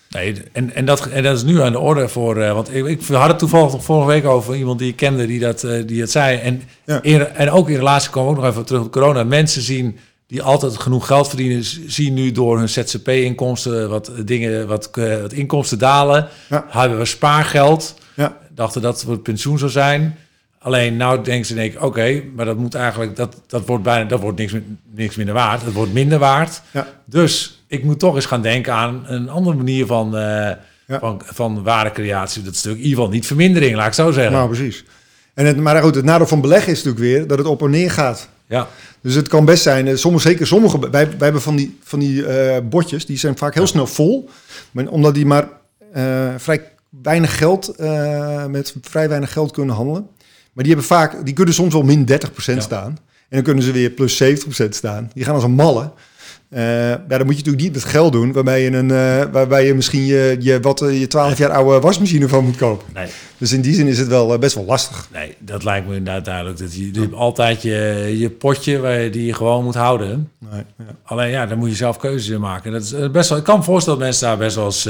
Nee, 0.10 0.41
en, 0.52 0.76
en, 0.76 0.86
dat, 0.86 1.06
en 1.08 1.23
dat 1.23 1.36
is 1.38 1.43
nu 1.43 1.62
aan 1.62 1.71
de 1.71 1.80
orde 1.80 2.08
voor... 2.10 2.38
eh, 2.41 2.54
want 2.54 2.73
ik, 2.73 2.86
ik 2.86 3.02
had 3.08 3.28
het 3.28 3.39
toevallig 3.39 3.71
nog 3.71 3.84
vorige 3.84 4.08
week 4.08 4.26
over 4.26 4.56
iemand 4.56 4.80
die 4.80 4.89
ik 4.89 4.95
kende 4.95 5.26
die 5.28 5.39
dat, 5.39 5.63
eh, 5.63 5.88
die 5.88 6.02
het 6.02 6.12
zei. 6.12 6.38
En, 6.38 6.62
Ja. 6.86 7.02
in- 7.02 7.28
en 7.28 7.50
ook 7.52 7.69
in 7.69 7.76
relatie 7.76 8.10
komen 8.10 8.32
we 8.32 8.38
ook 8.38 8.43
nog 8.43 8.52
even 8.54 8.65
terug 8.65 8.82
op 8.82 8.91
corona. 8.91 9.23
Mensen 9.23 9.62
zien 9.62 9.97
die 10.28 10.42
altijd 10.42 10.78
genoeg 10.78 11.08
geld 11.08 11.28
verdienen... 11.28 11.63
zien 11.88 12.13
nu 12.13 12.32
door 12.32 12.58
hun 12.58 12.70
ZZP-inkomsten 12.70 13.90
wat 13.90 14.12
dingen, 14.26 14.68
wat, 14.68 14.90
eh, 14.92 15.22
wat 15.22 15.34
inkomsten 15.34 15.78
dalen. 15.80 16.28
Ja. 16.50 16.66
Hebben 16.70 16.98
we 16.98 17.06
spaargeld. 17.06 17.96
ja, 18.13 18.38
Dachten 18.56 18.82
dat 18.82 19.02
het 19.02 19.24
pensioen 19.24 19.58
zou 19.60 19.72
zijn. 19.72 20.18
Alleen 20.60 20.97
nou 20.97 21.24
denken 21.24 21.45
ze 21.45 21.54
denk 21.54 21.74
ik, 21.74 21.84
oké, 21.84 22.24
maar 22.36 22.45
dat 22.45 22.58
moet 22.58 22.76
eigenlijk... 22.76 23.16
Dat, 23.16 23.41
dat 23.47 23.66
wordt 23.66 23.84
bijna 23.84 24.06
dat 24.10 24.20
wordt 24.20 24.38
niks, 24.38 24.54
niks 24.95 25.16
minder 25.16 25.36
waard. 25.36 25.62
Het 25.64 25.74
wordt 25.74 25.93
minder 25.93 26.20
waard. 26.20 26.62
ja, 26.72 26.88
Dus 27.06 27.62
ik 27.68 27.84
moet 27.84 27.99
toch 27.99 28.16
eens 28.16 28.26
gaan 28.26 28.41
denken 28.41 28.74
aan 28.74 29.04
een 29.08 29.30
andere 29.30 29.56
manier 29.56 29.86
van, 29.86 30.18
eh, 30.18 30.51
Ja. 30.88 30.99
van, 30.99 31.22
van 31.26 31.64
waardecreatie. 31.64 32.41
Dat 32.41 32.56
stuk 32.56 32.72
in 32.72 32.78
ieder 32.78 32.95
geval 32.95 33.10
niet 33.10 33.26
vermindering, 33.28 33.76
laat 33.76 33.88
ik 33.88 33.93
zo 33.93 34.12
zeggen. 34.12 34.34
nou 34.34 34.47
precies. 34.47 34.84
En 35.34 35.45
het, 35.45 35.58
maar 35.58 35.82
goed, 35.84 35.95
het 35.95 36.06
nadeel 36.06 36.28
van 36.28 36.41
beleggen 36.41 36.72
is 36.72 36.84
natuurlijk 36.84 37.04
weer 37.04 37.28
dat 37.28 37.38
het 37.38 37.47
op 37.47 37.62
en 37.62 37.70
neer 37.70 37.91
gaat. 37.91 38.30
Ja, 38.48 38.68
Dus 39.02 39.14
het 39.16 39.28
kan 39.28 39.45
best 39.45 39.64
zijn, 39.64 39.88
eh, 39.88 39.95
sommige, 39.95 40.28
zeker 40.28 40.48
sommige, 40.48 40.80
wij, 40.80 40.89
wij 41.08 41.16
hebben 41.20 41.41
van 41.41 41.56
die, 41.56 41.78
van 41.84 42.00
die 42.00 42.26
eh, 42.26 42.62
bordjes, 42.64 43.06
die 43.06 43.18
zijn 43.18 43.38
vaak 43.38 43.54
heel 43.54 43.64
Ja. 43.64 43.70
snel 43.70 43.88
vol. 43.88 44.30
Maar 44.72 44.88
omdat 44.88 45.14
die 45.14 45.26
maar 45.26 45.48
eh, 45.93 46.28
vrij 46.38 46.72
weinig 47.04 47.38
geld, 47.38 47.74
met 48.50 48.76
vrij 48.82 49.10
weinig 49.10 49.32
geld 49.32 49.52
kunnen 49.52 49.76
handelen. 49.76 50.08
Maar 50.54 50.64
die 50.64 50.74
hebben 50.74 50.86
vaak, 50.91 51.26
die 51.26 51.34
kunnen 51.34 51.54
soms 51.54 51.74
wel 51.74 51.84
min 51.84 52.06
30% 52.06 52.58
Ja. 52.58 52.64
staan. 52.64 52.98
En 53.30 53.36
dan 53.36 53.43
kunnen 53.43 53.64
ze 53.64 53.72
weer 53.72 53.89
plus 53.89 54.18
70% 54.18 54.76
staan. 54.76 55.12
Die 55.14 55.24
gaan 55.24 55.36
als 55.36 55.43
een 55.43 55.52
malle. 55.52 55.91
Eh, 56.50 56.89
ja, 56.89 56.98
dan 57.08 57.26
moet 57.26 57.38
je 57.38 57.43
natuurlijk 57.43 57.64
niet 57.64 57.74
met 57.74 57.84
geld 57.84 58.12
doen 58.12 58.32
waarbij 58.32 58.62
je, 58.62 58.72
een, 58.72 58.91
eh, 58.91 59.24
waarbij 59.32 59.66
je 59.66 59.74
misschien 59.74 60.06
je, 60.06 60.36
je, 60.39 60.60
wat, 60.60 60.82
eh, 60.82 61.00
je 61.00 61.08
12 61.08 61.38
jaar 61.38 61.50
oude 61.50 61.80
wasmachine 61.80 62.28
van 62.28 62.43
moet 62.43 62.56
kopen. 62.56 62.86
Nee, 62.93 63.08
Dus 63.38 63.52
in 63.54 63.62
die 63.62 63.74
zin 63.74 63.88
is 63.88 64.00
het 64.00 64.08
wel 64.08 64.38
best 64.38 64.56
wel 64.56 64.66
lastig. 64.66 65.08
nee, 65.14 65.36
dat 65.39 65.64
lijkt 65.64 65.88
me 65.88 65.95
inderdaad 65.95 66.26
duidelijk. 66.26 66.58
Dat 66.60 66.76
je, 66.76 66.93
je 66.93 67.00
hebt 67.00 67.14
altijd 67.14 67.62
je, 67.62 68.14
je 68.18 68.30
potje 68.30 68.80
waar 68.80 69.00
je, 69.00 69.10
die 69.10 69.26
je 69.26 69.34
gewoon 69.34 69.64
moet 69.64 69.76
houden. 69.76 70.30
Nee, 70.52 70.64
ja. 70.78 70.86
Alleen 71.04 71.30
ja, 71.30 71.45
dan 71.45 71.58
moet 71.58 71.70
je 71.70 71.76
zelf 71.76 71.98
keuzes 71.98 72.30
in 72.30 72.39
maken. 72.39 72.72
Dat 72.72 72.82
is 72.82 73.12
best 73.12 73.30
wel, 73.30 73.38
ik 73.38 73.43
kan 73.43 73.58
me 73.58 73.64
voorstellen 73.64 74.00
dat 74.00 74.08
mensen 74.08 74.28
daar 74.28 74.38
best 74.38 74.56
wel 74.56 74.66
eens 74.66 74.84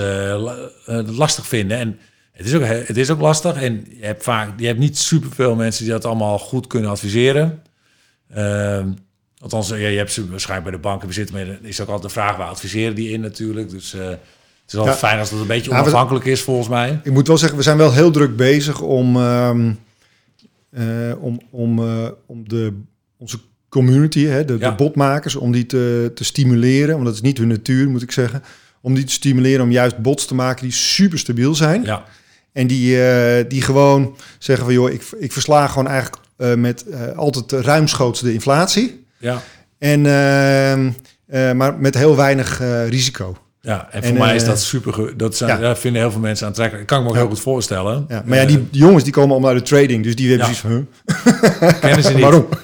la- 0.43 0.69
lastig 1.11 1.47
vinden. 1.47 1.77
En 1.77 1.97
het 2.31 2.45
is, 2.45 2.53
ook, 2.55 2.63
he- 2.63 2.83
het 2.85 2.97
is 2.97 3.09
ook 3.09 3.21
lastig. 3.21 3.61
En 3.61 3.85
je 3.99 4.05
hebt 4.05 4.23
vaak 4.23 4.49
je 4.59 4.67
hebt 4.67 4.79
niet 4.79 4.97
superveel 4.97 5.55
mensen 5.55 5.83
die 5.83 5.93
dat 5.93 6.05
allemaal 6.05 6.39
goed 6.39 6.67
kunnen 6.67 6.89
adviseren. 6.89 7.61
Althans, 9.39 9.67
ja, 9.69 9.75
je 9.75 9.97
hebt 9.97 10.11
ze 10.11 10.29
waarschijnlijk 10.29 10.69
bij 10.69 10.79
de 10.79 10.87
banken 10.87 11.07
bezitten. 11.07 11.35
Maar 11.35 11.57
is 11.61 11.81
ook 11.81 11.87
altijd 11.87 12.13
de 12.13 12.19
vraag, 12.19 12.37
waar 12.37 12.47
adviseren 12.47 12.95
die 12.95 13.09
in 13.11 13.21
natuurlijk. 13.21 13.69
Dus 13.69 13.93
eh, 13.93 14.07
het 14.07 14.19
is 14.67 14.73
wel 14.73 14.85
Ja. 14.85 14.93
fijn 14.93 15.19
als 15.19 15.29
dat 15.29 15.39
een 15.39 15.47
beetje 15.47 15.71
we- 15.71 15.77
onafhankelijk 15.77 16.25
is 16.25 16.41
volgens 16.41 16.67
mij. 16.67 16.99
Ik 17.03 17.11
moet 17.11 17.27
wel 17.27 17.37
zeggen, 17.37 17.57
we 17.57 17.63
zijn 17.63 17.77
wel 17.77 17.93
heel 17.93 18.11
druk 18.11 18.35
bezig 18.35 18.81
om, 18.81 19.15
ehm, 19.15 19.71
eh, 20.69 21.11
om, 21.19 21.39
om, 21.49 21.79
eh, 21.79 22.07
om 22.25 22.49
de, 22.49 22.73
onze 23.17 23.39
community, 23.69 24.25
hè, 24.25 24.45
de, 24.45 24.55
Ja. 24.59 24.69
de 24.69 24.75
botmakers, 24.75 25.35
om 25.35 25.51
die 25.51 25.65
te, 25.65 26.11
te 26.15 26.23
stimuleren. 26.23 26.93
Want 26.93 27.05
dat 27.05 27.13
is 27.13 27.21
niet 27.21 27.37
hun 27.37 27.47
natuur, 27.47 27.89
moet 27.89 28.01
ik 28.01 28.11
zeggen. 28.11 28.43
Om 28.81 28.93
die 28.95 29.03
te 29.03 29.11
stimuleren 29.11 29.61
om 29.63 29.71
juist 29.71 29.97
bots 29.97 30.25
te 30.25 30.35
maken 30.35 30.63
die 30.63 30.71
super 30.73 31.19
stabiel 31.19 31.55
zijn. 31.55 31.83
Ja, 31.83 32.03
En 32.51 32.67
die, 32.67 32.97
die 33.47 33.61
gewoon 33.61 34.15
zeggen 34.39 34.65
van 34.65 34.73
joh, 34.73 34.89
ik, 34.91 35.03
ik 35.19 35.31
versla 35.31 35.67
gewoon 35.67 35.87
eigenlijk 35.87 36.21
met 36.57 36.85
altijd 37.15 37.51
ruimschoots 37.65 38.21
de 38.21 38.33
inflatie. 38.33 39.05
Ja. 39.17 39.41
En, 39.79 40.05
ehm, 40.05 40.91
eh, 41.27 41.51
maar 41.51 41.77
met 41.77 41.95
heel 41.97 42.15
weinig 42.15 42.61
eh, 42.61 42.89
risico. 42.89 43.37
Ja, 43.61 43.87
en 43.91 44.03
voor 44.03 44.11
En, 44.11 44.17
mij 44.17 44.35
is 44.35 44.41
eh, 44.41 44.47
dat 44.47 44.59
super. 44.61 45.17
Dat 45.17 45.35
zijn, 45.37 45.49
ja. 45.49 45.57
dat 45.67 45.79
vinden 45.79 46.01
heel 46.01 46.11
veel 46.11 46.19
mensen 46.19 46.47
aantrekkelijk. 46.47 46.87
Dat 46.87 46.97
kan 46.97 47.07
ik 47.07 47.11
me 47.13 47.17
ook 47.19 47.25
heel 47.27 47.35
goed 47.35 47.43
voorstellen. 47.43 48.05
Ja, 48.07 48.23
maar 48.25 48.37
ja, 48.37 48.45
die, 48.45 48.67
jongens 48.71 49.03
die 49.03 49.13
komen 49.13 49.31
allemaal 49.31 49.49
uit 49.49 49.59
de 49.59 49.75
trading. 49.75 50.03
Dus 50.03 50.15
die 50.15 50.29
hebben 50.29 50.47
Ja. 50.47 50.53
zoiets 50.53 50.87
van, 51.05 51.31
huh? 51.61 51.79
kennen 51.81 52.03
ze 52.03 52.13
niet. 52.13 52.21
waarom? 52.21 52.47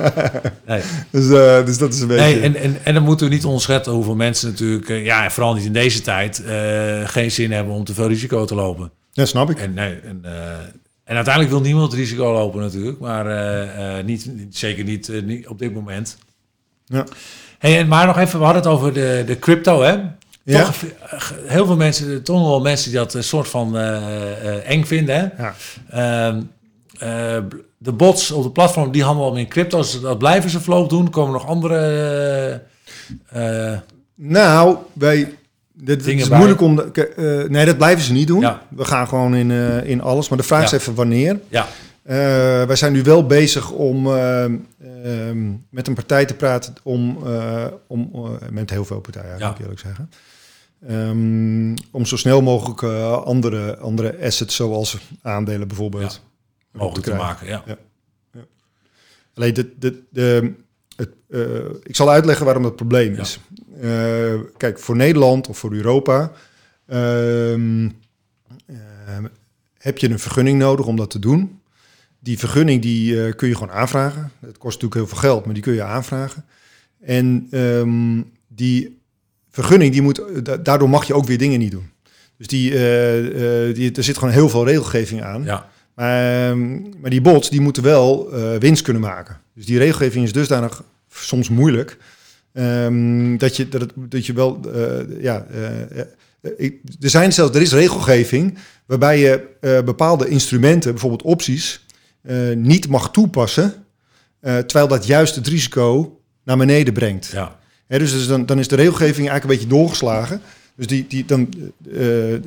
Nee. 0.68 0.82
Dus, 1.10 1.28
dus 1.66 1.78
dat 1.78 1.93
is 1.93 1.99
een 1.99 2.08
beetje... 2.08 2.24
Nee, 2.24 2.39
en, 2.41 2.56
en, 2.56 2.78
en 2.84 2.93
dan 2.93 3.04
moeten 3.04 3.28
we 3.28 3.34
niet 3.34 3.45
onderschatten 3.45 3.93
hoeveel 3.93 4.16
mensen 4.16 4.49
natuurlijk, 4.49 5.06
ja, 5.06 5.32
vooral 5.32 5.54
niet 5.54 5.66
in 5.66 5.74
deze 5.74 6.01
tijd, 6.01 6.43
geen 7.06 7.32
zin 7.32 7.51
hebben 7.51 7.74
om 7.74 7.84
te 7.84 7.93
veel 7.93 8.08
risico 8.08 8.45
te 8.45 8.56
lopen. 8.56 8.91
Ja, 9.12 9.26
snap 9.26 9.49
ik. 9.49 9.60
En, 9.60 9.74
nee, 9.74 9.99
en, 9.99 10.22
en 11.04 11.16
uiteindelijk 11.16 11.54
wil 11.54 11.62
niemand 11.64 11.93
risico 11.93 12.34
lopen 12.34 12.62
natuurlijk, 12.62 12.99
maar 12.99 14.04
niet, 14.04 14.32
zeker 14.49 14.84
niet, 14.84 15.12
niet 15.26 15.47
op 15.47 15.60
dit 15.60 15.74
moment. 15.74 16.18
Ja. 16.94 17.06
Hey, 17.60 17.86
maar 17.86 18.06
nog 18.06 18.18
even, 18.18 18.39
we 18.39 18.46
hadden 18.46 18.64
het 18.64 18.72
over 18.72 18.94
de, 18.94 19.24
de 19.26 19.39
crypto, 19.39 19.82
hè? 19.82 19.98
Ja. 20.44 20.64
Toch, 20.64 20.76
eh, 21.10 21.20
heel 21.46 21.66
veel 21.66 21.76
mensen, 21.76 22.24
toch 22.24 22.38
nog 22.39 22.48
wel 22.48 22.62
mensen 22.62 22.89
die 22.89 23.00
dat 23.00 23.14
een 23.14 23.24
soort 23.24 23.48
van 23.48 23.78
eh, 23.78 23.96
eh, 24.56 24.70
eng 24.70 24.84
vinden, 24.86 25.16
hè? 25.16 25.44
Ja. 25.44 25.54
Ehm, 25.89 26.41
eh, 27.00 27.38
de 27.78 27.91
bots 27.91 28.32
op 28.32 28.44
de 28.44 28.50
platform 28.52 28.91
die 28.91 29.04
handelen 29.04 29.38
in 29.38 29.48
crypto's. 29.48 30.02
Dat 30.02 30.18
blijven 30.18 30.50
ze 30.50 30.60
voorlopig 30.62 30.89
doen. 30.98 31.10
Komen 31.10 31.34
nog 31.34 31.48
andere. 31.48 31.78
eh, 33.32 33.72
eh, 33.74 33.80
Nou, 34.16 34.78
wij... 34.94 35.34
Dit, 35.76 36.08
is 36.08 36.28
bij. 36.28 36.38
moeilijk 36.38 36.62
om... 36.62 36.76
de- 36.76 37.08
eh, 37.44 37.50
nee, 37.50 37.66
dat 37.66 37.78
blijven 37.78 38.04
ze 38.04 38.12
niet 38.14 38.28
doen. 38.28 38.39
Ja. 38.41 38.62
We 38.70 38.86
gaan 38.86 39.08
gewoon 39.08 39.36
in, 39.36 39.52
eh, 39.52 39.89
in 39.89 40.02
alles. 40.02 40.30
Maar 40.30 40.38
de 40.38 40.44
vraag 40.44 40.64
is 40.64 40.72
even 40.72 40.96
wanneer. 40.96 41.39
ja, 41.50 41.62
Eh, 41.62 41.68
wij 42.04 42.76
zijn 42.76 42.93
nu 42.93 43.04
wel 43.04 43.26
bezig 43.26 43.72
om 43.72 44.08
ehm, 44.08 44.56
ehm, 45.04 45.51
met 45.70 45.88
een 45.88 45.93
partij 45.93 46.26
te 46.26 46.34
praten 46.36 46.74
om, 46.84 47.18
eh, 47.26 47.66
om 47.88 48.10
eh, 48.14 48.49
met 48.49 48.70
heel 48.70 48.86
veel 48.86 48.99
partijen, 48.99 49.38
Ja. 49.38 49.47
moet 49.47 49.56
ik 49.56 49.62
eerlijk 49.62 49.80
zeggen. 49.80 50.10
Ehm, 50.88 51.76
om 51.91 52.06
zo 52.06 52.18
snel 52.18 52.41
mogelijk 52.41 52.82
eh, 52.82 53.24
andere, 53.24 53.78
andere 53.78 54.18
assets, 54.22 54.56
zoals 54.56 54.97
aandelen 55.22 55.68
bijvoorbeeld, 55.68 56.22
mogelijk 56.72 57.06
te 57.06 57.14
maken. 57.14 57.47
Ja. 57.47 57.64
Alleen 59.36 59.54
de, 59.54 59.74
de, 59.80 60.04
de, 60.10 60.54
het, 60.95 61.10
eh, 61.30 61.66
ik 61.84 61.95
zal 61.95 62.10
uitleggen 62.10 62.45
waarom 62.45 62.64
dat 62.64 62.76
probleem 62.76 63.14
Ja. 63.16 63.22
is. 63.22 63.39
Eh, 63.82 64.34
kijk, 64.58 64.80
voor 64.80 64.95
Nederland 64.95 65.47
of 65.47 65.58
voor 65.58 65.74
Europa 65.74 66.32
ehm, 66.88 67.89
heb 69.78 69.97
je 69.97 70.10
een 70.10 70.20
vergunning 70.20 70.60
nodig 70.60 70.86
om 70.86 70.95
dat 70.95 71.10
te 71.10 71.20
doen. 71.20 71.62
Die 72.24 72.39
vergunning 72.39 72.82
die, 72.82 73.26
eh, 73.26 73.34
kun 73.36 73.47
je 73.47 73.53
gewoon 73.55 73.74
aanvragen. 73.76 74.32
Het 74.39 74.57
kost 74.57 74.82
natuurlijk 74.82 74.93
heel 74.93 75.07
veel 75.07 75.30
geld, 75.30 75.45
maar 75.45 75.53
die 75.53 75.63
kun 75.63 75.74
je 75.74 75.84
aanvragen. 75.84 76.45
En 77.01 77.47
ehm, 77.51 78.21
die 78.47 79.01
vergunning, 79.49 79.91
die 79.91 80.01
moet, 80.01 80.21
da- 80.43 80.57
daardoor 80.57 80.89
mag 80.89 81.07
je 81.07 81.13
ook 81.13 81.26
weer 81.26 81.38
dingen 81.38 81.59
niet 81.59 81.71
doen. 81.71 81.89
Dus 82.38 82.47
die, 82.47 82.74
eh, 82.74 83.67
eh, 83.69 83.76
die, 83.76 83.91
er 83.91 84.03
zit 84.03 84.17
gewoon 84.17 84.34
heel 84.34 84.49
veel 84.49 84.65
regelgeving 84.65 85.24
aan. 85.24 85.43
Ja. 85.43 85.69
Maar, 85.95 86.49
ehm, 86.49 86.71
maar 87.01 87.09
die 87.09 87.21
bots 87.21 87.49
die 87.49 87.61
moeten 87.61 87.84
wel 87.84 88.32
eh, 88.34 88.55
winst 88.59 88.82
kunnen 88.84 89.01
maken. 89.01 89.38
Dus 89.55 89.65
die 89.65 89.78
regelgeving 89.78 90.26
is 90.26 90.34
dusdanig 90.34 90.84
soms 91.09 91.49
moeilijk. 91.49 91.97
ehm, 92.53 93.38
dat, 93.38 93.55
je, 93.55 93.69
dat, 93.69 93.82
het, 93.82 93.91
dat 93.95 94.26
je 94.26 94.34
wel. 94.34 94.59
eh, 94.74 95.21
ja, 95.21 95.45
eh, 95.51 95.82
eh, 95.99 96.05
ik- 96.57 96.80
er, 97.01 97.09
zijn 97.09 97.34
zelfs, 97.34 97.55
er 97.55 97.61
is 97.61 97.74
regelgeving 97.74 98.57
waarbij 98.86 99.19
je 99.19 99.47
eh, 99.61 99.82
bepaalde 99.82 100.28
instrumenten, 100.28 100.91
bijvoorbeeld 100.91 101.21
opties, 101.21 101.83
eh, 102.24 102.36
niet 102.55 102.88
mag 102.88 103.11
toepassen. 103.11 103.74
eh, 104.39 104.57
terwijl 104.57 104.88
dat 104.88 105.05
juist 105.05 105.36
het 105.36 105.47
risico 105.47 106.19
naar 106.43 106.57
beneden 106.57 106.93
brengt. 106.93 107.30
Ja. 107.34 107.59
Hè, 107.88 107.99
dus, 107.99 108.11
dus 108.11 108.28
dan, 108.28 108.45
dan 108.45 108.59
is 108.59 108.67
de 108.67 108.76
regelgeving 108.76 109.30
eigenlijk 109.30 109.43
een 109.43 109.49
beetje 109.49 109.78
doorgeslagen. 109.80 110.41
Dus, 110.76 110.88
die, 110.88 111.05
die, 111.07 111.26
dan, 111.26 111.49
eh, 111.91 111.99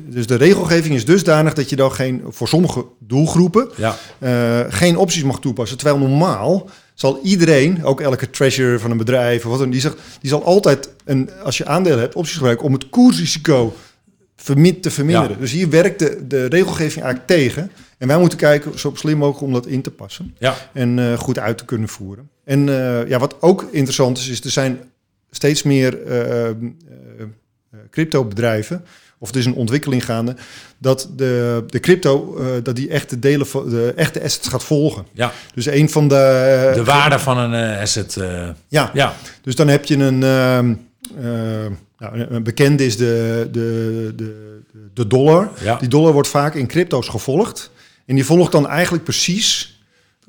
dus 0.07 0.27
de 0.27 0.35
regelgeving 0.35 0.95
is 0.95 1.05
dusdanig 1.05 1.53
dat 1.53 1.69
je 1.69 1.75
dan 1.75 1.91
geen, 1.91 2.21
voor 2.29 2.47
sommige 2.47 2.85
doelgroepen 2.99 3.69
Ja. 3.75 3.95
geen 4.69 4.97
opties 4.97 5.23
mag 5.23 5.39
toepassen. 5.39 5.77
Terwijl 5.77 5.99
normaal 5.99 6.69
zal 6.93 7.19
iedereen, 7.23 7.83
ook 7.85 8.01
elke 8.01 8.29
treasurer 8.29 8.79
van 8.79 8.91
een 8.91 8.97
bedrijf 8.97 9.45
of 9.45 9.49
wat 9.51 9.59
dan, 9.59 9.69
die, 9.69 9.81
zegt, 9.81 9.97
die 10.21 10.29
zal 10.29 10.43
altijd, 10.43 10.89
een, 11.05 11.29
als 11.43 11.57
je 11.57 11.65
aandelen 11.65 11.99
hebt, 11.99 12.15
opties 12.15 12.35
gebruiken 12.35 12.65
om 12.65 12.73
het 12.73 12.89
koersrisico 12.89 13.75
te 14.81 14.91
verminderen. 14.91 15.29
Ja. 15.29 15.39
Dus 15.39 15.51
hier 15.51 15.69
werkt 15.69 15.99
de, 15.99 16.27
de 16.27 16.45
regelgeving 16.45 17.05
eigenlijk 17.05 17.27
tegen. 17.27 17.71
En 17.97 18.07
wij 18.07 18.17
moeten 18.19 18.37
kijken 18.37 18.79
zo 18.79 18.91
slim 18.95 19.17
mogelijk 19.17 19.43
om 19.45 19.53
dat 19.53 19.65
in 19.65 19.81
te 19.81 19.91
passen 19.91 20.35
Ja. 20.39 20.55
en 20.73 20.99
eh, 20.99 21.13
goed 21.17 21.39
uit 21.39 21.57
te 21.57 21.65
kunnen 21.65 21.89
voeren. 21.89 22.29
En 22.43 22.69
eh, 22.69 23.07
ja, 23.07 23.19
wat 23.19 23.35
ook 23.41 23.67
interessant 23.71 24.17
is, 24.17 24.27
is 24.27 24.43
er 24.43 24.49
zijn 24.49 24.79
steeds 25.31 25.63
meer 25.63 26.03
eh, 26.05 26.49
eh, 26.49 26.55
crypto-bedrijven, 27.91 28.85
of 29.17 29.29
er 29.29 29.37
is 29.37 29.45
een 29.45 29.53
ontwikkeling 29.53 30.05
gaande, 30.05 30.35
dat 30.77 31.09
de, 31.15 31.63
de 31.67 31.79
crypto, 31.79 32.37
eh, 32.37 32.45
dat 32.63 32.75
die 32.75 32.89
echte 32.89 33.19
delen 33.19 33.47
van 33.47 33.69
de 33.69 33.93
echte 33.95 34.23
assets 34.23 34.47
gaat 34.47 34.63
volgen. 34.63 35.05
Ja. 35.13 35.31
Dus 35.53 35.65
een 35.65 35.89
van 35.89 36.07
de... 36.07 36.71
De 36.75 36.83
waarde 36.83 37.19
van 37.19 37.37
een 37.37 37.77
asset. 37.79 38.17
Ja, 38.67 38.91
ja. 38.93 39.13
dus 39.41 39.55
dan 39.55 39.67
heb 39.67 39.85
je 39.85 39.95
een... 39.97 40.17
nou, 40.19 40.77
een- 42.19 42.33
een 42.35 42.43
bekende 42.43 42.85
is 42.85 42.97
de, 42.97 43.47
de, 43.51 44.13
de, 44.15 44.59
de 44.93 45.07
dollar. 45.07 45.49
Ja. 45.63 45.75
Die 45.75 45.89
dollar 45.89 46.13
wordt 46.13 46.27
vaak 46.27 46.55
in 46.55 46.67
crypto's 46.67 47.07
gevolgd. 47.07 47.71
En 48.07 48.15
die 48.15 48.25
volgt 48.25 48.51
dan 48.51 48.67
eigenlijk 48.67 49.03
precies, 49.03 49.79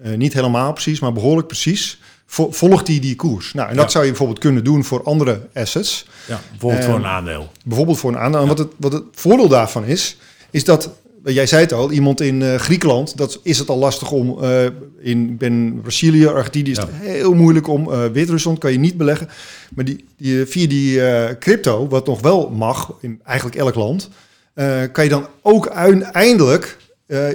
eh, 0.03 0.13
niet 0.17 0.33
helemaal 0.33 0.73
precies, 0.73 1.01
maar 1.01 1.13
behoorlijk 1.13 1.47
precies, 1.47 1.99
vo- 2.27 2.51
volgt 2.53 2.87
die 2.87 3.01
die 3.01 3.17
koers. 3.17 3.53
Nou, 3.53 3.69
en 3.69 3.77
dat 3.77 3.85
Ja. 3.85 3.91
zou 3.91 4.05
je 4.05 4.11
bijvoorbeeld 4.11 4.39
kunnen 4.41 4.65
doen 4.65 4.85
voor 4.85 5.03
andere 5.03 5.41
assets. 5.55 6.07
ja. 6.27 6.41
Bijvoorbeeld 6.51 6.83
Ehm, 6.83 6.91
voor 6.91 7.01
een 7.01 7.07
aandeel. 7.07 7.53
Bijvoorbeeld 7.65 7.99
voor 7.99 8.11
een 8.11 8.19
aandeel. 8.19 8.41
En 8.41 8.47
wat 8.49 8.59
het, 8.59 8.69
wat 8.77 8.93
het 8.93 9.03
voordeel 9.13 9.49
daarvan 9.49 9.85
is, 9.85 10.17
is 10.51 10.65
dat, 10.65 10.91
jij 11.25 11.47
zei 11.47 11.63
het 11.63 11.73
al, 11.73 11.91
iemand 11.93 12.21
in 12.21 12.43
eh, 12.43 12.55
Griekenland, 12.55 13.17
dat 13.17 13.41
is 13.43 13.59
het 13.59 13.69
al 13.69 13.79
lastig 13.79 14.11
om, 14.11 14.43
eh, 14.43 14.65
in 15.01 15.37
ben 15.37 15.81
Brazilië, 15.83 16.27
Argentinië 16.27 16.71
is 16.71 16.77
Ja. 16.77 16.87
het 16.87 16.95
heel 17.09 17.35
moeilijk 17.35 17.67
om, 17.69 17.93
eh 17.93 18.05
Wit-Rusland 18.13 18.59
kan 18.59 18.73
je 18.73 18.79
niet 18.79 18.97
beleggen. 18.97 19.29
Maar 19.75 19.85
die, 19.85 20.05
die, 20.17 20.47
via 20.47 20.69
die 20.69 21.07
eh, 21.07 21.35
crypto, 21.39 21.89
wat 21.89 22.07
nog 22.07 22.21
wel 22.21 22.51
mag, 22.51 22.93
in 23.01 23.21
eigenlijk 23.25 23.57
elk 23.57 23.75
land, 23.75 24.09
eh, 24.55 24.83
kan 24.93 25.05
je 25.05 25.11
dan 25.11 25.27
ook 25.43 25.69
uiteindelijk 25.69 26.77
eh, 26.79 26.87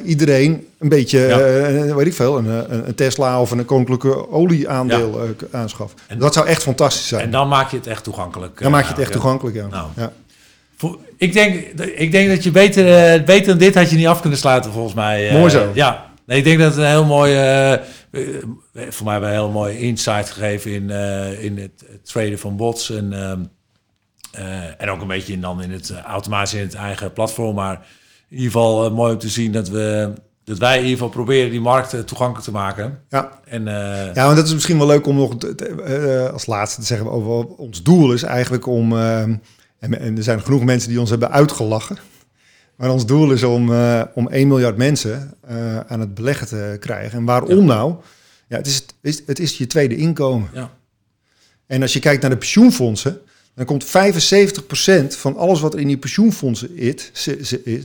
iedereen 0.05 0.67
een 0.79 0.89
beetje, 0.89 1.19
Ja. 1.19 1.39
eh, 1.39 1.95
weet 1.95 2.07
ik 2.07 2.13
veel, 2.13 2.37
een, 2.37 2.45
een, 2.45 2.87
een 2.87 2.95
Tesla 2.95 3.41
of 3.41 3.51
een 3.51 3.65
koninklijke 3.65 4.29
olieaandeel 4.29 5.21
eh, 5.21 5.29
aanschaffen. 5.59 5.99
En- 6.07 6.19
dat 6.19 6.33
zou 6.33 6.47
echt 6.47 6.63
fantastisch 6.63 7.07
zijn. 7.07 7.21
En 7.21 7.31
dan 7.31 7.47
maak 7.47 7.71
je 7.71 7.77
het 7.77 7.87
echt 7.87 8.03
toegankelijk. 8.03 8.57
dan 8.57 8.65
eh, 8.65 8.71
maak 8.73 8.83
je 8.83 8.89
het 8.89 8.99
echt 8.99 9.11
toegankelijk, 9.11 9.55
ja. 9.55 9.67
Nou. 9.67 10.09
Ik 11.17 11.33
denk, 11.33 11.55
ik 11.95 12.11
denk 12.11 12.29
dat 12.29 12.43
je 12.43 12.51
beter, 12.51 13.13
eh, 13.13 13.23
beter 13.23 13.47
dan 13.47 13.57
dit 13.57 13.75
had 13.75 13.89
je 13.89 13.95
niet 13.95 14.07
af 14.07 14.21
kunnen 14.21 14.39
sluiten, 14.39 14.71
volgens 14.71 14.93
mij. 14.93 15.29
eh. 15.29 15.35
Mooi 15.35 15.49
zo. 15.49 15.71
Ja, 15.73 16.05
nee, 16.25 16.37
ik 16.37 16.43
denk 16.43 16.59
dat 16.59 16.69
het 16.69 16.77
een 16.83 16.89
heel 16.89 17.05
mooi, 17.05 17.33
eh, 17.33 17.73
eh, 17.73 17.79
voor 18.89 19.05
mij 19.05 19.19
wel 19.19 19.29
een 19.29 19.35
heel 19.35 19.49
mooi 19.49 19.77
insight 19.77 20.29
gegeven 20.29 20.71
in, 20.71 20.89
eh, 20.89 21.43
in 21.43 21.57
het, 21.57 21.83
traden 22.03 22.39
van 22.39 22.55
bots. 22.57 22.89
En, 22.89 23.13
ehm, 23.13 23.39
eh, 24.31 24.81
en 24.81 24.89
ook 24.89 25.01
een 25.01 25.07
beetje 25.07 25.33
in, 25.33 25.41
dan 25.41 25.61
in 25.61 25.71
het 25.71 25.89
eh, 25.89 25.97
automatisch 26.01 26.53
in 26.53 26.61
het 26.61 26.73
eigen 26.75 27.13
platform. 27.13 27.55
Maar 27.55 27.85
ieder 28.33 28.45
geval 28.51 28.85
eh, 28.85 28.91
mooi 28.93 29.13
om 29.13 29.19
te 29.19 29.29
zien 29.29 29.51
dat 29.51 29.69
we 29.69 30.13
dat 30.43 30.57
wij 30.57 30.73
in 30.77 30.81
ieder 30.83 30.97
geval 30.97 31.09
proberen 31.09 31.51
die 31.51 31.61
markt 31.61 31.93
eh, 31.93 31.99
toegankelijk 31.99 32.43
te 32.45 32.51
maken. 32.51 32.99
Ja. 33.09 33.39
En, 33.45 33.67
eh, 33.67 34.13
Ja, 34.13 34.23
want 34.25 34.35
dat 34.35 34.45
is 34.45 34.53
misschien 34.53 34.77
wel 34.77 34.87
leuk 34.87 35.05
om 35.07 35.15
nog 35.15 35.37
te- 35.37 35.55
te- 35.55 36.29
als 36.33 36.45
laatste 36.45 36.79
te 36.81 36.85
zeggen 36.87 37.11
over 37.11 37.45
ons 37.45 37.83
doel 37.83 38.13
is 38.13 38.23
eigenlijk 38.23 38.65
om, 38.67 38.97
en, 38.97 39.41
en 39.79 40.17
er 40.17 40.23
zijn 40.23 40.41
genoeg 40.41 40.63
mensen 40.63 40.89
die 40.89 40.99
ons 40.99 41.09
hebben 41.09 41.31
uitgelachen, 41.31 41.97
maar 42.75 42.89
ons 42.91 43.05
doel 43.05 43.31
is 43.31 43.43
om, 43.43 43.69
om 44.13 44.27
1 44.27 44.47
miljard 44.47 44.77
mensen 44.77 45.33
aan 45.87 45.99
het 45.99 46.13
beleggen 46.13 46.47
te 46.47 46.77
krijgen. 46.79 47.17
En 47.17 47.25
waarom 47.25 47.59
Ja. 47.59 47.63
nou? 47.75 47.93
Ja, 48.47 48.57
het 48.57 48.67
is, 48.67 48.75
het, 48.75 48.93
is, 49.01 49.23
het 49.25 49.39
is 49.39 49.57
je 49.57 49.67
tweede 49.67 49.95
inkomen. 49.95 50.49
Ja. 50.53 50.69
En 51.67 51.81
als 51.81 51.93
je 51.93 51.99
kijkt 51.99 52.21
naar 52.21 52.31
de 52.31 52.37
pensioenfondsen, 52.37 53.19
dan 53.55 53.65
komt 53.65 53.85
75% 53.85 53.89
van 55.07 55.37
alles 55.37 55.59
wat 55.61 55.73
er 55.73 55.79
in 55.79 55.87
die 55.87 55.97
pensioenfondsen 55.97 56.77
is, 56.77 57.11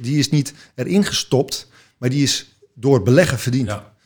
die 0.03 0.19
is 0.19 0.31
niet 0.31 0.53
erin 0.75 1.05
gestopt, 1.05 1.69
maar 1.99 2.11
die 2.11 2.23
is 2.23 2.59
door 2.75 3.03
beleggen 3.03 3.39
verdiend. 3.39 3.69
ja. 3.69 3.97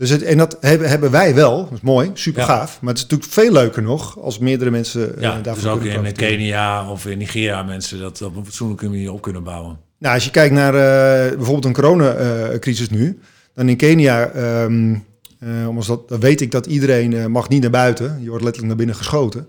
Dus 0.00 0.10
het, 0.10 0.22
en 0.22 0.38
dat 0.38 0.56
hebben, 0.60 0.88
hebben 0.88 1.10
wij 1.10 1.34
wel. 1.34 1.64
Dat 1.64 1.72
is 1.72 1.80
mooi, 1.80 2.10
super 2.14 2.40
Ja. 2.40 2.46
gaaf. 2.46 2.80
Maar 2.80 2.88
het 2.94 2.96
is 2.96 3.02
natuurlijk 3.08 3.32
veel 3.32 3.52
leuker 3.52 3.82
nog 3.82 4.18
als 4.18 4.38
meerdere 4.38 4.70
mensen 4.70 5.16
eh, 5.16 5.22
ja, 5.22 5.40
daarvan 5.40 5.78
dus 5.80 5.94
ook 5.96 6.04
in. 6.04 6.12
Kenia 6.12 6.90
of 6.90 7.06
in 7.06 7.18
Nigeria 7.18 7.62
mensen 7.62 7.98
dat 8.00 8.22
op 8.22 8.36
een 8.36 8.44
fatsoenlijke 8.44 8.88
manier 8.88 9.12
op 9.12 9.22
kunnen 9.22 9.42
bouwen. 9.42 9.78
Nou, 9.98 10.14
als 10.14 10.24
je 10.24 10.30
kijkt 10.30 10.54
naar 10.54 10.74
eh, 10.74 11.36
bijvoorbeeld 11.36 11.64
een 11.64 11.72
coronacrisis 11.72 12.90
nu, 12.90 13.18
dan 13.54 13.68
in 13.68 13.76
Kenia, 13.76 14.28
ehm 14.28 14.94
eh, 15.38 15.68
omdat 15.68 15.86
dat, 15.86 16.08
dan 16.08 16.20
weet 16.20 16.40
ik 16.40 16.50
dat 16.50 16.66
iedereen 16.66 17.30
mag 17.30 17.48
niet 17.48 17.62
naar 17.62 17.70
buiten. 17.70 18.18
Je 18.22 18.28
wordt 18.28 18.44
letterlijk 18.44 18.66
naar 18.66 18.76
binnen 18.76 18.96
geschoten. 18.96 19.48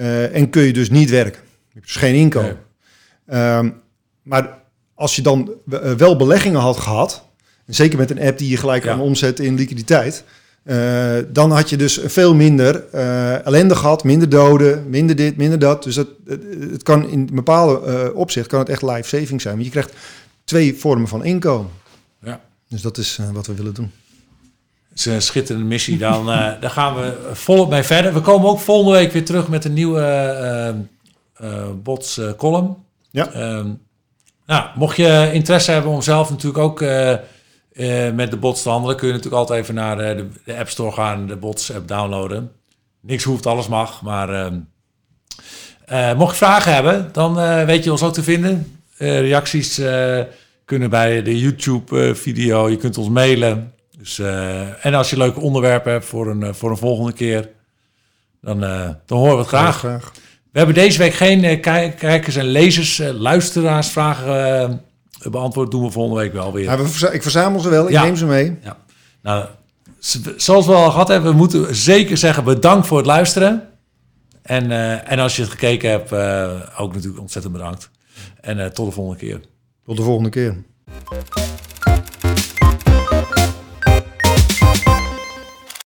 Eh, 0.00 0.34
en 0.36 0.50
kun 0.50 0.62
je 0.62 0.72
dus 0.72 0.90
niet 0.90 1.10
werken. 1.10 1.40
Je 1.42 1.74
hebt 1.74 1.86
dus 1.86 1.96
geen 1.96 2.14
inkomen. 2.14 2.58
Ehm, 3.26 3.70
maar 4.22 4.58
als 4.94 5.16
je 5.16 5.22
dan 5.22 5.52
eh, 5.70 5.92
wel 5.92 6.16
beleggingen 6.16 6.60
had 6.60 6.76
gehad, 6.76 7.24
en 7.66 7.74
zeker 7.74 7.98
met 7.98 8.10
een 8.10 8.20
app 8.20 8.38
die 8.38 8.50
je 8.50 8.56
gelijk 8.56 8.84
Ja. 8.84 8.90
kan 8.90 9.00
omzetten 9.00 9.44
in 9.44 9.54
liquiditeit, 9.54 10.24
eh, 10.62 11.16
dan 11.28 11.50
had 11.50 11.70
je 11.70 11.76
dus 11.76 12.00
veel 12.04 12.34
minder 12.34 12.84
ellende 13.44 13.74
gehad, 13.74 14.04
minder 14.04 14.28
doden, 14.28 14.90
minder 14.90 15.16
dit, 15.16 15.36
minder 15.36 15.58
dat. 15.58 15.82
Dus 15.82 15.94
dat, 15.94 16.08
het, 16.70 16.82
kan 16.82 17.08
in 17.08 17.28
bepaalde 17.32 17.86
eh, 17.86 18.16
opzicht 18.16 18.46
kan 18.46 18.58
het 18.58 18.68
echt 18.68 18.82
life 18.82 19.08
saving 19.16 19.40
zijn. 19.40 19.54
Want 19.54 19.66
je 19.66 19.72
krijgt 19.72 19.92
twee 20.44 20.74
vormen 20.74 21.08
van 21.08 21.24
inkomen. 21.24 21.70
Ja. 22.22 22.40
Dus 22.68 22.82
dat 22.82 22.98
is 22.98 23.20
wat 23.32 23.46
we 23.46 23.54
willen 23.54 23.74
doen. 23.74 23.90
Is 25.00 25.06
een 25.06 25.22
schitterende 25.22 25.66
missie. 25.66 25.98
Dan, 25.98 26.30
eh, 26.30 26.50
daar 26.60 26.70
gaan 26.70 26.94
we 26.94 27.30
volop 27.32 27.70
mee 27.70 27.82
verder. 27.82 28.12
We 28.14 28.20
komen 28.20 28.48
ook 28.48 28.60
volgende 28.60 28.98
week 28.98 29.12
weer 29.12 29.24
terug 29.24 29.48
met 29.48 29.64
een 29.64 29.72
nieuwe 29.72 30.00
eh, 30.00 30.68
eh, 30.68 31.68
bots 31.82 32.18
eh, 32.18 32.30
column. 32.36 32.76
Ja. 33.10 33.32
Ehm, 33.32 33.68
nou, 34.46 34.64
mocht 34.74 34.96
je 34.96 35.30
interesse 35.32 35.70
hebben 35.70 35.92
om 35.92 36.02
zelf 36.02 36.30
natuurlijk 36.30 36.64
ook 36.64 36.80
eh, 36.80 37.12
eh, 37.12 38.14
met 38.14 38.30
de 38.30 38.36
bots 38.36 38.62
te 38.62 38.68
handelen, 38.68 38.96
kun 38.96 39.06
je 39.06 39.12
natuurlijk 39.12 39.40
altijd 39.40 39.62
even 39.62 39.74
naar 39.74 39.98
eh, 39.98 40.16
de, 40.16 40.28
de 40.44 40.56
App 40.56 40.68
Store 40.68 40.92
gaan, 40.92 41.26
de 41.26 41.36
bots 41.36 41.72
app 41.74 41.88
downloaden. 41.88 42.52
Niks 43.00 43.24
hoeft, 43.24 43.46
alles 43.46 43.68
mag. 43.68 44.02
Maar 44.02 44.34
ehm, 44.34 44.58
eh, 45.86 46.14
mocht 46.14 46.30
je 46.30 46.44
vragen 46.44 46.74
hebben, 46.74 47.08
dan 47.12 47.40
eh, 47.40 47.64
weet 47.64 47.84
je 47.84 47.90
ons 47.90 48.02
ook 48.02 48.12
te 48.12 48.22
vinden. 48.22 48.80
Eh, 48.96 49.20
reacties 49.20 49.78
eh, 49.78 50.20
kunnen 50.64 50.90
bij 50.90 51.22
de 51.22 51.38
YouTube-video. 51.38 52.68
je 52.68 52.76
kunt 52.76 52.98
ons 52.98 53.08
mailen. 53.08 53.72
Dus, 54.00 54.18
eh, 54.18 54.86
en 54.86 54.94
als 54.94 55.10
je 55.10 55.16
leuke 55.16 55.40
onderwerpen 55.40 55.92
hebt 55.92 56.04
voor 56.04 56.26
een, 56.30 56.42
eh, 56.42 56.52
voor 56.52 56.70
een 56.70 56.76
volgende 56.76 57.12
keer, 57.12 57.48
dan, 58.40 58.64
eh, 58.64 58.88
dan 59.06 59.18
horen 59.18 59.32
we 59.34 59.38
het 59.38 59.48
graag. 59.48 59.78
graag. 59.78 60.10
We 60.52 60.58
hebben 60.58 60.74
deze 60.74 60.98
week 60.98 61.12
geen 61.14 61.60
kijk- 61.60 61.96
kijkers 61.96 62.36
en 62.36 62.44
lezers, 62.44 63.02
luisteraarsvragen 63.12 64.82
beantwoord. 65.30 65.70
Doen 65.70 65.84
we 65.84 65.90
volgende 65.90 66.20
week 66.20 66.32
wel 66.32 66.52
weer. 66.52 66.64
Ja, 66.64 66.76
we 66.76 66.86
verza- 66.88 67.10
ik 67.10 67.22
verzamel 67.22 67.60
ze 67.60 67.68
wel, 67.68 67.88
ik 67.90 68.00
neem 68.00 68.16
ze 68.16 68.26
mee. 68.26 68.58
Ja. 68.62 68.76
Nou, 69.22 69.46
zoals 70.36 70.66
we 70.66 70.72
al 70.74 70.90
gehad 70.90 71.08
hebben, 71.08 71.30
we 71.30 71.36
moeten 71.36 71.74
zeker 71.74 72.16
zeggen 72.16 72.44
bedankt 72.44 72.86
voor 72.86 72.96
het 72.96 73.06
luisteren. 73.06 73.68
En, 74.42 74.70
en 75.06 75.18
als 75.18 75.36
je 75.36 75.42
het 75.42 75.50
gekeken 75.50 75.90
hebt, 75.90 76.12
ook 76.78 76.94
natuurlijk 76.94 77.20
ontzettend 77.20 77.52
bedankt. 77.54 77.90
En 78.40 78.72
tot 78.72 78.86
de 78.86 78.92
volgende 78.92 79.18
keer. 79.18 79.40
Tot 79.84 79.96
de 79.96 80.02
volgende 80.02 80.30
keer. 80.30 80.56